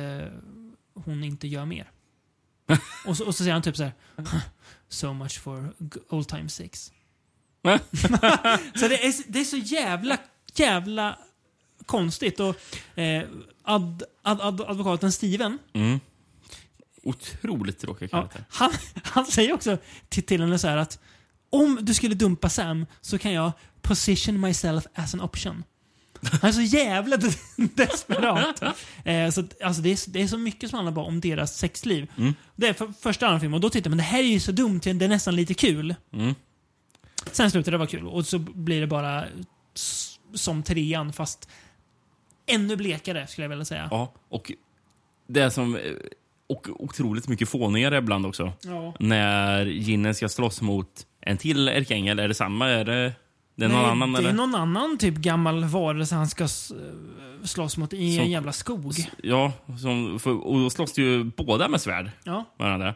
hon 0.95 1.25
inte 1.25 1.49
gör 1.49 1.65
mer. 1.65 1.91
och, 3.07 3.17
så, 3.17 3.27
och 3.27 3.35
så 3.35 3.39
säger 3.45 3.53
han 3.53 3.63
typ 3.63 3.77
så 3.77 3.83
här. 3.83 3.93
So 4.89 5.13
much 5.13 5.41
for 5.41 5.75
old 6.09 6.29
time 6.29 6.49
sex. 6.49 6.93
så 8.75 8.89
det 8.89 9.07
är, 9.07 9.33
det 9.33 9.41
är 9.41 9.45
så 9.45 9.57
jävla, 9.57 10.19
jävla 10.59 11.19
konstigt. 11.87 12.41
Och 12.41 12.57
eh, 12.99 13.23
ad, 13.63 14.03
ad, 14.23 14.41
ad, 14.41 14.61
advokaten 14.61 15.13
Steven, 15.13 15.59
Mm. 15.73 16.01
Otroligt 17.03 17.79
tråkig 17.79 18.09
Ja, 18.13 18.19
karaktär. 18.19 18.45
han, 18.49 18.71
han 19.05 19.27
säger 19.27 19.53
också 19.53 19.79
till, 20.09 20.23
till 20.23 20.41
henne 20.41 20.59
så 20.59 20.69
här 20.69 20.77
att 20.77 20.99
om 21.51 21.79
du 21.83 21.95
skulle 21.95 22.15
dumpa 22.15 22.49
Sam 22.49 22.87
så 23.01 23.19
kan 23.19 23.33
jag 23.33 23.53
position 23.83 24.41
myself 24.41 24.87
as 24.95 25.15
an 25.15 25.21
option. 25.21 25.65
Han 26.41 26.49
är 26.51 26.53
så 26.53 26.61
jävla 26.61 27.17
de- 27.17 27.33
desperat. 27.75 28.63
Eh, 29.05 29.31
så, 29.31 29.45
alltså, 29.65 29.83
det, 29.83 29.91
är, 29.91 30.11
det 30.11 30.23
är 30.23 30.27
så 30.29 30.39
mycket 30.39 30.71
som 30.71 30.77
handlar 30.77 30.93
bara 30.93 31.05
om 31.07 31.21
deras 31.21 31.57
sexliv. 31.59 32.11
Mm. 32.17 32.35
Det 32.57 32.69
är 32.69 32.73
för, 32.73 32.93
första 33.01 33.27
andra 33.27 33.41
filmen 33.41 33.55
och 33.55 33.61
då 33.61 33.71
tittade 33.71 33.87
jag 33.87 33.91
men 33.91 33.99
det 33.99 34.05
här 34.05 34.19
är 34.19 34.23
ju 34.29 34.41
så 34.41 34.53
dumt, 34.53 34.81
det 34.85 34.91
är 35.05 35.09
nästan 35.09 35.37
lite 35.37 35.55
kul. 35.55 35.95
Mm. 36.13 36.35
Sen 37.33 37.51
slutar 37.51 37.73
det 37.73 37.79
vara 37.79 37.89
kul 37.89 38.07
och 38.07 38.27
så 38.27 38.39
blir 38.39 38.81
det 38.81 38.87
bara 38.87 39.25
som 40.35 40.63
trean 40.63 41.13
fast 41.13 41.49
ännu 42.47 42.77
blekare 42.77 43.27
skulle 43.27 43.45
jag 43.45 43.49
vilja 43.49 43.65
säga. 43.65 43.89
Ja, 43.91 44.13
och 44.29 44.53
det 45.27 45.41
är 45.41 45.51
som... 45.51 45.79
Och 46.51 46.69
otroligt 46.85 47.29
mycket 47.29 47.49
fånigare 47.49 47.99
ibland 47.99 48.27
också. 48.27 48.53
Ja. 48.65 48.95
När 49.01 49.67
Ginnen 49.67 50.15
ska 50.15 50.29
slåss 50.29 50.61
mot 50.63 51.07
en 51.21 51.37
till 51.37 51.69
Erkengel. 51.69 52.19
Är 52.19 52.29
det 52.29 52.35
samma? 52.35 52.69
Är 52.69 52.85
det, 52.85 53.13
det 53.55 53.65
är 53.65 53.69
någon 53.69 53.83
Nej, 53.83 53.91
annan? 53.91 54.13
det 54.13 54.19
eller? 54.19 54.29
är 54.29 54.33
någon 54.35 54.55
annan 54.55 54.99
typ 54.99 55.15
gammal 55.15 55.65
varelse 55.65 56.15
han 56.15 56.29
ska 56.29 56.45
s- 56.45 56.73
slåss 57.45 57.77
mot 57.77 57.93
i 57.93 58.17
Som- 58.17 58.25
en 58.25 58.31
jävla 58.31 58.53
skog. 58.53 58.93
Ja, 59.23 59.53
som, 59.81 60.19
för, 60.21 60.47
och 60.47 60.59
då 60.61 60.71
slåss 60.71 60.99
ju 60.99 61.25
båda 61.25 61.69
med 61.69 61.81
svärd. 61.81 62.11
Ja. 62.25 62.45
Varandra. 62.59 62.95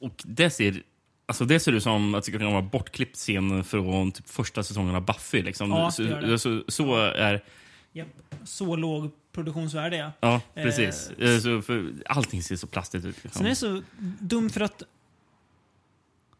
Och 0.00 0.22
det 0.24 0.50
ser, 0.50 0.82
alltså 1.30 1.44
det 1.44 1.60
ser 1.60 1.72
ut 1.72 1.82
som 1.82 2.14
att 2.14 2.24
det 2.24 2.32
kan 2.32 2.52
vara 2.52 2.62
bortklippt 2.62 3.16
scen 3.16 3.64
från 3.64 4.12
typ 4.12 4.28
första 4.28 4.62
säsongen 4.62 4.94
av 4.94 5.04
Buffy. 5.04 5.42
Liksom. 5.42 5.70
Ja, 5.70 5.90
så, 5.90 6.02
det 6.02 6.20
det. 6.20 6.38
Så, 6.38 6.62
så 6.68 6.96
är... 6.96 7.44
Japp. 7.92 8.08
Så 8.44 8.76
låg 8.76 9.10
produktionsvärde, 9.32 9.96
ja. 9.96 10.12
Ja, 10.20 10.40
Eh, 10.54 10.64
precis. 10.64 11.10
Eh, 11.10 11.38
så 11.38 11.62
för, 11.62 11.92
allting 12.06 12.42
ser 12.42 12.56
så 12.56 12.66
plastigt 12.66 13.04
ut. 13.04 13.24
Liksom. 13.24 13.38
Sen 13.38 13.46
är 13.46 13.50
det 13.50 13.56
så 13.56 13.82
dumt 14.20 14.50
för 14.50 14.60
att 14.60 14.82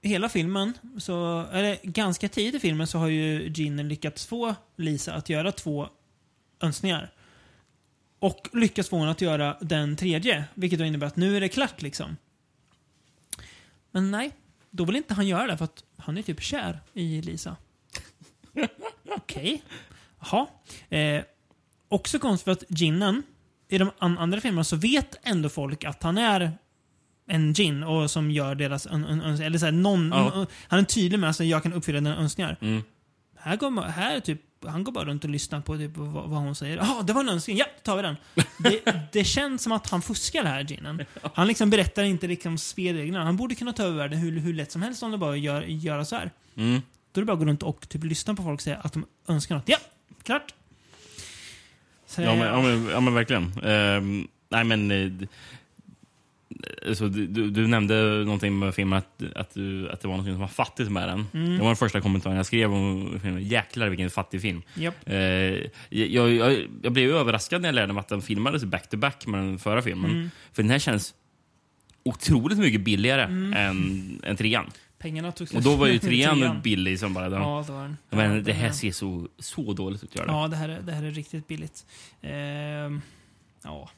hela 0.02 0.28
filmen, 0.28 0.72
så, 0.98 1.46
eller 1.52 1.78
ganska 1.82 2.28
tidigt 2.28 2.54
i 2.54 2.60
filmen 2.60 2.86
så 2.86 2.98
har 2.98 3.08
ju 3.08 3.52
Gene 3.54 3.82
lyckats 3.82 4.26
få 4.26 4.54
Lisa 4.76 5.14
att 5.14 5.28
göra 5.28 5.52
två 5.52 5.88
önskningar. 6.60 7.12
Och 8.18 8.48
lyckats 8.52 8.88
få 8.88 8.98
henne 8.98 9.10
att 9.10 9.20
göra 9.20 9.56
den 9.60 9.96
tredje. 9.96 10.44
Vilket 10.54 10.78
då 10.78 10.84
innebär 10.84 11.06
att 11.06 11.16
nu 11.16 11.36
är 11.36 11.40
det 11.40 11.48
klart 11.48 11.82
liksom. 11.82 12.16
Men 13.90 14.10
nej, 14.10 14.30
då 14.70 14.84
vill 14.84 14.96
inte 14.96 15.14
han 15.14 15.26
göra 15.28 15.46
det 15.46 15.56
för 15.56 15.64
att 15.64 15.84
han 15.96 16.18
är 16.18 16.22
typ 16.22 16.42
kär 16.42 16.80
i 16.92 17.22
Lisa. 17.22 17.56
Okej. 19.16 19.62
Jaha. 20.20 20.46
Eh, 20.88 21.22
också 21.88 22.18
konstigt 22.18 22.44
för 22.44 22.52
att 22.52 22.64
Ginnen, 22.80 23.22
i 23.68 23.78
de 23.78 23.90
an- 23.98 24.18
andra 24.18 24.40
filmerna 24.40 24.64
så 24.64 24.76
vet 24.76 25.16
ändå 25.22 25.48
folk 25.48 25.84
att 25.84 26.02
han 26.02 26.18
är 26.18 26.52
en 27.26 27.54
gin 27.54 27.82
och 27.82 28.10
som 28.10 28.30
gör 28.30 28.54
deras 28.54 28.86
ön- 28.86 29.04
ön- 29.06 29.20
ön- 29.22 29.40
eller 29.42 29.58
så 29.58 29.64
här, 29.64 29.72
någon, 29.72 30.08
Ja. 30.08 30.46
Han 30.68 30.78
är 30.80 30.84
tydlig 30.84 31.18
med 31.18 31.30
att 31.30 31.40
jag 31.40 31.62
kan 31.62 31.72
uppfylla 31.72 31.96
dina 31.98 32.16
önskningar. 32.16 32.56
Mm. 32.60 32.82
Här 33.38 33.56
går 33.56 33.82
här 33.82 34.16
är 34.16 34.20
typ, 34.20 34.40
han 34.66 34.84
går 34.84 34.92
bara 34.92 35.04
runt 35.04 35.24
och 35.24 35.30
lyssnar 35.30 35.60
på 35.60 35.76
typ, 35.76 35.96
vad, 35.96 36.30
vad 36.30 36.40
hon 36.40 36.54
säger. 36.54 36.76
Ja, 36.76 37.02
det 37.06 37.12
var 37.12 37.20
en 37.20 37.28
önskning. 37.28 37.56
Ja, 37.56 37.64
då 37.64 37.82
tar 37.82 37.96
vi 37.96 38.02
den. 38.02 38.16
Det, 38.58 39.08
det 39.12 39.24
känns 39.24 39.62
som 39.62 39.72
att 39.72 39.90
han 39.90 40.02
fuskar 40.02 40.44
här, 40.44 40.64
ginen. 40.64 41.04
Han 41.34 41.48
liksom 41.48 41.70
berättar 41.70 42.02
inte 42.02 42.26
liksom 42.26 42.58
spelreglerna. 42.58 43.24
Han 43.24 43.36
borde 43.36 43.54
kunna 43.54 43.72
ta 43.72 43.82
över 43.82 43.96
världen 43.96 44.18
hur, 44.18 44.40
hur 44.40 44.54
lätt 44.54 44.72
som 44.72 44.82
helst 44.82 45.02
om 45.02 45.10
det 45.10 45.18
bara 45.18 45.36
gör, 45.36 45.62
göra 45.62 46.04
så 46.04 46.16
här. 46.16 46.30
Mm. 46.56 46.82
Då 47.12 47.20
är 47.20 47.22
det 47.22 47.26
bara 47.26 47.32
att 47.32 47.38
gå 47.38 47.44
runt 47.44 47.62
och 47.62 47.88
typ 47.88 48.04
lyssna 48.04 48.34
på 48.34 48.42
folk 48.42 48.54
och 48.54 48.62
säga 48.62 48.76
att 48.76 48.92
de 48.92 49.06
önskar 49.28 49.54
något. 49.54 49.68
Ja, 49.68 49.78
klart. 50.22 50.54
Så, 52.06 52.22
Ja, 52.22 52.34
men, 52.34 52.46
ja, 52.46 52.62
men, 52.62 52.88
ja, 52.88 53.00
men 53.00 53.14
verkligen. 53.14 53.52
Ehm, 53.62 54.28
nej, 54.48 54.64
men... 54.64 55.28
eh, 56.50 56.88
alltså, 56.88 57.08
du, 57.08 57.50
du, 57.50 57.66
nämnde 57.66 57.94
någonting 58.24 58.58
med 58.58 58.74
filmen, 58.74 58.98
att, 58.98 59.22
att, 59.36 59.54
du, 59.54 59.90
att 59.90 60.00
det 60.00 60.08
var 60.08 60.16
något 60.16 60.26
som 60.26 60.38
var 60.40 60.48
fattigt 60.48 60.90
med 60.90 61.08
den. 61.08 61.26
Mm. 61.34 61.50
Det 61.52 61.58
var 61.58 61.66
den 61.66 61.76
första 61.76 62.00
kommentaren 62.00 62.36
jag 62.36 62.46
skrev 62.46 62.72
om 62.74 63.20
filmen. 63.22 63.42
Jäklar 63.44 63.88
vilken 63.88 64.10
fattig 64.10 64.40
film. 64.42 64.62
Japp. 64.74 64.94
Eh, 65.08 65.16
jag, 65.18 66.32
jag, 66.32 66.66
jag 66.82 66.92
blev 66.92 67.10
överraskad 67.10 67.62
när 67.62 67.68
jag 67.68 67.74
lärde 67.74 67.92
mig 67.92 68.00
att 68.00 68.08
den 68.08 68.22
filmades 68.22 68.64
back-to-back 68.64 69.26
med 69.26 69.40
den 69.40 69.58
förra 69.58 69.82
filmen. 69.82 70.10
Mm. 70.10 70.30
För 70.52 70.62
den 70.62 70.70
här 70.70 70.78
känns 70.78 71.14
otroligt 72.02 72.58
mycket 72.58 72.80
billigare 72.80 73.22
Mm. 73.22 73.52
än, 73.52 74.20
än 74.24 74.36
trean. 74.36 74.70
Pengarna 74.98 75.32
tog 75.32 75.54
Och 75.54 75.62
då 75.62 75.76
var 75.76 75.86
ju 75.86 75.98
trean. 76.08 76.60
billig 76.62 76.98
som 76.98 77.14
bara 77.14 77.28
den. 77.28 77.42
Ja, 77.42 77.64
det 77.66 77.72
var 77.72 77.82
den. 77.82 77.96
Men 78.10 78.34
Ja, 78.36 78.40
det 78.42 78.52
här 78.52 78.64
den- 78.64 78.74
ser 78.74 78.92
så, 78.92 79.28
så 79.38 79.72
dåligt 79.72 80.04
ut. 80.04 80.10
Ja, 80.26 80.48
det 80.48 80.56
här, 80.56 80.68
är, 80.68 80.80
det 80.80 80.92
här 80.92 81.02
är 81.04 81.10
riktigt 81.10 81.48
billigt. 81.48 81.86
Ehm, 82.22 83.00
ja. 83.64 83.90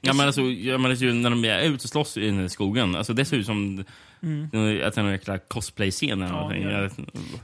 Ja, 0.00 0.12
men 0.12 0.26
alltså, 0.26 0.42
jag 0.42 0.80
menar, 0.80 0.94
ju 0.94 1.12
när 1.12 1.30
de 1.30 1.44
är 1.44 1.60
ute 1.62 1.74
och 1.74 1.80
slåss 1.90 2.16
i 2.16 2.26
den 2.26 2.38
här 2.38 2.48
skogen, 2.48 2.94
alltså, 2.96 3.12
det 3.12 3.24
ser 3.24 3.36
ut 3.36 3.46
som 3.46 3.84
Mm. 4.22 4.44
att 4.44 4.94
det 4.94 5.00
är 5.00 5.04
en 5.04 5.10
jäkla 5.10 5.38
cosplay-scen. 5.38 6.20
Ja, 6.20 6.28
någonting. 6.28 6.64
det 6.64 6.72
jag, 6.72 6.90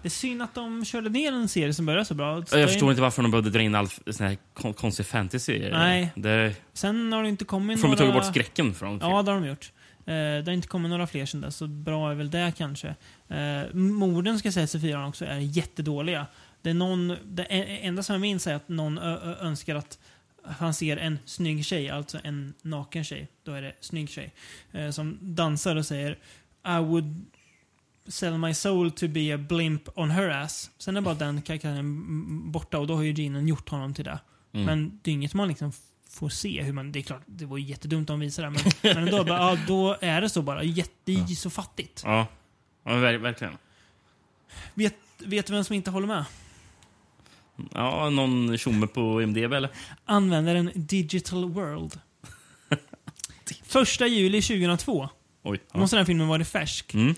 är 0.02 0.08
synd 0.08 0.42
att 0.42 0.54
de 0.54 0.84
körde 0.84 1.08
ner 1.08 1.32
en 1.32 1.48
serie 1.48 1.74
som 1.74 1.86
började 1.86 2.04
så 2.04 2.14
bra. 2.14 2.44
jag 2.52 2.68
förstår 2.70 2.90
inte 2.90 3.02
varför 3.02 3.22
de 3.22 3.30
behövde 3.30 3.50
dra 3.50 3.60
in 3.60 3.74
all 3.74 3.88
sån 3.88 4.26
här 4.26 4.36
kon- 4.54 4.74
konstig 4.74 5.06
fantasy. 5.06 5.58
Nej. 5.70 6.12
Det, 6.14 6.54
Sen 6.72 7.12
har 7.12 7.22
det 7.22 7.28
inte 7.28 7.44
kommit 7.44 7.80
får 7.80 7.88
de 7.88 7.90
några... 7.90 7.98
tagit 7.98 8.14
bort 8.14 8.24
skräcken 8.26 8.74
från 8.74 8.98
Ja, 9.02 9.22
det 9.22 9.32
har 9.32 9.40
de 9.40 9.46
gjort. 9.48 9.72
Eh, 9.98 10.04
det 10.14 10.42
har 10.46 10.52
inte 10.52 10.68
kommit 10.68 10.90
några 10.90 11.06
fler 11.06 11.26
sen 11.26 11.40
dess, 11.40 11.56
så 11.56 11.66
bra 11.66 12.10
är 12.10 12.14
väl 12.14 12.30
det 12.30 12.52
kanske. 12.58 12.88
Eh, 13.28 13.74
morden 13.74 14.38
ska 14.38 14.52
sägas 14.52 14.74
i 14.74 14.80
fyran 14.80 15.08
också 15.08 15.24
är 15.24 15.38
jättedåliga. 15.38 16.26
Det 16.62 16.70
är 16.70 16.74
någon, 16.74 17.16
det 17.24 17.42
e- 17.42 17.78
enda 17.82 18.02
som 18.02 18.12
jag 18.14 18.20
minns 18.20 18.46
är 18.46 18.54
att 18.54 18.68
någon 18.68 18.98
önskar 18.98 19.74
att 19.74 19.98
han 20.46 20.74
ser 20.74 20.96
en 20.96 21.18
snygg 21.24 21.64
tjej, 21.64 21.90
alltså 21.90 22.20
en 22.24 22.54
naken 22.62 23.04
tjej. 23.04 23.28
Då 23.42 23.52
är 23.52 23.62
det 23.62 23.74
snygg 23.80 24.10
tjej. 24.10 24.34
Eh, 24.72 24.90
som 24.90 25.18
dansar 25.20 25.76
och 25.76 25.86
säger 25.86 26.18
I 26.66 26.78
would 26.78 27.24
sell 28.06 28.38
my 28.38 28.54
soul 28.54 28.90
to 28.90 29.08
be 29.08 29.34
a 29.34 29.38
blimp 29.38 29.98
on 29.98 30.10
her 30.10 30.28
ass. 30.28 30.70
Sen 30.78 30.96
är 30.96 31.00
bara 31.00 31.14
den 31.14 31.42
karaktären 31.42 32.52
borta 32.52 32.78
och 32.78 32.86
då 32.86 32.96
har 32.96 33.02
ju 33.02 33.12
Genen 33.12 33.48
gjort 33.48 33.68
honom 33.68 33.94
till 33.94 34.04
det. 34.04 34.18
Mm. 34.52 34.66
Men 34.66 35.00
det 35.02 35.10
är 35.10 35.12
inget 35.12 35.34
man 35.34 35.48
liksom 35.48 35.72
får 36.10 36.28
se 36.28 36.62
hur 36.62 36.72
man... 36.72 36.92
Det 36.92 36.98
är 36.98 37.02
klart, 37.02 37.22
det 37.26 37.46
var 37.46 37.58
jättedumt 37.58 38.10
om 38.10 38.20
de 38.20 38.26
visade 38.26 38.48
det. 38.48 38.62
Men, 38.82 38.94
men 39.04 39.14
då, 39.14 39.24
bara, 39.24 39.38
ja, 39.38 39.58
då 39.66 39.96
är 40.00 40.20
det 40.20 40.28
så 40.28 40.42
bara. 40.42 40.62
Jätte, 40.62 41.12
ju 41.12 41.36
så 41.36 41.50
fattigt. 41.50 42.02
Ja, 42.04 42.26
ja 42.84 42.90
ver- 42.90 43.18
verkligen. 43.18 43.56
Vet, 44.74 44.94
vet 45.18 45.46
du 45.46 45.52
vem 45.52 45.64
som 45.64 45.74
inte 45.74 45.90
håller 45.90 46.06
med? 46.06 46.24
Ja, 47.74 48.10
någon 48.10 48.58
tjomme 48.58 48.86
på 48.86 49.22
IMDB 49.22 49.52
eller? 49.52 49.70
Användaren 50.04 50.70
Digital 50.74 51.50
World. 51.50 52.00
Första 53.62 54.06
juli 54.06 54.42
2002 54.42 55.08
Oj. 55.42 55.60
måste 55.74 55.96
Ja. 55.96 55.98
den 55.98 55.98
här 55.98 56.04
filmen 56.04 56.28
varit 56.28 56.48
färsk. 56.48 56.94
Mm. 56.94 57.14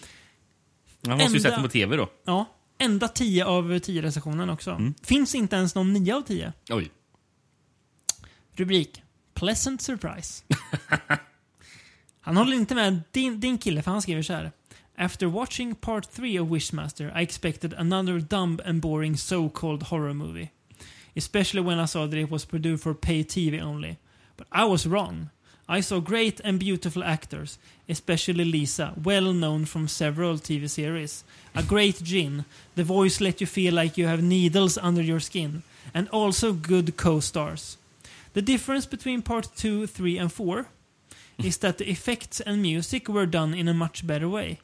Jag 1.00 1.10
måste 1.18 1.22
ju 1.22 1.26
Enda- 1.36 1.42
sett 1.42 1.52
den 1.52 1.62
på 1.62 1.68
tv 1.68 1.96
då. 1.96 2.08
Ja, 2.24 2.44
enda 2.78 3.08
10 3.08 3.44
av 3.46 3.78
10 3.78 4.02
recensionen 4.02 4.50
också. 4.50 4.70
Mm. 4.70 4.94
Finns 5.02 5.34
inte 5.34 5.56
ens 5.56 5.74
någon 5.74 5.92
9 5.92 6.14
av 6.16 6.20
10. 6.22 6.52
Oj. 6.70 6.90
Rubrik. 8.52 9.02
Pleasant 9.34 9.82
surprise. 9.82 10.44
han 12.20 12.36
håller 12.36 12.56
inte 12.56 12.74
med 12.74 13.02
din, 13.10 13.40
din 13.40 13.58
kille, 13.58 13.82
för 13.82 13.90
han 13.90 14.02
skriver 14.02 14.22
så 14.22 14.32
här. 14.32 14.52
After 14.98 15.28
watching 15.28 15.74
part 15.74 16.06
3 16.06 16.36
of 16.36 16.46
Wishmaster 16.46 17.12
I 17.14 17.20
expected 17.20 17.74
another 17.76 18.18
dumb 18.18 18.60
and 18.64 18.80
boring 18.80 19.14
so-called 19.16 19.84
horror 19.84 20.14
movie. 20.14 20.52
Especially 21.14 21.60
when 21.60 21.78
I 21.78 21.84
saw 21.84 22.06
that 22.06 22.18
it 22.18 22.30
was 22.30 22.46
produced 22.46 22.82
for 22.82 22.94
pay 22.94 23.22
TV 23.22 23.60
only. 23.60 23.98
But 24.38 24.46
I 24.50 24.64
was 24.64 24.86
wrong. 24.86 25.30
I 25.68 25.80
saw 25.80 26.00
great 26.00 26.40
and 26.44 26.58
beautiful 26.58 27.04
actors, 27.04 27.58
especially 27.88 28.44
Lisa, 28.44 28.94
well 29.02 29.32
known 29.34 29.66
from 29.66 29.88
several 29.88 30.36
TV 30.36 30.68
series. 30.70 31.24
A 31.54 31.62
great 31.62 32.02
gin, 32.02 32.46
the 32.74 32.84
voice 32.84 33.20
let 33.20 33.40
you 33.40 33.46
feel 33.46 33.74
like 33.74 33.98
you 33.98 34.06
have 34.06 34.22
needles 34.22 34.78
under 34.78 35.02
your 35.02 35.20
skin, 35.20 35.62
and 35.92 36.08
also 36.10 36.52
good 36.52 36.96
co-stars. 36.96 37.76
The 38.32 38.42
difference 38.42 38.86
between 38.86 39.22
part 39.22 39.48
2, 39.56 39.88
3 39.88 40.18
and 40.18 40.32
4 40.32 40.66
is 41.42 41.58
that 41.58 41.78
the 41.78 41.90
effects 41.90 42.40
and 42.40 42.62
music 42.62 43.08
were 43.08 43.26
done 43.26 43.52
in 43.52 43.68
a 43.68 43.74
much 43.74 44.06
better 44.06 44.28
way. 44.28 44.60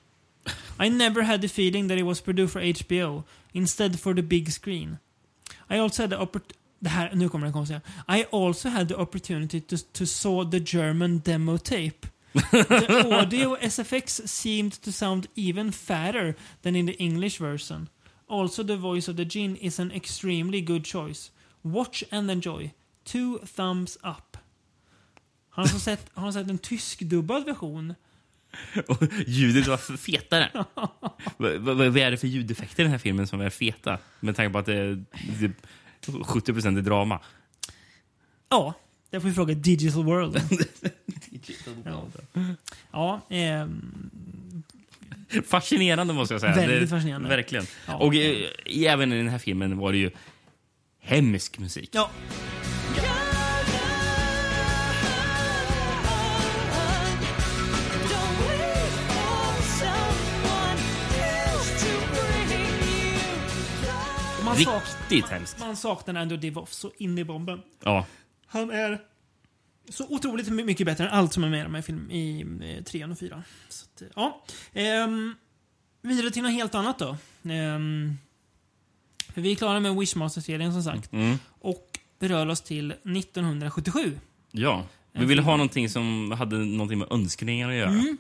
I 0.83 0.89
never 0.89 1.22
had 1.22 1.41
the 1.41 1.49
feeling 1.49 1.89
that 1.89 1.99
it 1.99 2.07
was 2.07 2.20
produced 2.20 2.53
for 2.53 2.61
HBO, 2.61 3.24
instead 3.55 4.01
for 4.01 4.14
the 4.14 4.22
big 4.22 4.51
screen. 4.51 4.99
I 5.70 5.78
also 5.78 6.03
had 6.03 6.11
the 6.11 6.16
oppor- 6.16 6.55
det 6.80 6.91
här, 6.91 7.14
nu 7.14 7.28
kommer 7.28 7.47
det 7.47 7.53
konstiga. 7.53 7.80
I 8.09 8.24
also 8.33 8.68
had 8.68 8.89
the 8.89 8.97
opportunity 8.97 9.61
to, 9.61 9.76
to 9.93 10.07
saw 10.07 10.45
the 10.45 10.61
German 10.61 11.18
demo 11.18 11.57
tape. 11.57 12.07
the 12.33 13.09
audio 13.20 13.57
SFX 13.57 14.28
seemed 14.28 14.72
to 14.83 14.91
sound 14.91 15.26
even 15.37 15.70
fatter 15.72 16.35
than 16.62 16.76
in 16.76 16.87
the 16.87 16.97
English 16.99 17.39
version. 17.39 17.89
Also, 18.28 18.62
the 18.62 18.76
voice 18.76 19.09
of 19.09 19.16
the 19.16 19.24
Jin 19.24 19.57
is 19.57 19.78
an 19.78 19.93
extremely 19.93 20.61
good 20.61 20.85
choice. 20.85 21.30
Watch 21.62 22.03
and 22.11 22.30
enjoy. 22.30 22.72
Two 23.05 23.39
thumbs 23.39 23.99
up. 24.03 24.37
Har 25.51 25.66
han 25.66 25.80
sett, 25.80 26.11
har 26.14 26.22
han 26.22 26.33
sett 26.33 26.51
en 26.51 26.59
tysk-dubbad 26.59 27.45
version? 27.45 27.95
Och 28.88 29.03
ljudet 29.26 29.66
var 29.66 29.96
fetare. 29.96 30.50
vad, 31.36 31.53
vad, 31.57 31.76
vad 31.76 31.96
är 31.96 32.11
det 32.11 32.16
för 32.16 32.26
ljudeffekter 32.26 32.82
i 32.82 32.84
den 32.84 32.90
här 32.90 32.98
filmen 32.98 33.26
som 33.26 33.40
är 33.40 33.50
feta? 33.50 33.98
Med 34.20 34.36
tanke 34.36 34.53
på 34.53 34.59
att 34.59 34.66
det 34.66 34.94
det 35.40 35.44
är 35.44 35.53
70% 36.07 36.78
är 36.78 36.82
drama. 36.82 37.20
Ja, 38.48 38.74
det 39.11 39.20
får 39.20 39.28
vi 39.28 39.34
fråga 39.34 39.55
Digital 39.55 40.05
World. 40.05 40.42
ja, 41.84 42.09
ja 42.92 43.20
ehm, 43.28 44.62
Fascinerande 45.46 46.14
måste 46.14 46.34
jag 46.34 46.40
säga. 46.40 46.55
Väldigt 46.55 46.80
det, 46.80 46.88
fascinerande. 46.88 47.28
Verkligen. 47.28 47.66
Ja. 47.86 47.96
Och 47.96 48.14
eh, 48.14 48.48
även 48.66 49.12
i 49.12 49.16
den 49.16 49.28
här 49.28 49.38
filmen 49.38 49.78
var 49.78 49.92
det 49.92 49.98
ju 49.98 50.11
hemsk 51.00 51.59
musik. 51.59 51.90
ja. 51.92 52.11
Man, 64.55 64.64
sak, 64.64 64.82
Riktigt 65.09 65.30
hemskt. 65.30 65.61
man 65.61 65.76
saknar 65.76 66.14
ändå 66.14 66.36
Divoff 66.36 66.72
så 66.72 66.92
in 66.98 67.18
i 67.18 67.24
bomben. 67.24 67.62
Ja. 67.84 68.07
Han 68.46 68.70
är 68.70 69.00
så 69.88 70.07
otroligt 70.09 70.48
my- 70.48 70.64
mycket 70.64 70.86
bättre 70.86 71.05
än 71.09 71.11
allt 71.11 71.32
som 71.32 71.44
är 71.44 71.48
med 71.48 71.61
i 71.61 71.62
de 71.62 71.74
här 71.74 71.82
film 71.82 72.11
i 72.11 72.40
eh, 72.78 72.84
trean 72.84 73.12
och 73.12 73.18
fyran. 73.18 73.42
Så 73.68 73.84
att, 73.94 74.03
eh, 74.03 74.09
ja. 74.16 74.44
Ehm, 74.72 75.34
vidare 76.03 76.30
till 76.30 76.42
något 76.42 76.53
helt 76.53 76.74
annat 76.74 76.98
då. 76.98 77.16
Ehm, 77.50 78.16
vi 79.34 79.53
är 79.53 79.57
klara 79.57 79.80
med 79.80 79.96
Wishmaster-serien 79.96 80.72
som 80.72 80.82
sagt. 80.82 81.12
Mm. 81.12 81.36
Och 81.61 81.98
vi 82.18 82.28
rör 82.28 82.46
oss 82.48 82.61
till 82.61 82.90
1977. 83.05 84.18
Ja. 84.50 84.86
Vi 85.12 85.24
ville 85.24 85.42
ha 85.42 85.53
någonting 85.57 85.88
som 85.88 86.32
hade 86.32 86.57
någonting 86.57 86.98
med 86.98 87.12
önskningar 87.12 87.68
att 87.68 87.74
göra. 87.74 87.90
Mm. 87.90 88.16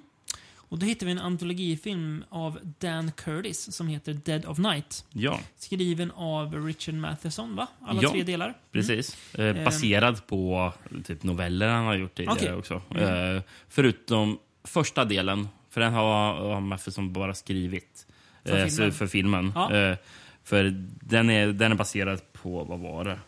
Och 0.72 0.78
då 0.78 0.86
hittar 0.86 1.06
vi 1.06 1.12
en 1.12 1.18
antologifilm 1.18 2.24
av 2.28 2.58
Dan 2.78 3.12
Curtis 3.12 3.72
som 3.76 3.88
heter 3.88 4.12
Dead 4.12 4.46
of 4.46 4.58
Night. 4.58 5.04
Ja, 5.10 5.40
Skriven 5.56 6.10
av 6.10 6.66
Richard 6.66 6.94
Matheson, 6.94 7.56
va? 7.56 7.66
Alla 7.80 8.02
Ja, 8.02 8.10
tre 8.10 8.22
delar. 8.22 8.54
precis. 8.70 9.16
Mm. 9.34 9.56
Eh, 9.56 9.64
baserad 9.64 10.26
på 10.26 10.72
typ 11.04 11.22
noveller 11.22 11.68
han 11.68 11.84
har 11.84 11.94
gjort 11.94 12.14
tidigare 12.14 12.36
Okej. 12.36 12.52
också. 12.52 12.82
Mm. 12.90 13.36
Eh, 13.36 13.42
förutom 13.68 14.38
första 14.64 15.04
delen, 15.04 15.48
för 15.70 15.80
den 15.80 15.92
har, 15.92 16.34
har 16.34 16.60
Matheson 16.60 17.12
bara 17.12 17.34
skrivit. 17.34 18.06
För 18.44 18.58
eh, 18.58 18.66
filmen? 18.66 18.92
för 18.92 19.06
filmen. 19.06 19.52
Ja. 19.54 19.76
Eh, 19.76 19.96
för 20.44 20.64
den 21.00 21.30
är, 21.30 21.46
den 21.46 21.72
är 21.72 21.76
baserad 21.76 22.32
på, 22.32 22.64
vad 22.64 22.80
var 22.80 23.04
det? 23.04 23.18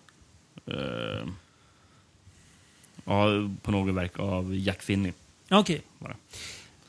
Eh, 0.66 1.28
ja, 3.04 3.26
på 3.62 3.70
något 3.70 3.94
verk 3.94 4.18
av 4.18 4.54
Jack 4.54 4.82
Finney. 4.82 5.12
Okej. 5.50 5.82
Bara. 5.98 6.16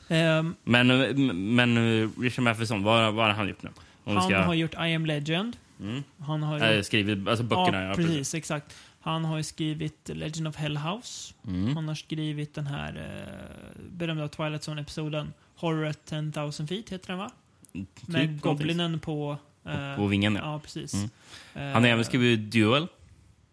Ehm, 0.08 0.54
Men, 0.64 0.90
eh, 0.90 1.16
men 1.34 1.76
eh, 2.02 2.08
Richard 2.20 2.44
Matheson, 2.44 2.82
vad, 2.82 3.14
vad 3.14 3.26
har 3.26 3.32
han 3.34 3.48
gjort 3.48 3.62
nu? 3.62 3.70
Om 4.04 4.16
han 4.16 4.24
ska- 4.24 4.38
har 4.42 4.54
gjort 4.54 4.74
I 4.74 4.94
am 4.94 5.06
Legend. 5.06 5.56
Mm. 5.80 6.02
Han 6.18 6.42
har 6.42 6.60
Eh, 6.60 6.76
gjort... 6.76 6.86
skrivit, 6.86 7.28
alltså 7.28 7.44
böckerna, 7.44 7.82
ja, 7.82 7.88
ja, 7.88 7.94
precis, 7.94 8.34
Exakt. 8.34 8.76
Han 9.00 9.24
har 9.24 9.42
skrivit 9.42 10.08
Legend 10.08 10.48
of 10.48 10.56
Hell 10.56 10.76
House. 10.76 11.34
Mm. 11.46 11.76
Han 11.76 11.88
har 11.88 11.94
skrivit 11.94 12.54
den 12.54 12.66
här 12.66 12.96
eh, 12.96 13.82
berömda 13.90 14.28
Twilight 14.28 14.62
Zone-episoden 14.68 15.32
Horror 15.56 15.86
at 15.86 16.04
10,000 16.06 16.68
feet, 16.68 16.90
heter 16.90 17.08
den 17.08 17.18
va? 17.18 17.30
Typ 17.72 18.08
Med. 18.08 18.40
Goblinen 18.40 18.98
på... 19.00 19.38
eh, 19.64 19.96
På 19.96 20.06
vingen, 20.06 20.34
ja. 20.34 20.40
Ja, 20.44 20.58
precis. 20.58 20.94
Mm. 20.94 21.08
Eh, 21.54 21.72
Han 21.72 21.82
har 21.82 21.90
även 21.90 22.04
skrivit 22.04 22.52
Duel. 22.52 22.86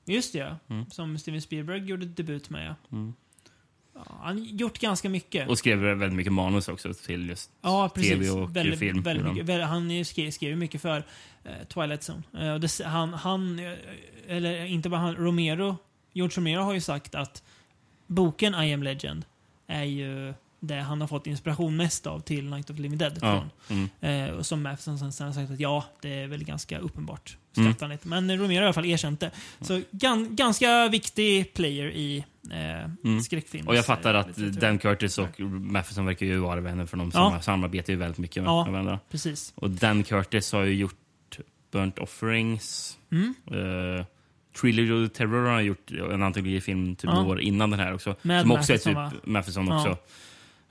Just 0.06 0.34
det, 0.34 0.39
ja. 0.39 0.58
Mm. 0.70 0.86
Som 0.89 1.18
Steven 1.18 1.41
Spielberg 1.41 1.86
gjorde 1.86 2.06
debut 2.06 2.49
med, 2.49 2.68
ja. 2.68 2.76
Han 3.96 4.38
har 4.38 4.46
gjort 4.46 4.80
ganska 4.80 5.10
mycket. 5.10 5.50
Och 5.50 5.58
skrev 5.58 5.78
väldigt 5.78 6.14
mycket 6.14 6.34
manus 6.34 6.68
också 6.68 6.94
till 6.94 7.30
just 7.30 7.52
Ja, 7.62 7.89
tv 7.89 8.30
och 8.30 8.56
väldigt, 8.56 8.80
film. 8.80 9.02
Väldigt 9.02 9.26
mycket, 9.26 9.46
väl, 9.46 9.62
han 9.62 10.06
skrev, 10.06 10.32
skrev 10.32 10.58
mycket 10.58 10.82
för 10.82 11.04
eh, 11.44 11.68
Twilight 11.68 12.10
Zone. 12.10 12.24
Eh, 12.34 12.56
det, 12.56 12.86
han, 12.86 13.14
han, 13.14 13.60
eh, 13.60 13.74
eller 14.28 14.66
inte 14.66 14.89
bara 14.89 15.02
han, 15.02 15.16
Romero, 15.16 15.78
George 16.14 16.38
Romero 16.38 16.62
har 16.62 16.74
ju 16.74 16.82
sagt 16.82 17.16
att 17.16 17.44
boken 18.08 18.56
I 18.56 18.74
am 18.74 18.84
Legend 18.84 19.26
är 19.68 19.84
ju 19.84 20.34
det 20.68 20.76
han 20.76 21.01
har 21.01 21.07
fått 21.07 21.28
inspiration 21.28 21.76
mest 21.76 22.07
av 22.07 22.20
till 22.20 22.49
Night 22.49 22.70
of 22.70 22.76
the 22.76 22.82
Living 22.82 22.97
Dead. 22.97 23.20
Ja. 23.22 23.45
Från. 23.68 23.89
Mm. 24.01 24.30
Eh, 24.30 24.36
och 24.36 24.45
som 24.45 24.64
Matheson 24.64 24.99
sen, 24.99 25.11
sen 25.14 25.28
har 25.28 25.34
sagt 25.34 25.51
att 25.51 25.59
ja, 25.59 25.86
det 26.01 26.14
är 26.24 26.28
väl 26.28 26.43
ganska 26.43 26.80
uppenbart. 26.80 27.38
Mm. 27.57 27.74
Skrattar 27.74 27.88
lite. 27.93 28.07
Men 28.07 28.38
Romero 28.38 28.55
har 28.57 28.61
i 28.61 28.66
alla 28.66 28.74
fall 28.74 28.86
erkänt 28.86 29.20
det. 29.20 29.32
Så 29.61 29.82
gan, 29.91 30.36
ganska 30.36 30.88
viktig 30.89 31.53
player 31.53 31.86
i 31.91 32.24
eh, 32.51 32.89
Mm. 33.03 33.22
skräckfilm. 33.22 33.68
Och 33.68 33.76
jag 33.76 33.86
fattar 33.86 34.14
att 34.14 34.28
litteratur. 34.28 34.61
Dan 34.61 34.78
Curtis 34.78 35.18
och 35.18 35.39
Matheson 35.39 36.05
verkar 36.05 36.26
ju 36.26 36.38
vara 36.38 36.61
vänner 36.61 36.86
för 36.86 36.97
de 36.97 37.11
Ja. 37.14 37.41
samarbetar 37.41 37.93
ju 37.93 37.99
väldigt 37.99 38.18
mycket 38.18 38.43
med 38.43 38.49
Ja. 38.49 38.64
med 38.64 38.72
varandra. 38.72 38.99
Precis. 39.11 39.53
Och 39.55 39.70
Dan 39.70 40.03
Curtis 40.03 40.51
har 40.51 40.64
ju 40.64 40.74
gjort 40.76 41.39
Burnt 41.72 41.99
Offerings. 41.99 42.97
Mm. 43.11 43.34
Uh, 43.51 44.05
Trilogy 44.61 44.91
of 44.91 45.09
the 45.11 45.18
Terror 45.18 45.49
har 45.49 45.61
gjort 45.61 45.91
en 45.91 46.24
antologifilm 46.24 46.95
typ 46.95 47.09
Ja. 47.14 47.22
år 47.26 47.41
innan 47.41 47.70
den 47.70 47.80
här 47.80 47.93
också. 47.93 48.16
Med 48.22 48.41
som 48.41 48.51
också 48.51 48.74
är 48.74 48.78
Matheson, 48.78 48.91
typ 48.93 48.95
va? 48.95 49.32
Matheson 49.32 49.68
Ja. 49.68 49.78
också. 49.80 49.97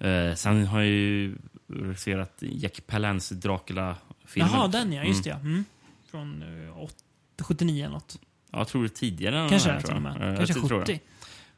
Eh, 0.09 0.34
sen 0.34 0.66
har 0.66 0.80
jag 0.80 0.88
ju 0.88 1.36
regisserat 1.68 2.32
Jack 2.40 2.86
Palance 2.86 3.34
Dracula-filmen. 3.34 4.50
Jaha, 4.53 4.68
den 4.68 4.92
ja. 4.92 5.05
Just 5.05 5.26
Mm. 5.26 5.38
det, 5.42 5.48
ja. 5.48 5.50
Mm. 5.53 5.64
Från 6.11 6.42
eh, 6.68 6.78
åt- 6.78 7.05
79 7.42 7.84
eller 7.84 7.94
något. 7.94 8.18
Ja, 8.50 8.59
jag 8.59 8.68
tror 8.68 8.82
det 8.82 8.88
tidigare 8.88 9.38
än 9.38 9.48
Kanske 9.48 9.68
den 9.68 9.76
här, 9.76 9.82
tror 9.82 9.96
och 9.96 10.03
jag. 10.07 10.18
med. 10.18 10.30
Eh, 10.30 10.36
Kanske 10.36 10.59
jag 10.59 10.68
tror 10.68 10.80
70. 10.80 10.92
det. 10.92 10.98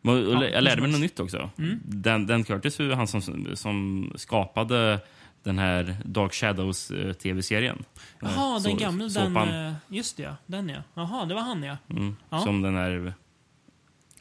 Men, 0.02 0.26
och 0.26 0.42
Ja, 0.44 0.48
jag 0.48 0.64
lärde 0.64 0.82
mig 0.82 0.90
något 0.90 1.00
nytt 1.00 1.20
också. 1.20 1.50
Mm. 1.58 1.80
Dan, 1.84 2.26
Dan 2.26 2.44
Curtis 2.44 2.80
ju 2.80 2.92
han 2.92 3.06
som, 3.06 3.22
som 3.54 4.12
skapade 4.16 5.00
den 5.42 5.58
här 5.58 5.96
Dark 6.04 6.32
Shadows 6.34 6.90
eh, 6.90 7.12
tv-serien. 7.12 7.84
Jaha, 8.20 8.56
Eh, 8.56 8.62
den 8.62 8.76
gamla. 8.76 9.08
Den, 9.08 9.36
eh, 9.36 9.72
just 9.88 10.16
det. 10.16 10.34
Den 10.46 10.68
ja. 10.68 10.82
Jaha, 10.94 11.24
det 11.24 11.34
var 11.34 11.42
han 11.42 11.62
ja. 11.62 11.76
Mm. 11.90 12.16
Ja. 12.30 12.40
Som 12.40 12.62
den 12.62 12.74
här 12.76 13.14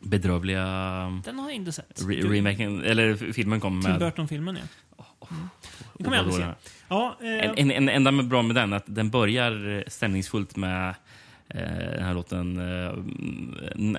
bedrövliga 0.03 0.61
Den 1.25 1.39
har 1.39 1.45
jag 1.49 1.55
inte 1.55 1.71
sett. 1.71 2.01
re 2.07 2.15
remaken, 2.15 2.83
eller 2.83 3.33
filmen 3.33 3.59
kom 3.59 3.81
Tim 3.81 3.91
med. 3.91 3.99
Burton-filmen 3.99 4.57
ja. 4.97 5.05
Mm. 5.31 5.49
Det 5.97 6.03
kommer 6.03 6.17
jag 6.17 6.25
aldrig 6.25 6.45
se. 6.45 6.51
Ja, 6.87 7.17
är. 7.21 7.43
eh, 7.43 7.49
En, 7.49 7.57
en, 7.57 7.71
en 7.71 7.89
enda 7.89 8.11
med 8.11 8.27
bra 8.27 8.41
med 8.41 8.55
den 8.55 8.73
att 8.73 8.83
den 8.87 9.09
börjar 9.09 9.77
eh, 9.77 9.83
stämningsfullt 9.87 10.55
med 10.55 10.89
eh, 11.47 11.61
den 11.69 12.03
här 12.03 12.13
låten 12.13 12.57
eh, 12.57 12.89
N- 13.75 13.97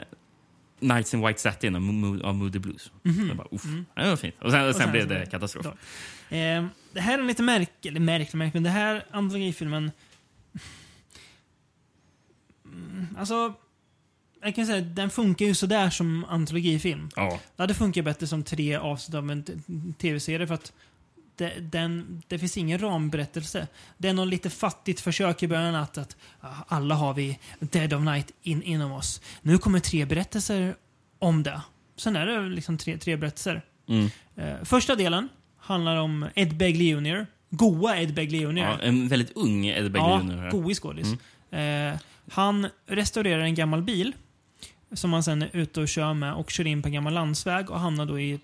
Nights 0.80 1.14
in 1.14 1.26
White 1.26 1.40
Satin 1.40 1.76
av, 1.76 1.82
Mo- 1.82 2.22
av 2.22 2.34
Moody 2.34 2.59
Blues. 2.59 2.92
Mhm. 3.02 3.28
Jag 3.28 3.36
bara, 3.36 3.48
uff, 3.50 3.64
Mm. 3.64 3.86
ja, 3.94 4.02
det 4.02 4.09
var 4.09 4.16
fint. 4.16 4.34
Och 4.42 4.50
sen, 4.50 4.68
Och 4.68 4.74
sen, 4.74 4.82
sen 4.82 4.92
blev 4.92 5.09
det 5.09 5.26
katastrof. 5.30 5.66
Eh, 5.66 6.66
det 6.92 7.00
här 7.00 7.14
är 7.14 7.18
en 7.20 7.26
lite 7.26 7.42
märklig, 7.42 7.90
eller 7.90 8.00
märklig, 8.00 8.38
märklig, 8.38 8.55
men 8.55 8.62
det 8.62 8.70
här 8.70 9.05
antologifilmen... 9.11 9.90
Mm, 12.64 13.07
alltså, 13.18 13.55
jag 14.45 14.55
kan 14.55 14.66
säga 14.66 14.78
att 14.78 14.97
den 14.97 15.11
funkar 15.11 15.47
ju 15.47 15.55
sådär 15.55 15.90
som 15.90 16.24
antologifilm. 16.24 17.11
Ja. 17.16 17.40
Det 17.57 17.62
hade 17.62 17.74
funkat 17.74 18.05
bättre 18.05 18.26
som 18.26 18.42
tre 18.42 18.76
avsnitt 18.76 19.14
av 19.14 19.30
en 19.30 19.45
tv-serie 19.99 20.47
för 20.47 20.55
att 20.55 20.72
det, 21.36 21.53
den, 21.61 22.22
det 22.28 22.38
finns 22.38 22.57
ingen 22.57 22.78
ramberättelse. 22.78 23.68
Det 23.99 24.09
är 24.09 24.12
något 24.12 24.28
lite 24.28 24.51
fattigt 24.51 25.01
försök 25.01 25.42
i 25.42 25.49
början 25.49 25.74
att, 25.74 25.99
att 25.99 26.16
alla 26.68 26.95
har 26.95 27.14
vi 27.14 27.38
Dead 27.61 27.92
of 27.92 28.03
Night 28.03 28.30
in, 28.42 28.62
inom 28.62 28.92
oss. 28.92 29.20
Nu 29.42 29.59
kommer 29.59 29.80
tre 29.80 30.05
berättelser 30.05 30.74
om 31.18 31.42
det. 31.42 31.61
Sen 31.97 32.16
är 32.16 32.26
det 32.26 32.40
liksom 32.49 32.78
tre, 32.78 32.99
tre 32.99 33.16
berättelser. 33.16 33.62
Mm. 33.88 34.11
Eh, 34.36 34.64
första 34.64 34.95
delen 34.95 35.28
handlar 35.59 35.97
om 35.97 36.28
Ed 36.34 36.57
Begley 36.57 36.88
Jr. 36.88 37.26
Goa 37.51 37.97
Ed 37.97 38.14
Begley 38.14 38.40
Jr. 38.40 38.59
Ja, 38.59 38.78
en 38.82 39.09
väldigt 39.09 39.32
ung 39.36 39.66
Ed 39.66 39.92
Begley 39.92 40.11
Ja, 40.11 40.22
Jr. 40.22 40.36
här. 40.36 40.51
goig 40.51 40.76
skådis. 40.76 41.07
Eh, 41.51 41.95
han 42.30 42.66
restaurerar 42.86 43.42
en 43.42 43.55
gammal 43.55 43.82
bil 43.82 44.12
som 44.95 45.12
han 45.12 45.22
sen 45.22 45.42
är 45.42 45.51
ute 45.53 45.80
och 45.80 45.88
kör 45.88 46.14
med 46.14 46.34
och 46.34 46.51
kör 46.51 46.66
in 46.66 46.82
på 46.82 46.88
en 46.88 46.92
gammal 46.95 47.12
landsväg 47.14 47.70
och 47.70 47.80
hamnar 47.80 48.07
då 48.07 48.20
i 48.20 48.40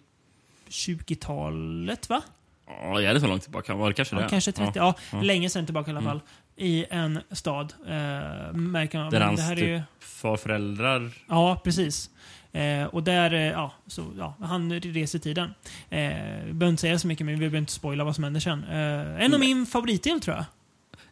20-talet, 0.69 2.09
va? 2.09 2.23
Ja, 2.67 3.01
är 3.03 3.15
det 3.15 3.21
så 3.21 3.27
långt 3.27 3.43
tillbaka? 3.43 3.75
Var 3.75 3.89
det 3.89 3.95
kanske 3.95 4.17
Ja, 4.17 4.23
det? 4.23 4.29
kanske 4.29 4.53
30, 4.53 4.73
ja, 4.75 4.95
ja. 5.13 5.21
länge 5.21 5.51
sedan 5.51 5.65
tillbaka 5.65 5.91
i 5.91 5.93
alla 5.93 6.01
Mm. 6.01 6.11
fall. 6.11 6.21
I 6.57 6.85
en 6.91 7.21
stad. 7.31 7.73
Eh, 7.87 8.53
märker 8.53 8.99
man. 8.99 9.11
Där 9.11 9.21
hans 9.21 9.41
det 9.41 9.47
här 9.47 9.57
är 9.63 9.67
ju, 9.69 9.79
typ 9.79 9.87
farföräldrar... 10.01 11.11
Ja, 11.29 11.61
precis. 11.65 12.11
Eh, 12.53 12.85
och 12.85 13.03
där, 13.03 13.35
eh, 13.35 13.41
ja, 13.41 13.73
så, 13.87 14.05
ja, 14.19 14.35
han 14.41 14.73
reser 14.81 15.19
i 15.19 15.23
tiden. 15.23 15.55
Eh, 15.91 15.99
behöver 16.01 16.69
inte 16.69 16.81
säga 16.81 16.99
så 16.99 17.07
mycket, 17.07 17.27
men 17.27 17.35
vi 17.35 17.39
behöver 17.39 17.59
inte 17.59 17.73
spoila 17.73 18.05
vad 18.05 18.15
som 18.15 18.25
händer 18.25 18.41
sen. 18.41 18.65
Eh, 18.65 19.25
en 19.25 19.35
av 19.35 19.41
min 19.41 19.67
favoritdel, 19.67 20.21
tror 20.21 20.37
jag. 20.37 20.45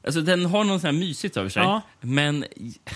Alltså 0.05 0.20
den 0.20 0.46
har 0.46 0.64
något 0.64 0.80
sånt 0.80 0.94
här 0.94 1.01
mysigt 1.01 1.36
över 1.36 1.49
sig. 1.51 1.62
Ja. 1.62 1.82
Men 2.01 2.44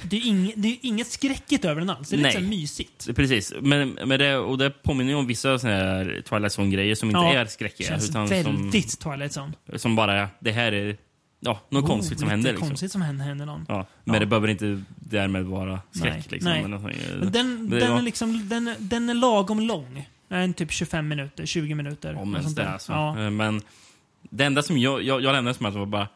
Det 0.05 0.17
är, 0.17 0.27
ing, 0.27 0.53
det 0.57 0.69
är 0.69 0.77
inget 0.83 1.07
skräckigt 1.07 1.65
över 1.65 1.81
den 1.81 1.91
alls. 1.91 2.09
Det 2.09 2.15
är 2.15 2.19
lite 2.19 2.23
Nej. 2.29 2.33
så 2.33 2.39
här 2.41 2.47
mysigt. 2.49 3.09
Precis, 3.17 3.53
men, 3.61 3.99
men 4.07 4.19
det, 4.19 4.37
och 4.37 4.59
det 4.59 4.71
påminner 4.71 5.15
om 5.15 5.27
vissa 5.27 5.59
såna 5.59 5.73
här 5.73 6.23
Twilight 6.29 6.53
Zone-grejer 6.59 6.95
som 6.95 7.09
inte 7.09 7.19
Ja, 7.19 7.33
är 7.35 7.47
skräckiga. 7.47 7.89
känns 7.89 8.11
Utan 8.11 8.27
väldigt 8.27 9.01
Twilight 9.01 9.33
Zone. 9.37 9.53
som, 9.71 9.79
som 9.79 9.97
bara, 9.97 10.29
det 10.41 10.53
här 10.53 10.73
är 10.73 10.97
ja, 11.41 11.61
något 11.71 11.85
Oh, 11.85 11.89
konstigt 11.91 12.19
som 12.19 12.27
lite 12.27 12.31
händer. 12.31 12.51
Liksom. 12.51 12.69
konstigt 12.69 12.93
som 12.93 13.03
händer, 13.03 13.25
händer 13.25 13.47
någon. 13.47 13.65
Ja, 13.69 13.87
men 14.05 14.15
Ja. 14.15 14.21
det 14.21 14.27
behöver 14.27 14.49
inte 14.49 14.83
därmed 14.97 15.45
vara 15.45 15.81
skräck. 15.91 16.13
Nej, 16.13 16.25
liksom, 16.29 16.53
nej. 16.53 16.63
Men 16.63 17.33
den, 17.33 17.69
Men 17.69 17.71
den, 17.81 17.91
var- 17.91 17.99
är 17.99 18.03
liksom, 18.03 18.49
den, 18.49 18.75
den 18.79 19.09
är 19.11 19.15
lagom 19.15 19.61
lång. 19.61 20.09
En 20.29 20.55
typ 20.55 20.73
25 20.73 21.09
minuter, 21.09 21.47
20 21.47 21.75
minuter. 21.75 22.15
Om 22.15 22.35
ens 22.37 22.55
det 22.55 22.69
alltså. 22.69 22.93
Ja. 22.93 23.19
Eh, 23.25 23.31
Men 23.31 23.63
det 24.31 24.45
enda 24.45 24.63
som 24.63 24.79
jag, 24.79 25.03
jag, 25.03 25.23
jag 25.23 25.33
lämnade 25.33 25.57
som 25.57 25.67
att 25.67 25.75
var 25.75 25.87
bara, 25.87 26.09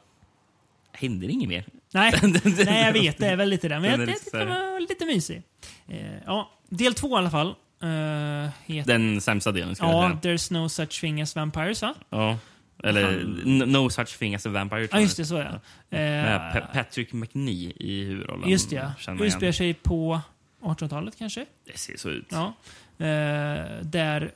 händer 0.97 1.28
inget 1.28 1.49
mer? 1.49 1.64
Nej, 1.94 2.12
Den- 2.20 2.32
den- 2.32 2.42
nej, 2.66 2.84
jag 2.84 2.92
vet. 2.92 3.18
Det 3.18 3.26
är 3.26 3.36
väl 3.36 3.49
lite 3.49 3.68
det. 3.68 3.80
Men 3.80 3.99
Den 4.01 4.09
jag 4.09 4.18
så 4.18 4.30
kan 4.30 4.49
här- 4.49 4.66
vara 4.70 4.78
lite 4.78 5.05
mysig. 5.07 5.42
Eh, 5.88 5.99
ja, 6.26 6.51
del 6.68 6.94
två 6.94 7.09
i 7.09 7.18
alla 7.18 7.30
fall. 7.30 7.55
Uh, 7.82 8.49
heter, 8.66 8.84
Den 8.92 9.20
sämsta 9.20 9.53
delen 9.53 9.76
ska 9.76 9.84
jag 9.86 9.94
ja, 9.94 10.18
säga. 10.22 10.34
There's 10.34 10.53
no 10.53 10.68
such 10.68 11.01
thing 11.01 11.22
as 11.22 11.36
vampires, 11.36 11.82
va? 11.82 11.94
Ja. 12.11 12.38
Eller 12.84 13.03
Han- 13.03 13.59
No 13.72 13.90
such 13.90 14.18
thing 14.18 14.34
as 14.34 14.47
a 14.47 14.51
vampire. 14.51 14.80
Ja, 14.82 14.88
jag. 14.92 15.03
just 15.03 15.16
det. 15.16 15.24
Så 15.26 15.34
ja. 15.34 15.61
Med 15.90 16.34
Eh, 16.36 16.53
Pa- 16.53 16.66
Patrick 16.72 17.12
McNee 17.12 17.72
i 17.76 18.05
huvudrollen. 18.05 18.49
just 18.51 18.70
det, 18.70 18.76
ja. 18.76 18.92
jag 19.07 19.20
Utspelar 19.26 19.53
sig 19.53 19.74
på 19.74 20.20
1800-talet 20.62 21.18
kanske? 21.18 21.47
Det 21.72 21.78
ser 21.78 21.97
så 21.97 22.09
ut. 22.11 22.26
Ja. 22.30 22.53
Eh, 23.07 23.82
där 23.82 24.32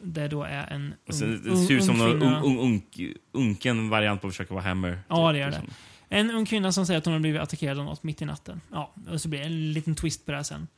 det 0.00 0.28
då 0.28 0.42
är 0.42 0.66
en 0.66 0.94
Alltså, 1.06 1.24
ung, 1.24 1.42
det 1.44 1.56
ser 1.56 1.74
ut 1.74 1.84
som 1.84 2.00
en 2.00 2.22
ung, 2.22 2.58
unk, 2.58 3.00
unken 3.32 3.88
variant 3.88 4.20
på 4.20 4.26
att 4.26 4.32
försöka 4.32 4.54
vara 4.54 4.64
Hammer. 4.64 5.00
Ja, 5.08 5.28
typ, 5.28 5.34
det 5.34 5.38
gör 5.38 5.50
det. 5.50 5.56
liksom. 5.56 5.74
En 6.08 6.30
ung 6.30 6.46
kvinna 6.46 6.72
som 6.72 6.86
säger 6.86 6.98
att 6.98 7.04
hon 7.04 7.14
har 7.14 7.20
blivit 7.20 7.40
attackerad 7.40 7.78
av 7.78 7.84
något 7.84 8.02
mitt 8.02 8.22
i 8.22 8.24
natten. 8.24 8.60
Ja, 8.72 8.94
och 9.10 9.20
så 9.20 9.28
blir 9.28 9.40
det 9.40 9.46
en 9.46 9.72
liten 9.72 9.94
twist 9.94 10.26
på 10.26 10.30
det 10.32 10.36
här 10.36 10.44
sen. 10.44 10.68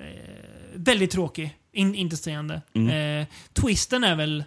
Eh, 0.00 0.06
väldigt 0.74 1.10
tråkig. 1.10 1.56
In, 1.72 1.94
intetsägande. 1.94 2.62
Mm. 2.74 3.20
Eh, 3.20 3.26
twisten 3.52 4.04
är 4.04 4.16
väl... 4.16 4.44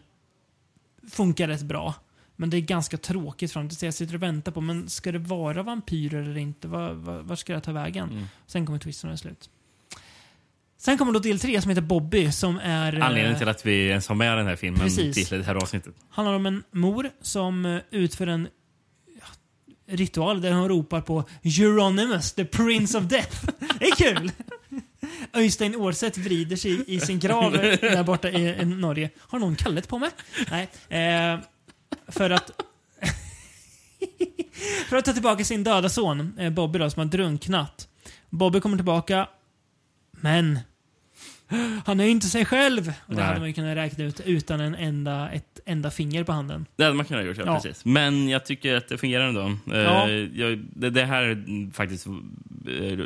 Funkar 1.12 1.48
rätt 1.48 1.62
bra. 1.62 1.94
Men 2.36 2.50
det 2.50 2.58
är 2.58 2.62
ganska 2.62 2.98
tråkigt 2.98 3.52
fram 3.52 3.70
tills 3.70 3.84
jag 3.84 3.94
sitter 3.94 4.16
och 4.16 4.24
väntar 4.24 4.52
på, 4.52 4.62
men 4.62 4.90
ska 4.90 5.12
det 5.12 5.20
vara 5.20 5.64
vampyrer 5.64 6.22
eller 6.22 6.38
inte? 6.38 6.68
Var, 6.68 6.94
var, 6.94 7.22
var 7.22 7.36
ska 7.36 7.54
det 7.54 7.62
ta 7.62 7.72
vägen? 7.72 8.10
Mm. 8.10 8.26
Sen 8.48 8.66
kommer 8.66 8.80
twisten 8.80 9.10
och 9.10 9.14
är 9.14 9.18
slut. 9.18 9.50
Sen 10.78 10.98
kommer 10.98 11.12
då 11.14 11.20
del 11.20 11.40
tre 11.40 11.62
som 11.62 11.70
heter 11.70 11.82
Bobby 11.82 12.32
som 12.32 12.58
är... 12.58 12.98
eh, 13.00 13.06
Anledningen 13.06 13.38
till 13.40 13.48
att 13.50 13.66
vi 13.66 13.88
ens 13.88 14.08
har 14.08 14.16
med 14.16 14.38
den 14.38 14.48
här 14.48 14.56
filmen 14.56 14.82
Precis. 14.82 15.30
till 15.30 15.38
det 15.40 15.46
här 15.46 15.56
avsnittet. 15.56 15.96
handlar 16.10 16.34
om 16.34 16.46
en 16.46 16.64
mor 16.72 17.10
som 17.22 17.66
eh, 17.66 17.80
utför 17.92 18.28
en 18.28 18.48
ritual 19.88 20.42
där 20.42 20.52
hon 20.52 20.70
ropar 20.70 21.02
på 21.02 21.24
Euronymous, 21.44 22.34
the 22.34 22.46
prince 22.46 22.98
of 22.98 23.04
death. 23.04 23.46
Det 23.80 23.86
är 23.86 23.96
kul! 23.96 24.32
Öystein 25.34 25.76
Årstedt 25.76 26.18
vrider 26.18 26.56
sig 26.56 26.84
i 26.88 27.00
sin 27.00 27.20
grav 27.20 27.52
där 27.52 28.04
borta 28.04 28.30
i, 28.30 28.62
i 28.62 28.66
Norge. 28.66 29.10
Har 29.20 29.40
någon 29.40 29.56
kallet 29.56 29.88
på 29.88 30.00
mig? 30.00 30.10
Nej. 30.52 30.68
Eh, 31.34 31.40
för 32.08 32.30
att... 32.30 32.52
för 34.90 34.98
att 34.98 35.06
ta 35.06 35.14
tillbaka 35.14 35.44
sin 35.44 35.64
döda 35.64 35.90
son, 35.90 36.34
eh, 36.40 36.50
Bobby 36.50 36.80
då, 36.80 36.90
som 36.90 37.00
har 37.00 37.06
drunknat. 37.06 37.88
Bobby 38.30 38.60
kommer 38.60 38.78
tillbaka, 38.78 39.28
men 40.26 40.60
han 41.86 42.00
är 42.00 42.06
inte 42.08 42.28
sig 42.28 42.46
själv. 42.46 42.88
Och 43.06 43.16
det 43.16 43.16
Nej. 43.16 43.26
hade 43.26 43.40
man 43.40 43.48
ju 43.48 43.54
kunnat 43.54 43.78
räkna 43.78 44.04
ut 44.04 44.20
utan 44.26 44.60
en 44.60 44.76
enda, 44.76 45.30
ett 45.32 45.60
enda 45.66 45.92
finger 45.92 46.24
på 46.24 46.32
handen. 46.32 46.66
Det 46.76 46.84
hade 46.84 46.96
man 46.96 47.06
kunnat 47.06 47.26
gjort, 47.26 47.38
ja, 47.38 47.44
Ja. 47.46 47.56
precis. 47.62 47.86
Men 47.86 48.30
jag 48.30 48.46
tycker 48.46 48.76
att 48.76 48.88
det 48.88 48.98
fungerar 48.98 49.28
ändå. 49.28 49.42
Eh, 49.74 49.78
Ja. 49.80 50.10
jag, 50.10 50.58
det, 50.74 50.90
det 50.90 51.06
här 51.06 51.24
är 51.24 51.72
faktiskt 51.74 52.08
eh, 52.08 52.98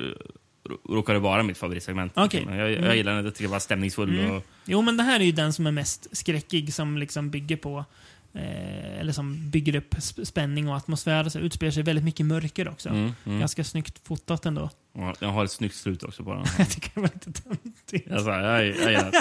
råkade 0.90 1.20
vara 1.20 1.44
mitt 1.44 1.58
favoritsegment. 1.58 2.12
Okej. 2.16 2.46
Jag, 2.50 2.58
jag 2.72 2.78
Mm. 2.78 2.98
gillar 2.98 3.16
den, 3.16 3.26
jag 3.26 3.34
tycker 3.36 3.48
det 3.48 3.52
var 3.52 3.60
stämningsfull. 3.60 4.20
Mm. 4.20 4.32
Och, 4.32 4.46
Jo, 4.66 4.82
men 4.82 4.98
det 4.98 5.04
här 5.04 5.20
är 5.20 5.24
ju 5.24 5.32
den 5.32 5.54
som 5.54 5.68
är 5.68 5.72
mest 5.72 6.08
skräckig, 6.18 6.74
som 6.74 6.98
liksom 6.98 7.30
bygger 7.30 7.58
på 7.58 7.86
eh, 8.34 9.00
eller 9.00 9.14
som 9.14 9.50
bygger 9.50 9.76
upp 9.76 9.94
sp- 9.96 10.26
spänning 10.26 10.70
och 10.70 10.76
atmosfär. 10.76 11.30
Så 11.30 11.40
utspelar 11.40 11.72
sig 11.72 11.84
väldigt 11.84 12.06
mycket 12.06 12.26
mörker 12.26 12.68
också. 12.70 12.90
Mm, 12.90 13.12
mm. 13.26 13.40
Ganska 13.40 13.64
snyggt 13.64 14.08
fotat 14.08 14.46
ändå. 14.46 14.70
Ja, 14.94 15.16
jag 15.20 15.28
har 15.30 15.46
ett 15.46 15.52
snyggt 15.52 15.76
slut 15.76 16.04
också 16.04 16.24
på 16.24 16.34
den. 16.34 16.44
Det 16.58 16.96
var 16.96 17.04
lite 17.14 17.30
dumt. 17.42 17.74
Alltså, 18.16 18.30
jag, 18.32 18.66
jag, 18.68 18.92
jag, 18.94 19.14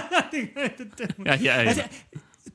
jag, 1.18 1.26
Jag 1.26 1.40
lite 1.40 1.68
Alltså, 1.68 1.82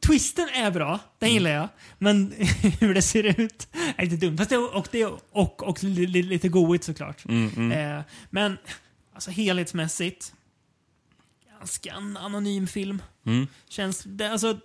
Twisten 0.07 0.49
är 0.53 0.71
bra, 0.71 0.99
den 1.19 1.29
gillar 1.33 1.51
jag. 1.51 1.69
Men 1.97 2.33
hur 2.79 2.93
det 2.93 3.01
ser 3.01 3.39
ut 3.41 3.67
är 3.95 4.05
lite 4.05 4.25
dumt. 4.25 4.37
Fast 4.37 4.49
det, 4.49 4.57
och 4.57 4.87
det 4.91 5.05
och, 5.31 5.63
och 5.63 5.83
li- 5.83 6.07
li- 6.07 6.23
lite 6.23 6.49
goigt 6.49 6.83
såklart. 6.83 7.25
Mm, 7.25 7.49
mm. 7.57 7.97
Eh, 7.97 8.03
men 8.29 8.57
alltså 9.13 9.31
helhetsmässigt, 9.31 10.33
ganska 11.59 11.93
an- 11.93 12.17
anonym 12.17 12.67
film. 12.67 13.01
Mm. 13.25 13.47
Känns, 13.69 14.03
det, 14.05 14.31
alltså, 14.31 14.59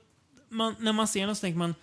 man, 0.49 0.75
när 0.81 0.93
man 0.93 1.09
ser 1.09 1.27
den 1.27 1.37
så 1.37 1.41
tänker 1.41 1.59
man, 1.59 1.75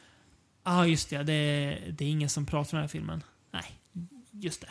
ja 0.64 0.72
ah, 0.80 0.86
just 0.86 1.10
det, 1.10 1.24
det, 1.24 1.34
är- 1.34 1.92
det 1.92 2.06
är 2.06 2.10
ingen 2.10 2.30
som 2.30 2.46
pratar 2.46 2.74
om 2.74 2.78
den 2.78 2.82
här 2.84 2.88
filmen. 2.88 3.24
Nej, 3.52 3.64
just 4.32 4.62
det. 4.62 4.70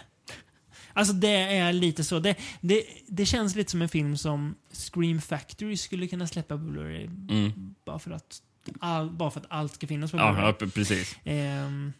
Alltså 0.92 1.14
det 1.14 1.28
är 1.28 1.72
lite 1.72 2.04
så. 2.04 2.18
Det, 2.18 2.36
det, 2.60 2.84
det 3.06 3.26
känns 3.26 3.54
lite 3.56 3.70
som 3.70 3.82
en 3.82 3.88
film 3.88 4.16
som 4.16 4.54
Scream 4.72 5.20
Factory 5.20 5.76
skulle 5.76 6.06
kunna 6.08 6.26
släppa 6.26 6.56
på 6.56 6.62
Blu-ray. 6.64 7.04
Mm. 7.30 7.74
Bara, 7.84 7.98
för 7.98 8.10
att 8.10 8.42
all, 8.80 9.10
bara 9.10 9.30
för 9.30 9.40
att 9.40 9.46
allt 9.48 9.74
ska 9.74 9.86
finnas 9.86 10.10
på 10.10 10.16
Blu-ray. 10.16 10.54
ja, 10.60 10.66
precis. 10.74 11.16
Ehm, 11.24 11.92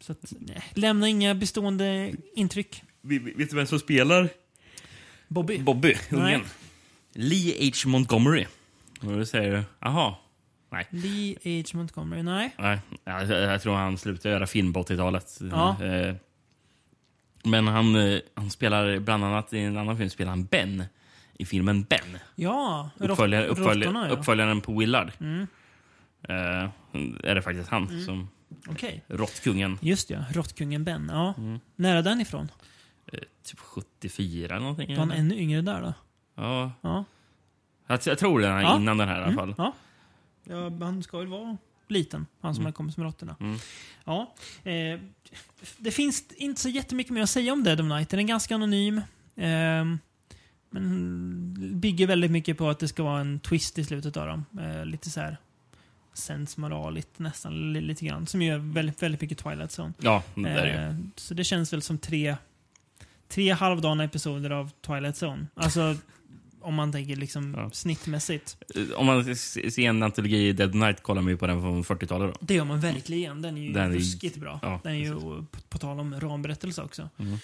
så 0.00 0.12
att, 0.12 0.32
nej, 0.38 0.62
lämna 0.74 1.08
inga 1.08 1.34
bestående 1.34 2.12
intryck. 2.36 2.82
Vet 3.00 3.50
du 3.50 3.56
vem 3.56 3.66
som 3.66 3.78
spelar 3.78 4.28
Bobby? 5.28 5.58
Bobby, 5.58 5.96
Nej. 6.10 6.20
ungen? 6.34 6.40
Lee 7.12 7.70
H. 7.84 7.88
Montgomery. 7.88 8.46
Och 9.00 9.12
då 9.18 9.26
säger 9.26 9.52
du, 9.56 9.62
jaha. 9.80 10.14
Nej. 10.74 10.86
Lee 10.90 11.62
H. 11.62 11.76
Montgomery? 11.78 12.22
Nej. 12.22 12.54
Nej, 12.58 12.78
jag, 13.04 13.28
jag 13.30 13.62
tror 13.62 13.74
han 13.74 13.98
slutade 13.98 14.34
göra 14.34 14.46
film 14.46 14.72
på 14.72 14.82
80-talet. 14.82 15.38
Ja. 15.50 15.82
Eh, 15.84 16.14
Men 17.44 17.66
han, 17.66 17.96
eh, 17.96 18.18
han 18.34 18.50
spelar 18.50 18.98
bland 18.98 19.24
annat 19.24 19.52
i 19.52 19.58
en 19.58 19.76
annan 19.76 19.96
film 19.96 20.10
spelar 20.10 20.30
han 20.30 20.44
Ben 20.44 20.84
i 21.38 21.44
filmen 21.44 21.82
Ben. 21.82 22.18
Ja, 22.34 22.90
Uppföljare, 22.98 23.46
rott- 23.46 23.50
uppfölj, 23.50 23.80
råttorna, 23.84 24.08
ja. 24.08 24.14
Uppföljaren 24.14 24.60
på 24.60 24.78
Willard. 24.78 25.12
Mm. 25.20 25.46
Eh, 26.28 26.68
är 27.30 27.34
det 27.34 27.42
faktiskt 27.42 27.68
han 27.68 27.88
Mm. 27.88 28.04
som 28.04 28.28
Okej. 28.68 29.02
råttkungen. 29.08 29.78
Just 29.82 30.10
ja, 30.10 30.18
Råttkungen 30.32 30.84
Ben. 30.84 31.10
Ja. 31.12 31.34
Mm. 31.38 31.60
När 31.76 31.96
är 31.96 32.02
den 32.02 32.20
ifrån? 32.20 32.50
Eh, 33.12 33.18
typ 33.44 33.58
74 33.58 34.46
eller 34.56 34.60
någonting. 34.60 34.88
Var 34.96 34.96
han 34.96 35.10
ännu 35.12 35.34
yngre 35.38 35.60
där 35.62 35.80
då? 35.82 35.94
Ja. 36.34 36.72
Ja. 36.80 37.04
Jag, 37.86 38.00
jag 38.06 38.18
tror 38.18 38.40
det 38.40 38.46
Ja. 38.46 38.76
innan 38.76 38.98
den 38.98 39.08
här 39.08 39.14
i 39.14 39.18
alla 39.18 39.32
Mm, 39.32 39.36
fall. 39.36 39.54
Ja. 39.58 39.72
Ja, 40.44 40.70
han 40.80 41.02
ska 41.02 41.18
väl 41.18 41.26
vara 41.26 41.56
liten, 41.88 42.26
han 42.40 42.54
som 42.54 42.60
Mm. 42.62 42.66
har 42.66 42.72
kommit 42.72 42.96
med 42.96 43.04
råttorna. 43.04 43.36
Mm. 43.40 43.58
Ja. 44.04 44.34
Eh, 44.64 45.00
det 45.78 45.90
finns 45.90 46.24
inte 46.36 46.60
så 46.60 46.68
jättemycket 46.68 47.12
mer 47.12 47.22
att 47.22 47.30
säga 47.30 47.52
om 47.52 47.64
Dead 47.64 47.80
of 47.80 47.86
Night. 47.86 48.08
Den 48.08 48.20
är 48.20 48.24
ganska 48.24 48.54
anonym. 48.54 49.00
ehm, 49.36 49.98
men 50.70 51.80
bygger 51.80 52.06
väldigt 52.06 52.30
mycket 52.30 52.58
på 52.58 52.68
att 52.70 52.78
det 52.78 52.88
ska 52.88 53.02
vara 53.02 53.20
en 53.20 53.40
twist 53.40 53.78
i 53.78 53.84
slutet 53.84 54.16
av 54.16 54.26
dem. 54.26 54.44
Eh, 54.60 54.86
lite 54.86 55.10
så 55.10 55.20
här 55.20 55.36
sensmoraligt 56.12 57.18
nästan, 57.18 57.72
li- 57.72 57.80
lite 57.80 58.04
grann. 58.06 58.26
Som 58.26 58.42
gör 58.42 58.58
väldigt, 58.58 59.02
väldigt 59.02 59.20
mycket 59.20 59.38
Twilight 59.38 59.70
Zone. 59.78 59.92
Ja, 59.98 60.22
det 60.34 60.48
är 60.48 60.66
det. 60.66 60.72
Eh, 60.72 60.94
Så 61.16 61.34
det 61.34 61.44
känns 61.44 61.72
väl 61.72 61.82
som 61.82 61.98
tre, 61.98 62.36
tre 63.28 63.50
halvdana 63.52 64.04
episoder 64.04 64.50
av 64.50 64.70
Twilight 64.86 65.16
Zone. 65.22 65.46
Alltså, 65.54 65.96
om 66.64 66.74
man 66.74 66.92
tänker 66.92 67.16
liksom 67.16 67.70
snittmässigt. 67.72 68.56
Eh, 68.76 68.82
Om 68.96 69.06
man 69.06 69.36
ser 69.36 69.78
en 69.80 70.02
antologi, 70.02 70.52
Dead 70.52 70.74
Night, 70.74 71.02
kollar 71.02 71.22
man 71.22 71.30
ju 71.30 71.36
på 71.36 71.46
den 71.46 71.60
från 71.60 71.84
40-talet 71.84 72.34
då. 72.34 72.46
Det 72.46 72.54
gör 72.54 72.64
man 72.64 72.80
verkligen. 72.80 73.42
Den 73.42 73.56
är 73.56 73.62
ju 73.62 73.72
Den 73.72 73.92
är- 73.92 73.96
ruskigt 73.96 74.36
bra. 74.36 74.58
ja, 74.62 74.80
den 74.82 74.92
är 74.92 74.96
ju, 74.98 75.14
på, 75.20 75.44
på 75.68 75.78
tal 75.78 76.00
om 76.00 76.20
ramberättelse 76.20 76.82
också. 76.82 77.08
Mm. 77.18 77.38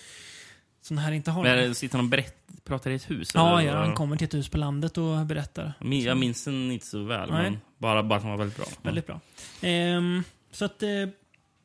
Som 0.83 0.97
den 0.97 1.05
här 1.05 1.13
inte 1.13 1.31
har. 1.31 1.43
Men 1.43 1.53
är 1.53 1.57
det- 1.69 1.75
sitter 1.75 1.97
han 1.99 2.05
och 2.07 2.11
berätt, 2.11 2.37
pratar 2.65 2.91
i 2.91 2.95
ett 2.95 3.11
hus? 3.11 3.31
ja, 3.35 3.63
ja, 3.63 3.77
han 3.77 3.95
kommer 3.95 4.17
till 4.17 4.25
ett 4.25 4.35
hus 4.35 4.49
på 4.49 4.59
landet 4.59 4.99
och 4.99 5.27
berättar. 5.27 5.73
Jag 5.79 5.89
min- 5.89 6.05
Jag 6.05 6.17
minns 6.19 6.45
den 6.45 6.71
inte 6.73 6.87
så 6.87 7.03
väl, 7.05 7.31
Nej. 7.31 7.43
men 7.43 7.59
bara, 7.79 8.03
bara 8.03 8.17
att 8.17 8.23
han 8.23 8.31
var 8.31 8.39
väldigt 8.39 8.57
bra. 8.57 8.67
Väldigt 8.83 9.07
bra. 9.07 9.21
Ehm, 9.63 10.23
så 10.53 10.65
att 10.65 10.83
eh, 10.83 10.89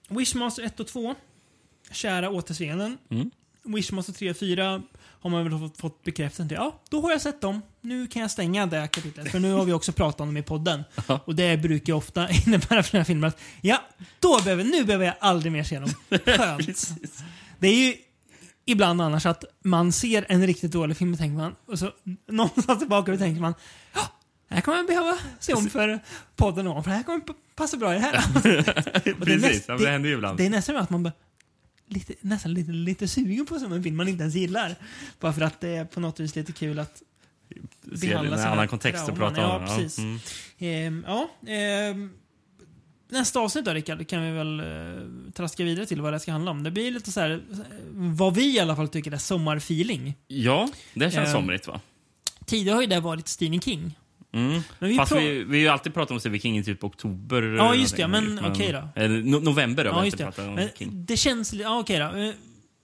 Wishmaster 0.09 0.63
1 0.63 0.79
och 0.79 0.87
2, 0.87 1.15
kära 1.91 2.29
återscenen. 2.29 2.97
Mm. 3.09 3.31
Wishmaster 3.65 4.13
3 4.13 4.29
och 4.29 4.37
4 4.37 4.81
har 5.21 5.29
man 5.29 5.49
väl 5.59 5.69
fått, 5.77 6.03
bekräftelse 6.03 6.47
till. 6.49 6.55
Ja, 6.57 6.81
då 6.89 7.01
har 7.01 7.11
jag 7.11 7.21
sett 7.21 7.41
dem. 7.41 7.61
Nu 7.81 8.07
kan 8.07 8.21
jag 8.21 8.31
stänga 8.31 8.65
det 8.65 8.77
här 8.77 8.87
kapitlet. 8.87 9.31
För 9.31 9.39
nu 9.39 9.51
har 9.53 9.65
vi 9.65 9.73
också 9.73 9.91
pratat 9.91 10.21
om 10.21 10.27
dem 10.27 10.37
i 10.37 10.41
podden. 10.41 10.83
Och 11.25 11.35
det 11.35 11.57
brukar 11.57 11.93
ju 11.93 11.97
ofta 11.97 12.29
innebära 12.47 12.83
för 12.83 12.91
den 12.91 12.99
här 12.99 13.05
filmen 13.05 13.27
att 13.27 13.39
ja, 13.61 13.81
då 14.19 14.39
behöver, 14.43 14.63
nu 14.63 14.83
behöver 14.83 15.05
jag 15.05 15.15
aldrig 15.19 15.51
mer 15.51 15.63
se 15.63 15.79
dem. 15.79 15.89
Skönt. 16.25 16.89
det 17.59 17.67
är 17.67 17.87
ju 17.87 17.95
ibland 18.65 19.01
annars 19.01 19.25
att 19.25 19.43
man 19.63 19.91
ser 19.91 20.25
en 20.29 20.47
riktigt 20.47 20.71
dålig 20.71 20.97
film 20.97 21.13
och 21.13 21.19
tänker 21.19 21.37
man, 21.37 21.55
och 21.67 21.79
så 21.79 21.91
någonstans 22.27 22.79
tillbaka 22.79 23.11
och 23.11 23.19
tänker 23.19 23.41
man 23.41 23.53
ja, 23.93 24.01
det 24.49 24.55
här 24.55 24.61
kommer 24.61 24.77
jag 24.77 24.87
behöva 24.87 25.17
se 25.39 25.53
om 25.53 25.69
för 25.69 25.99
podden 26.35 26.67
om, 26.67 26.83
för 26.83 26.91
det 26.91 26.97
här 26.97 27.03
kommer 27.03 27.21
passa 27.55 27.77
bra 27.77 27.91
i 27.95 27.95
det 27.95 28.01
här. 28.01 28.23
Och 28.35 28.41
det 29.03 29.13
Precis, 29.25 29.41
näst- 29.41 29.65
ja, 29.67 29.77
det 29.77 29.89
händer 29.89 30.09
ju 30.09 30.15
ibland. 30.15 30.37
Det 30.37 30.45
är 30.45 30.49
nästan 30.49 30.77
att 30.77 30.89
man 30.89 31.03
bara, 31.03 31.13
lite, 31.87 32.13
nästan 32.21 32.53
lite, 32.53 32.71
lite 32.71 33.07
sugen 33.07 33.45
på 33.45 33.59
som 33.59 33.73
en 33.73 33.83
film 33.83 33.95
man 33.95 34.07
inte 34.07 34.21
ens 34.21 34.35
gillar. 34.35 34.75
Bara 35.19 35.33
för 35.33 35.41
att 35.41 35.61
det 35.61 35.69
är 35.69 35.85
på 35.85 35.99
något 35.99 36.19
vis 36.19 36.35
lite 36.35 36.51
kul 36.51 36.79
att 36.79 37.01
en 37.91 37.97
sina 37.97 38.49
annan 38.49 38.67
kontext 38.67 39.09
att 39.09 39.15
prata 39.15 39.47
om. 39.47 39.61
Ja, 39.61 39.67
Precis. 39.67 39.97
mm. 39.97 40.19
Ehm, 40.57 41.05
ja, 41.07 41.29
ehm, 41.47 42.09
nästa 43.09 43.39
avsnitt 43.39 43.65
då 43.65 43.73
Rickard, 43.73 44.07
kan 44.07 44.23
vi 44.23 44.31
väl 44.31 44.59
eh, 44.59 45.31
traska 45.33 45.63
vidare 45.63 45.85
till 45.85 46.01
vad 46.01 46.13
det 46.13 46.19
ska 46.19 46.31
handla 46.31 46.51
om. 46.51 46.63
Det 46.63 46.71
blir 46.71 46.91
lite 46.91 47.11
så 47.11 47.19
här, 47.19 47.31
eh, 47.31 47.57
vad 47.91 48.35
vi 48.35 48.55
i 48.55 48.59
alla 48.59 48.75
fall 48.75 48.87
tycker 48.87 49.11
är 49.11 49.17
sommarfeeling. 49.17 50.15
Ja, 50.27 50.69
det 50.93 51.11
känns 51.11 51.27
Ehm, 51.27 51.33
somrigt 51.33 51.67
va? 51.67 51.81
Tidigare 52.45 52.75
har 52.75 52.81
ju 52.81 52.87
det 52.87 52.99
varit 52.99 53.27
Stephen 53.27 53.61
King. 53.61 53.97
Mm. 54.35 54.61
Men 54.79 54.89
vi 54.89 54.95
Fast 54.95 55.11
vi, 55.11 55.43
vi 55.43 55.57
har 55.57 55.61
ju 55.61 55.67
alltid 55.67 55.93
pratat 55.93 56.11
om 56.11 56.19
Stephen 56.19 56.39
King 56.39 56.57
i 56.57 56.63
typ 56.63 56.83
oktober. 56.83 57.41
Ja, 57.41 57.75
just 57.75 57.97
det, 57.97 58.07
men 58.07 58.45
okej 58.45 58.71
då. 58.71 59.01
Eller 59.01 59.21
no, 59.23 59.39
november 59.39 59.85
har 59.85 59.91
vi 59.93 59.97
Ja, 59.99 60.05
just 60.05 60.17
det. 60.17 60.23
pratat 60.23 60.47
om 60.47 60.53
Men 60.55 60.69
det 61.05 61.17
känns 61.17 61.53
li- 61.53 61.63
Ja, 61.63 61.79
okej 61.79 61.99
då. 61.99 62.05
Eh, 62.05 62.33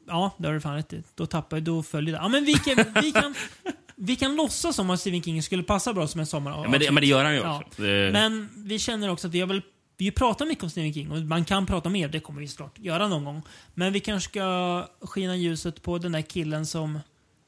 Ja, 0.08 0.36
det 0.38 0.48
har 0.48 0.54
du 0.54 0.62
fan 0.62 0.76
rätt 0.76 0.94
i. 0.94 1.04
Då 1.16 1.26
tappar 1.26 1.58
jag, 1.58 1.64
då 1.64 1.84
följer 1.84 2.14
det. 2.16 2.22
Ja, 2.22 2.28
men 2.28 2.46
vi 2.46 2.54
kan, 2.54 2.86
vi 3.02 3.12
kan, 3.12 3.36
vi 3.96 4.16
kan 4.16 4.36
låtsas 4.36 4.76
som 4.76 4.90
att 4.90 5.00
Stephen 5.00 5.24
King 5.24 5.44
skulle 5.44 5.64
passa 5.64 5.94
bra 5.94 6.08
som 6.08 6.20
en 6.20 6.26
sommar. 6.26 6.52
Ja, 6.52 6.70
men, 6.70 6.80
det, 6.80 6.92
men 6.92 7.02
det 7.02 7.08
gör 7.08 7.24
han 7.24 7.34
ju 7.34 7.40
också. 7.40 7.82
Det, 7.82 8.10
Men 8.14 8.50
vi 8.56 8.80
känner 8.80 9.10
också 9.10 9.28
att 9.28 9.34
vi 9.34 9.40
har 9.40 9.48
väl 9.48 9.62
vi 9.98 10.06
har 10.06 10.12
pratat 10.12 10.48
mycket 10.48 10.64
om 10.64 10.70
Stephen 10.70 10.94
King 10.94 11.12
och 11.12 11.18
man 11.22 11.46
kan 11.46 11.66
prata 11.66 11.90
mer, 11.90 12.08
det 12.08 12.20
kommer 12.20 12.42
vi 12.42 12.48
såklart 12.48 12.80
göra 12.80 13.08
någon 13.08 13.26
gång. 13.26 13.42
Men 13.74 13.94
vi 13.94 14.00
kanske 14.00 14.30
ska 14.30 14.88
skina 15.02 15.36
ljuset 15.36 15.82
på 15.82 15.98
den 15.98 16.12
där 16.12 16.22
killen 16.22 16.66
som 16.66 17.00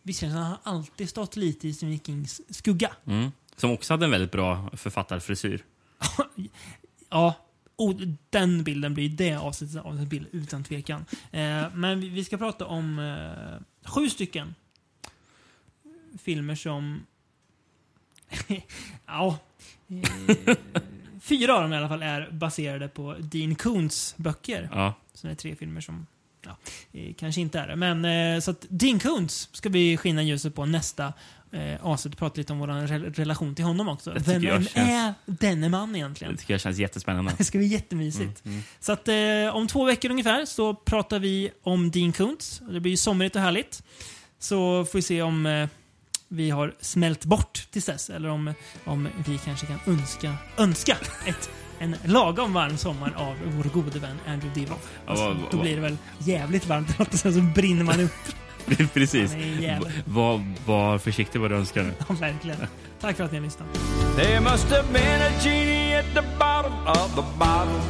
visserligen 0.03 0.37
har 0.41 0.57
alltid 0.63 1.09
stått 1.09 1.35
lite 1.35 1.67
i 1.67 1.73
Stephen 1.73 1.99
Kings 1.99 2.41
skugga. 2.49 2.91
mm. 3.07 3.31
Som 3.55 3.71
också 3.71 3.93
hade 3.93 4.05
en 4.05 4.11
väldigt 4.11 4.31
bra 4.31 4.69
författarfrisyr. 4.73 5.63
Ja, 7.09 7.33
och 7.75 7.95
den 8.29 8.63
bilden 8.63 8.93
blir 8.93 9.09
det 9.09 9.35
avsnittet 9.35 9.85
av 9.85 9.97
en 9.97 10.07
bild 10.07 10.27
utan 10.31 10.63
tvekan. 10.63 11.05
Eh, 11.31 11.65
men 11.73 11.99
vi, 11.99 12.23
ska 12.23 12.37
prata 12.37 12.65
om 12.65 12.99
eh, 12.99 13.89
sju 13.89 14.09
stycken 14.09 14.55
filmer 16.21 16.55
som... 16.55 17.05
ja. 19.05 19.37
Eh, 19.87 20.55
fyra 21.21 21.55
av 21.55 21.61
dem 21.61 21.73
i 21.73 21.77
alla 21.77 21.89
fall 21.89 22.03
är 22.03 22.31
baserade 22.31 22.87
på 22.87 23.15
Dean 23.19 23.55
Koons 23.55 24.15
böcker. 24.17 24.69
Ja. 24.71 24.93
Så 25.13 25.27
det 25.27 25.33
är 25.33 25.35
tre 25.35 25.55
filmer 25.55 25.81
som 25.81 26.07
ja, 26.41 26.57
eh, 26.91 27.13
kanske 27.13 27.41
inte 27.41 27.59
är 27.59 27.67
det. 27.67 27.75
Men 27.75 28.05
eh, 28.05 28.39
så 28.39 28.51
att 28.51 28.65
Dean 28.69 28.99
Koontz 28.99 29.49
ska 29.51 29.69
vi 29.69 29.97
skina 29.97 30.23
ljuset 30.23 30.55
på 30.55 30.65
nästa 30.65 31.13
eh, 31.53 31.85
avsnitt. 31.85 32.17
Prata 32.17 32.37
lite 32.37 32.53
om 32.53 32.59
vår 32.59 32.67
re 32.87 32.97
relation 32.99 33.55
till 33.55 33.65
honom 33.65 33.89
också. 33.89 34.13
Vem 34.25 34.41
vem 34.41 34.63
känns- 34.63 34.75
är 34.75 35.13
denne 35.25 35.69
man 35.69 35.95
egentligen? 35.95 36.33
Det 36.33 36.39
tycker 36.39 36.53
jag 36.53 36.61
känns 36.61 36.77
jättespännande. 36.77 37.31
Det 37.37 37.43
ska 37.43 37.57
bli 37.57 37.67
jättemysigt. 37.67 38.45
Mm, 38.45 38.63
Så 38.79 38.91
att 38.91 39.07
eh, 39.07 39.15
om 39.55 39.67
två 39.67 39.85
veckor 39.85 40.11
ungefär 40.11 40.45
så 40.45 40.73
pratar 40.73 41.19
vi 41.19 41.51
om 41.63 41.91
Dean 41.91 42.11
Koontz. 42.13 42.61
Det 42.69 42.79
blir 42.79 42.91
ju 42.91 42.97
somrigt 42.97 43.35
och 43.35 43.41
härligt. 43.41 43.83
Så 44.39 44.85
får 44.85 44.97
vi 44.97 45.01
se 45.01 45.21
om 45.21 45.45
eh, 45.45 45.67
vi 46.27 46.49
har 46.49 46.73
smält 46.81 47.25
bort 47.25 47.67
tills 47.71 47.85
dess 47.85 48.09
eller 48.09 48.29
om, 48.29 48.53
om 48.85 49.07
vi 49.27 49.37
kanske 49.45 49.65
kan 49.65 49.79
önska, 49.87 50.35
önska 50.57 50.97
ett, 51.25 51.49
en 51.79 51.95
lagom 52.05 52.53
varm 52.53 52.77
sommar 52.77 53.13
av 53.17 53.35
vår 53.45 53.63
gode 53.63 53.99
vän 53.99 54.17
Andrew 54.27 54.59
Divoff. 54.61 54.91
Ja, 55.05 55.11
Och 55.11 55.17
så- 55.17 55.25
vad- 55.27 55.51
Då 55.51 55.61
blir 55.61 55.75
det 55.75 55.81
väl 55.81 55.97
jävligt 56.19 56.67
varmt 56.67 56.99
och 56.99 57.07
sen 57.13 57.33
så 57.33 57.41
brinner 57.41 57.83
man 57.83 57.99
upp. 57.99 58.11
Precis. 58.93 59.31
Han 59.31 59.41
är 59.41 59.45
en 59.55 59.61
jävel. 59.61 59.91
Var, 60.05 60.43
var 60.65 60.97
försiktig 60.97 61.41
vad 61.41 61.51
du 61.51 61.55
önskar 61.55 61.83
nu. 61.83 61.93
Ja, 62.09 62.15
verkligen. 62.19 62.57
Tack 63.01 63.17
för 63.17 63.23
att 63.23 63.31
ni 63.31 63.37
har 63.37 63.45
lyssnat. 63.45 63.67
There 64.15 64.39
must 64.39 64.69
have 64.69 64.93
been 64.93 65.21
a 65.21 65.31
genie 65.41 65.99
at 65.99 66.05
the 66.13 66.21
bottom 66.39 66.73
of 66.87 67.15
the 67.15 67.23
bottle. 67.39 67.81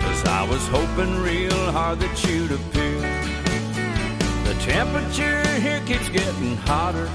Cause 0.00 0.24
I 0.24 0.48
was 0.50 0.68
hoping 0.68 1.22
real 1.22 1.72
hard 1.72 2.00
that 2.00 2.24
you'd 2.24 2.52
appear. 2.52 3.00
The 4.44 4.54
temperature 4.72 5.60
here 5.60 5.80
keeps 5.86 6.08
getting 6.08 6.56
hotter. 6.56 7.08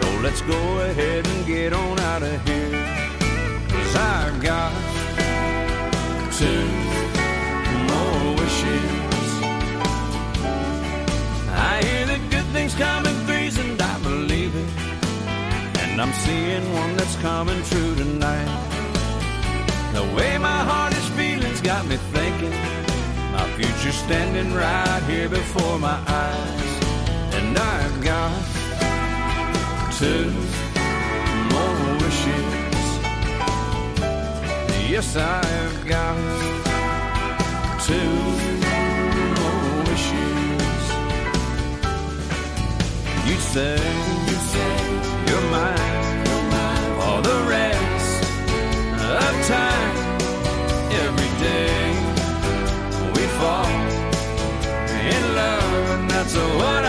So 0.00 0.06
let's 0.22 0.42
go 0.42 0.80
ahead 0.80 1.26
and 1.26 1.46
get 1.46 1.72
on 1.72 1.98
out 2.00 2.22
of 2.22 2.48
here. 2.48 2.84
Cause 3.68 3.96
I 3.96 4.30
got 4.42 4.72
two 6.32 6.95
hear 12.56 12.68
that 12.68 12.70
things 12.70 12.74
come 12.74 13.06
in 13.06 13.14
threes 13.26 13.58
and 13.58 13.80
I 13.80 13.98
believe 14.02 14.54
it. 14.54 14.68
And 15.82 16.00
I'm 16.00 16.12
seeing 16.12 16.72
one 16.74 16.96
that's 16.96 17.16
coming 17.16 17.62
true 17.64 17.94
tonight. 17.94 18.48
The 19.92 20.02
way 20.14 20.38
my 20.38 20.64
heart 20.64 20.92
is 20.92 21.08
feeling's 21.10 21.60
got 21.60 21.86
me 21.86 21.96
thinking. 21.96 22.56
My 23.32 23.46
future's 23.56 23.94
standing 23.94 24.52
right 24.54 25.02
here 25.08 25.28
before 25.28 25.78
my 25.78 25.98
eyes. 26.06 26.84
And 27.34 27.56
I've 27.56 28.04
got 28.04 28.32
two 29.98 30.30
more 31.52 31.94
wishes. 32.02 32.54
Yes, 34.88 35.16
I've 35.16 35.86
got 35.86 36.16
two 37.86 38.55
You 43.28 43.36
say, 43.40 43.76
you 44.28 44.36
say 44.52 44.74
you're 45.28 45.46
mine, 45.50 46.26
for 46.98 47.16
the 47.28 47.38
rest 47.54 48.22
of 49.18 49.32
time. 49.48 49.96
Every 51.04 51.32
day 51.46 51.76
we 53.14 53.22
fall 53.38 53.66
in 55.10 55.22
love, 55.34 55.90
and 55.94 56.10
that's 56.10 56.32
the 56.34 56.48
way 56.60 56.85